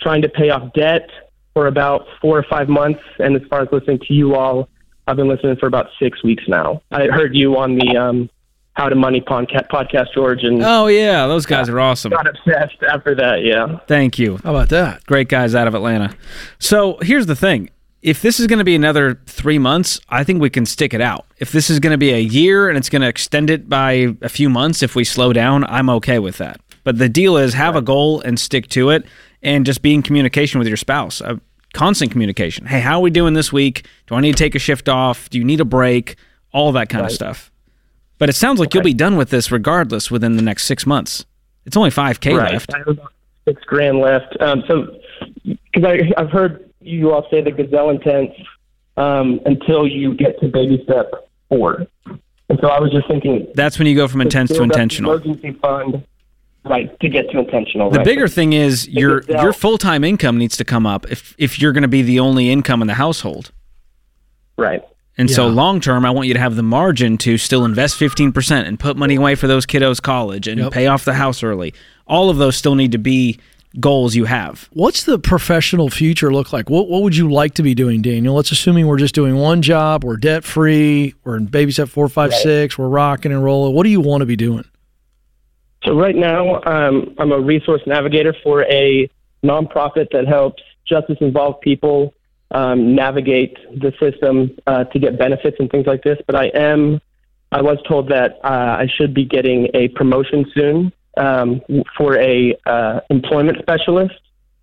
trying 0.00 0.22
to 0.22 0.28
pay 0.28 0.50
off 0.50 0.72
debt 0.74 1.08
for 1.54 1.66
about 1.66 2.06
four 2.20 2.38
or 2.38 2.44
five 2.48 2.68
months, 2.68 3.00
and 3.18 3.36
as 3.36 3.42
far 3.48 3.62
as 3.62 3.68
listening 3.72 3.98
to 4.06 4.14
you 4.14 4.34
all, 4.34 4.68
I've 5.06 5.16
been 5.16 5.28
listening 5.28 5.56
for 5.56 5.66
about 5.66 5.86
six 6.00 6.22
weeks 6.22 6.44
now. 6.46 6.82
I 6.90 7.06
heard 7.06 7.34
you 7.34 7.56
on 7.56 7.76
the 7.76 7.96
um, 7.96 8.30
How 8.74 8.88
to 8.88 8.94
Money 8.94 9.20
podca- 9.20 9.68
podcast, 9.68 10.12
George, 10.14 10.44
and 10.44 10.62
Oh 10.62 10.86
yeah, 10.86 11.26
those 11.26 11.46
guys 11.46 11.68
are 11.68 11.80
awesome. 11.80 12.10
got 12.12 12.28
obsessed 12.28 12.82
after 12.88 13.14
that. 13.16 13.42
Yeah. 13.42 13.78
Thank 13.88 14.18
you. 14.18 14.38
How 14.44 14.50
about 14.54 14.68
that? 14.68 15.04
Great 15.06 15.28
guys 15.28 15.54
out 15.56 15.66
of 15.66 15.74
Atlanta. 15.74 16.14
So 16.60 16.98
here's 17.02 17.26
the 17.26 17.34
thing. 17.36 17.70
If 18.02 18.22
this 18.22 18.40
is 18.40 18.46
going 18.46 18.58
to 18.60 18.64
be 18.64 18.74
another 18.74 19.20
three 19.26 19.58
months, 19.58 20.00
I 20.08 20.24
think 20.24 20.40
we 20.40 20.48
can 20.48 20.64
stick 20.64 20.94
it 20.94 21.02
out. 21.02 21.26
If 21.36 21.52
this 21.52 21.68
is 21.68 21.80
going 21.80 21.92
to 21.92 21.98
be 21.98 22.12
a 22.12 22.18
year 22.18 22.68
and 22.68 22.78
it's 22.78 22.88
going 22.88 23.02
to 23.02 23.08
extend 23.08 23.50
it 23.50 23.68
by 23.68 24.16
a 24.22 24.28
few 24.28 24.48
months, 24.48 24.82
if 24.82 24.94
we 24.94 25.04
slow 25.04 25.34
down, 25.34 25.64
I'm 25.64 25.90
okay 25.90 26.18
with 26.18 26.38
that. 26.38 26.60
But 26.82 26.96
the 26.98 27.10
deal 27.10 27.36
is 27.36 27.52
have 27.52 27.76
a 27.76 27.82
goal 27.82 28.22
and 28.22 28.40
stick 28.40 28.68
to 28.68 28.88
it 28.88 29.04
and 29.42 29.66
just 29.66 29.82
be 29.82 29.92
in 29.92 30.02
communication 30.02 30.58
with 30.58 30.66
your 30.66 30.78
spouse. 30.78 31.20
Uh, 31.20 31.36
constant 31.74 32.10
communication. 32.10 32.66
Hey, 32.66 32.80
how 32.80 32.98
are 32.98 33.02
we 33.02 33.10
doing 33.10 33.34
this 33.34 33.52
week? 33.52 33.86
Do 34.06 34.14
I 34.14 34.20
need 34.20 34.32
to 34.32 34.42
take 34.42 34.54
a 34.54 34.58
shift 34.58 34.88
off? 34.88 35.28
Do 35.28 35.38
you 35.38 35.44
need 35.44 35.60
a 35.60 35.66
break? 35.66 36.16
All 36.52 36.72
that 36.72 36.88
kind 36.88 37.04
of 37.04 37.12
stuff. 37.12 37.52
But 38.18 38.28
it 38.28 38.34
sounds 38.34 38.60
like 38.60 38.74
you'll 38.74 38.82
be 38.82 38.94
done 38.94 39.16
with 39.16 39.30
this 39.30 39.52
regardless 39.52 40.10
within 40.10 40.36
the 40.36 40.42
next 40.42 40.64
six 40.64 40.86
months. 40.86 41.26
It's 41.66 41.76
only 41.76 41.90
5K 41.90 42.36
right. 42.36 42.52
left. 42.52 42.74
I 42.74 42.78
have 42.78 42.88
about 42.88 43.12
six 43.46 43.62
grand 43.64 43.98
left. 43.98 44.36
Um, 44.40 44.64
so, 44.66 44.98
because 45.44 46.12
I've 46.16 46.30
heard 46.30 46.69
you 46.80 47.12
all 47.12 47.26
say 47.30 47.40
the 47.42 47.50
gazelle 47.50 47.90
intense 47.90 48.32
um, 48.96 49.40
until 49.46 49.86
you 49.86 50.14
get 50.14 50.38
to 50.40 50.48
baby 50.48 50.80
step 50.84 51.10
four. 51.48 51.86
And 52.48 52.58
so 52.60 52.68
I 52.68 52.80
was 52.80 52.90
just 52.90 53.06
thinking. 53.08 53.46
That's 53.54 53.78
when 53.78 53.86
you 53.86 53.94
go 53.94 54.08
from 54.08 54.20
intense 54.20 54.50
to 54.50 54.54
build 54.56 54.72
intentional. 54.72 55.12
Emergency 55.12 55.52
fund, 55.62 56.04
right, 56.64 56.98
to 57.00 57.08
get 57.08 57.30
to 57.30 57.38
intentional. 57.38 57.90
The 57.90 57.98
right? 57.98 58.04
bigger 58.04 58.26
thing 58.28 58.52
is 58.54 58.88
your 58.88 59.20
Gazelle- 59.20 59.42
your 59.44 59.52
full 59.52 59.78
time 59.78 60.02
income 60.04 60.36
needs 60.38 60.56
to 60.56 60.64
come 60.64 60.86
up 60.86 61.10
if 61.10 61.34
if 61.38 61.60
you're 61.60 61.72
going 61.72 61.82
to 61.82 61.88
be 61.88 62.02
the 62.02 62.18
only 62.18 62.50
income 62.50 62.80
in 62.82 62.88
the 62.88 62.94
household. 62.94 63.52
Right. 64.56 64.82
And 65.18 65.30
so 65.30 65.48
long 65.48 65.80
term, 65.80 66.06
I 66.06 66.10
want 66.10 66.28
you 66.28 66.34
to 66.34 66.40
have 66.40 66.56
the 66.56 66.62
margin 66.62 67.18
to 67.18 67.36
still 67.36 67.66
invest 67.66 68.00
15% 68.00 68.66
and 68.66 68.80
put 68.80 68.96
money 68.96 69.16
away 69.16 69.34
for 69.34 69.46
those 69.46 69.66
kiddos' 69.66 70.00
college 70.00 70.46
and 70.48 70.58
Yep. 70.58 70.72
pay 70.72 70.86
off 70.86 71.04
the 71.04 71.12
house 71.14 71.42
early. 71.42 71.74
All 72.06 72.30
of 72.30 72.38
those 72.38 72.56
still 72.56 72.74
need 72.74 72.92
to 72.92 72.98
be 72.98 73.38
goals 73.78 74.16
you 74.16 74.24
have. 74.24 74.68
What's 74.72 75.04
the 75.04 75.18
professional 75.18 75.90
future 75.90 76.32
look 76.32 76.52
like? 76.52 76.68
What 76.68 76.88
what 76.88 77.02
would 77.02 77.16
you 77.16 77.30
like 77.30 77.54
to 77.54 77.62
be 77.62 77.74
doing, 77.74 78.02
Daniel? 78.02 78.34
Let's 78.34 78.50
assuming 78.50 78.86
we're 78.86 78.98
just 78.98 79.14
doing 79.14 79.36
one 79.36 79.62
job, 79.62 80.02
we're 80.02 80.16
debt 80.16 80.42
free, 80.42 81.14
we're 81.22 81.36
in 81.36 81.46
baby 81.46 81.70
step 81.70 81.88
four, 81.88 82.08
five, 82.08 82.34
six, 82.34 82.76
we're 82.76 82.88
rocking 82.88 83.32
and 83.32 83.44
rolling. 83.44 83.74
What 83.74 83.84
do 83.84 83.90
you 83.90 84.00
want 84.00 84.22
to 84.22 84.26
be 84.26 84.36
doing? 84.36 84.64
So 85.84 85.96
right 85.96 86.16
now, 86.16 86.60
um, 86.64 87.14
I'm 87.18 87.32
a 87.32 87.40
resource 87.40 87.80
navigator 87.86 88.34
for 88.42 88.64
a 88.64 89.08
nonprofit 89.42 90.10
that 90.12 90.26
helps 90.28 90.62
justice-involved 90.84 91.62
people 91.62 92.12
um, 92.50 92.94
navigate 92.94 93.56
the 93.80 93.92
system 93.98 94.50
uh, 94.66 94.84
to 94.84 94.98
get 94.98 95.18
benefits 95.18 95.56
and 95.58 95.70
things 95.70 95.86
like 95.86 96.02
this. 96.02 96.18
But 96.26 96.36
I 96.36 96.46
am, 96.48 97.00
I 97.52 97.62
was 97.62 97.78
told 97.88 98.10
that 98.10 98.40
uh, 98.44 98.76
I 98.78 98.88
should 98.94 99.14
be 99.14 99.24
getting 99.24 99.68
a 99.72 99.88
promotion 99.88 100.44
soon 100.54 100.92
um, 101.16 101.60
for 101.96 102.16
a 102.18 102.56
uh, 102.66 103.00
employment 103.10 103.58
specialist, 103.60 104.14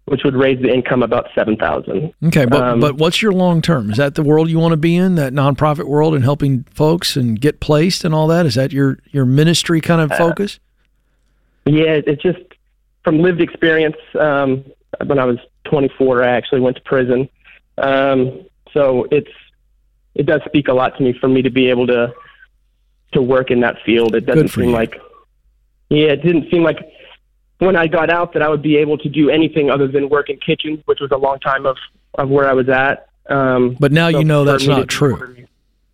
which 0.05 0.21
would 0.23 0.35
raise 0.35 0.61
the 0.61 0.73
income 0.73 1.03
about 1.03 1.27
seven 1.35 1.57
thousand. 1.57 2.13
Okay, 2.25 2.45
but 2.45 2.63
Um, 2.63 2.79
but 2.79 2.95
what's 2.95 3.21
your 3.21 3.33
long 3.33 3.61
term? 3.61 3.91
Is 3.91 3.97
that 3.97 4.15
the 4.15 4.23
world 4.23 4.49
you 4.49 4.59
want 4.59 4.71
to 4.71 4.77
be 4.77 4.95
in, 4.95 5.15
that 5.15 5.33
nonprofit 5.33 5.85
world 5.85 6.15
and 6.15 6.23
helping 6.23 6.63
folks 6.73 7.15
and 7.15 7.39
get 7.39 7.59
placed 7.59 8.03
and 8.03 8.13
all 8.13 8.27
that? 8.27 8.45
Is 8.45 8.55
that 8.55 8.71
your 8.71 8.99
your 9.11 9.25
ministry 9.25 9.81
kind 9.81 10.01
of 10.01 10.17
focus? 10.17 10.59
Yeah, 11.65 11.99
it's 12.05 12.21
just 12.21 12.39
from 13.03 13.19
lived 13.19 13.41
experience. 13.41 13.97
Um, 14.19 14.65
when 15.05 15.19
I 15.19 15.25
was 15.25 15.37
24, 15.65 16.23
I 16.23 16.29
actually 16.29 16.61
went 16.61 16.77
to 16.77 16.81
prison. 16.83 17.29
Um, 17.77 18.45
so 18.73 19.07
it's 19.11 19.31
it 20.15 20.25
does 20.25 20.41
speak 20.45 20.67
a 20.67 20.73
lot 20.73 20.97
to 20.97 21.03
me 21.03 21.13
for 21.13 21.27
me 21.27 21.41
to 21.41 21.49
be 21.49 21.69
able 21.69 21.87
to 21.87 22.13
to 23.13 23.21
work 23.21 23.51
in 23.51 23.61
that 23.61 23.77
field. 23.85 24.15
It 24.15 24.25
doesn't 24.25 24.49
seem 24.49 24.65
you. 24.65 24.71
like 24.71 24.99
yeah, 25.89 26.07
it 26.07 26.21
didn't 26.23 26.49
seem 26.51 26.63
like 26.63 26.77
when 27.59 27.75
I 27.75 27.87
got 27.87 28.09
out 28.09 28.33
that 28.33 28.41
I 28.41 28.49
would 28.49 28.61
be 28.61 28.77
able 28.77 28.97
to 28.99 29.09
do 29.09 29.29
anything 29.29 29.69
other 29.69 29.87
than 29.87 30.09
work 30.09 30.29
in 30.29 30.37
kitchens, 30.37 30.79
which 30.85 30.99
was 30.99 31.11
a 31.11 31.17
long 31.17 31.39
time 31.39 31.65
of 31.65 31.77
of 32.15 32.29
where 32.29 32.49
I 32.49 32.53
was 32.53 32.69
at. 32.69 33.09
Um, 33.29 33.75
But 33.79 33.91
now 33.91 34.09
so 34.11 34.19
you 34.19 34.25
know 34.25 34.43
that's 34.43 34.67
not 34.67 34.87
true. 34.87 35.35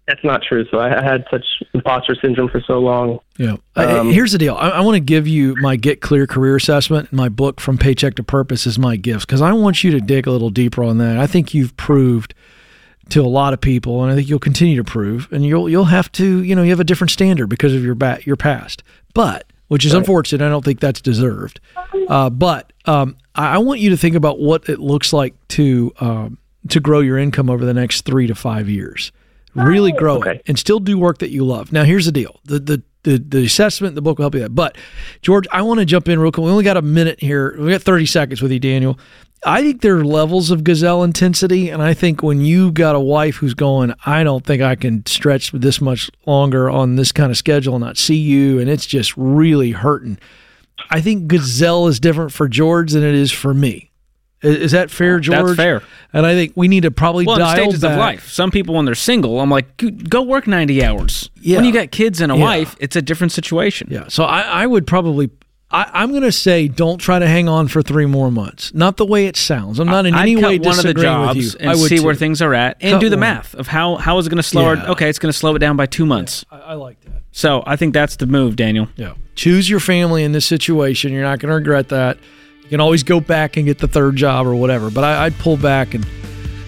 That's 0.08 0.24
not 0.24 0.42
true. 0.44 0.66
So 0.70 0.80
I, 0.80 1.00
I 1.00 1.02
had 1.02 1.26
such 1.32 1.46
imposter 1.74 2.14
syndrome 2.22 2.50
for 2.50 2.60
so 2.62 2.80
long. 2.80 3.20
Yeah. 3.38 3.56
Uh, 3.76 4.02
Um, 4.02 4.12
Here's 4.12 4.34
the 4.34 4.38
deal. 4.38 4.56
I, 4.56 4.70
I 4.70 4.82
want 4.82 4.96
to 4.96 5.00
give 5.00 5.30
you 5.30 5.56
my 5.56 5.78
Get 5.78 6.02
Clear 6.02 6.28
career 6.28 6.58
assessment. 6.58 7.14
My 7.14 7.30
book, 7.30 7.62
From 7.62 7.78
Paycheck 7.78 8.16
to 8.16 8.24
Purpose, 8.24 8.68
is 8.68 8.78
my 8.78 8.98
gift 8.98 9.28
because 9.28 9.42
I 9.42 9.54
want 9.54 9.82
you 9.82 9.92
to 9.92 10.02
dig 10.02 10.28
a 10.28 10.32
little 10.32 10.50
deeper 10.50 10.84
on 10.84 10.98
that. 10.98 11.18
I 11.18 11.26
think 11.26 11.54
you've 11.54 11.76
proved 11.78 12.34
to 13.10 13.22
a 13.22 13.28
lot 13.28 13.54
of 13.54 13.62
people, 13.62 14.04
and 14.04 14.12
I 14.12 14.16
think 14.16 14.28
you'll 14.28 14.40
continue 14.40 14.76
to 14.76 14.84
prove. 14.84 15.30
And 15.32 15.46
you'll 15.46 15.70
you'll 15.70 15.86
have 15.86 16.12
to, 16.14 16.44
you 16.44 16.54
know, 16.54 16.64
you 16.64 16.72
have 16.72 16.82
a 16.82 16.86
different 16.86 17.12
standard 17.12 17.48
because 17.48 17.74
of 17.74 17.82
your 17.82 17.96
bat 17.96 18.28
your 18.28 18.36
past. 18.36 18.84
But 19.14 19.46
which 19.68 19.86
is 19.86 19.94
unfortunate. 19.94 20.46
I 20.46 20.50
don't 20.50 20.64
think 20.64 20.80
that's 20.80 21.02
deserved. 21.02 21.60
Uh, 22.08 22.30
but 22.30 22.74
um, 22.86 23.18
I, 23.36 23.56
I 23.56 23.58
want 23.60 23.80
you 23.80 23.90
to 23.92 23.98
think 23.98 24.16
about 24.16 24.40
what 24.40 24.70
it 24.70 24.80
looks 24.80 25.14
like 25.14 25.36
to 25.50 25.92
um, 26.00 26.38
to 26.70 26.80
grow 26.80 27.00
your 27.00 27.18
income 27.18 27.50
over 27.50 27.66
the 27.66 27.74
next 27.74 28.06
three 28.06 28.28
to 28.28 28.36
five 28.36 28.70
years. 28.70 29.12
Really 29.56 29.92
grow 29.92 30.22
it 30.22 30.42
and 30.48 30.58
still 30.58 30.80
do 30.80 30.98
work 30.98 31.20
that 31.20 31.30
you 31.30 31.46
love. 31.46 31.72
Now, 31.72 31.84
here's 31.84 32.06
the 32.06 32.12
deal: 32.12 32.40
the 32.46 32.60
the 32.60 32.84
the, 33.04 33.18
the 33.20 33.46
assessment, 33.46 33.96
the 33.96 34.02
book 34.02 34.18
will 34.18 34.24
help 34.24 34.34
you 34.34 34.42
that. 34.42 34.56
But 34.56 34.78
George, 35.22 35.46
I 35.52 35.62
want 35.62 35.80
to 35.80 35.86
jump 35.86 36.08
in 36.08 36.20
real 36.20 36.32
quick. 36.32 36.46
We 36.46 36.52
only 36.52 36.64
got 36.64 36.78
a 36.78 36.82
minute 36.82 37.20
here. 37.20 37.56
We 37.60 37.72
got 37.72 37.82
30 37.82 38.06
seconds 38.06 38.42
with 38.42 38.52
you, 38.52 38.60
Daniel. 38.60 38.98
I 39.46 39.62
think 39.62 39.82
there 39.82 39.98
are 39.98 40.06
levels 40.06 40.52
of 40.52 40.64
gazelle 40.64 41.04
intensity, 41.04 41.70
and 41.70 41.82
I 41.82 41.94
think 41.94 42.24
when 42.24 42.42
you 42.42 42.72
got 42.72 42.96
a 42.96 43.00
wife 43.00 43.36
who's 43.38 43.54
going, 43.54 43.94
I 44.06 44.24
don't 44.24 44.46
think 44.46 44.62
I 44.62 44.76
can 44.76 45.06
stretch 45.06 45.52
this 45.52 45.82
much 45.82 46.10
longer 46.26 46.70
on 46.70 46.96
this 46.96 47.12
kind 47.12 47.30
of 47.32 47.38
schedule 47.38 47.76
and 47.76 47.84
not 47.84 47.98
see 47.98 48.16
you, 48.16 48.60
and 48.60 48.70
it's 48.70 48.86
just 48.86 49.14
really 49.18 49.72
hurting. 49.72 50.18
I 50.90 51.02
think 51.02 51.28
gazelle 51.28 51.88
is 51.88 52.00
different 52.00 52.32
for 52.32 52.48
George 52.48 52.92
than 52.92 53.04
it 53.04 53.16
is 53.16 53.32
for 53.32 53.54
me. 53.54 53.92
I- 54.44 54.48
Is 54.48 54.72
that 54.72 54.90
fair, 54.92 55.20
George? 55.20 55.46
That's 55.46 55.56
fair. 55.58 55.82
And 56.14 56.26
I 56.26 56.34
think 56.34 56.54
we 56.56 56.68
need 56.68 56.84
to 56.84 56.92
probably 56.92 57.26
Well, 57.26 57.38
dial 57.38 57.56
stages 57.56 57.82
back. 57.82 57.92
of 57.94 57.98
life. 58.00 58.30
Some 58.30 58.52
people, 58.52 58.76
when 58.76 58.86
they're 58.86 58.96
single, 58.96 59.40
I'm 59.40 59.50
like, 59.50 59.82
go 60.10 60.22
work 60.22 60.48
90 60.48 60.84
hours. 60.84 61.30
Yeah. 61.42 61.58
When 61.58 61.66
you 61.66 61.72
got 61.72 61.92
kids 61.92 62.20
and 62.22 62.32
a 62.32 62.36
Yeah. 62.38 62.44
wife, 62.44 62.76
it's 62.80 62.96
a 62.96 63.02
different 63.02 63.32
situation. 63.32 63.88
Yeah. 63.92 64.06
So 64.10 64.24
I, 64.26 64.42
I 64.42 64.68
would 64.68 64.86
probably. 64.88 65.30
I, 65.74 65.90
I'm 65.94 66.12
going 66.12 66.22
to 66.24 66.32
say 66.32 66.68
don't 66.68 67.00
try 67.00 67.18
to 67.20 67.28
hang 67.28 67.50
on 67.50 67.68
for 67.68 67.82
three 67.82 68.06
more 68.06 68.32
months. 68.32 68.74
Not 68.76 68.98
the 68.98 69.06
way 69.06 69.26
it 69.26 69.36
sounds. 69.36 69.80
I'm 69.80 69.88
not 69.88 70.06
in 70.06 70.14
I'd 70.14 70.22
any 70.22 70.36
way 70.36 70.60
one 70.60 70.78
of 70.78 70.84
the 70.84 70.94
disagreeing 70.94 71.04
jobs 71.04 71.36
with 71.38 71.46
you. 71.46 71.60
and 71.62 71.70
I 71.72 71.76
would 71.76 71.90
see 71.90 72.00
where 72.00 72.14
things 72.16 72.42
are 72.44 72.54
at 72.54 72.78
and 72.80 72.94
Cut 72.94 73.02
do 73.02 73.10
the 73.10 73.16
one. 73.16 73.22
math 73.22 73.56
of 73.56 73.68
how 73.68 73.96
how 73.96 74.18
is 74.20 74.28
it 74.28 74.30
going 74.30 74.38
to 74.38 74.44
slow 74.44 74.72
Yeah. 74.74 74.84
it. 74.84 74.90
Okay, 74.92 75.10
it's 75.10 75.18
going 75.20 75.32
to 75.32 75.38
slow 75.38 75.56
it 75.56 75.60
down 75.60 75.76
by 75.76 75.88
two 75.88 76.06
months. 76.06 76.46
I, 76.52 76.60
I 76.60 76.74
like 76.76 77.02
that. 77.02 77.24
So 77.32 77.64
I 77.66 77.76
think 77.76 77.94
that's 77.96 78.16
the 78.18 78.28
move, 78.28 78.56
Daniel. 78.56 78.88
Yeah. 78.96 79.16
Choose 79.36 79.68
your 79.68 79.80
family 79.80 80.24
in 80.24 80.32
this 80.32 80.46
situation. 80.46 81.12
You're 81.12 81.24
not 81.24 81.40
going 81.40 81.50
to 81.50 81.56
regret 81.56 81.90
that. 81.90 82.20
You 82.62 82.70
can 82.70 82.80
always 82.80 83.02
go 83.02 83.20
back 83.20 83.58
and 83.58 83.66
get 83.66 83.80
the 83.80 83.88
third 83.88 84.16
job 84.16 84.46
or 84.46 84.54
whatever. 84.56 84.92
But 84.92 85.04
I, 85.04 85.26
I'd 85.26 85.38
pull 85.40 85.58
back 85.58 85.96
and 85.96 86.06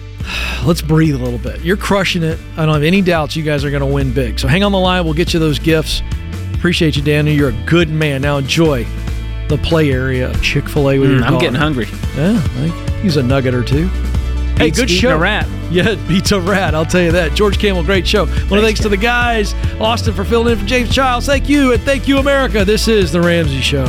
let's 0.66 0.82
breathe 0.82 1.14
a 1.14 1.18
little 1.18 1.38
bit. 1.38 1.60
You're 1.60 1.76
crushing 1.76 2.24
it. 2.24 2.38
I 2.56 2.64
don't 2.66 2.74
have 2.74 2.82
any 2.82 3.02
doubts 3.02 3.36
you 3.36 3.44
guys 3.44 3.64
are 3.64 3.70
going 3.70 3.80
to 3.86 3.86
win 3.94 4.12
big. 4.12 4.40
So 4.40 4.48
hang 4.48 4.64
on 4.64 4.72
the 4.72 4.78
line. 4.78 5.04
We'll 5.04 5.14
get 5.14 5.32
you 5.32 5.38
those 5.40 5.60
gifts. 5.60 6.02
Appreciate 6.58 6.96
you, 6.96 7.02
Daniel. 7.02 7.36
You're 7.36 7.48
a 7.50 7.64
good 7.66 7.88
man. 7.88 8.22
Now 8.22 8.38
enjoy 8.38 8.86
the 9.48 9.58
play 9.58 9.92
area 9.92 10.28
of 10.30 10.42
Chick 10.42 10.68
fil 10.68 10.90
A 10.90 10.98
with 10.98 11.08
Mm, 11.10 11.14
your 11.18 11.24
I'm 11.24 11.32
daughter. 11.34 11.44
getting 11.44 11.60
hungry. 11.60 11.86
Yeah, 12.16 13.02
use 13.02 13.16
a 13.16 13.22
nugget 13.22 13.54
or 13.54 13.62
two. 13.62 13.88
Hey, 14.56 14.70
good 14.70 14.90
show. 14.90 15.14
a 15.14 15.18
rat. 15.18 15.46
Yeah, 15.70 15.94
beats 16.08 16.32
a 16.32 16.40
rat. 16.40 16.74
I'll 16.74 16.86
tell 16.86 17.02
you 17.02 17.12
that. 17.12 17.34
George 17.34 17.58
Kamel, 17.58 17.84
great 17.84 18.06
show. 18.06 18.26
One 18.26 18.58
of 18.58 18.64
thanks 18.64 18.80
to 18.80 18.88
the 18.88 18.96
guys. 18.96 19.54
Austin 19.80 20.14
for 20.14 20.24
filling 20.24 20.52
in 20.54 20.58
for 20.58 20.64
James 20.66 20.92
Childs. 20.92 21.26
Thank 21.26 21.48
you, 21.48 21.72
and 21.72 21.82
thank 21.82 22.08
you, 22.08 22.18
America. 22.18 22.64
This 22.64 22.88
is 22.88 23.12
the 23.12 23.20
Ramsey 23.20 23.60
Show. 23.60 23.84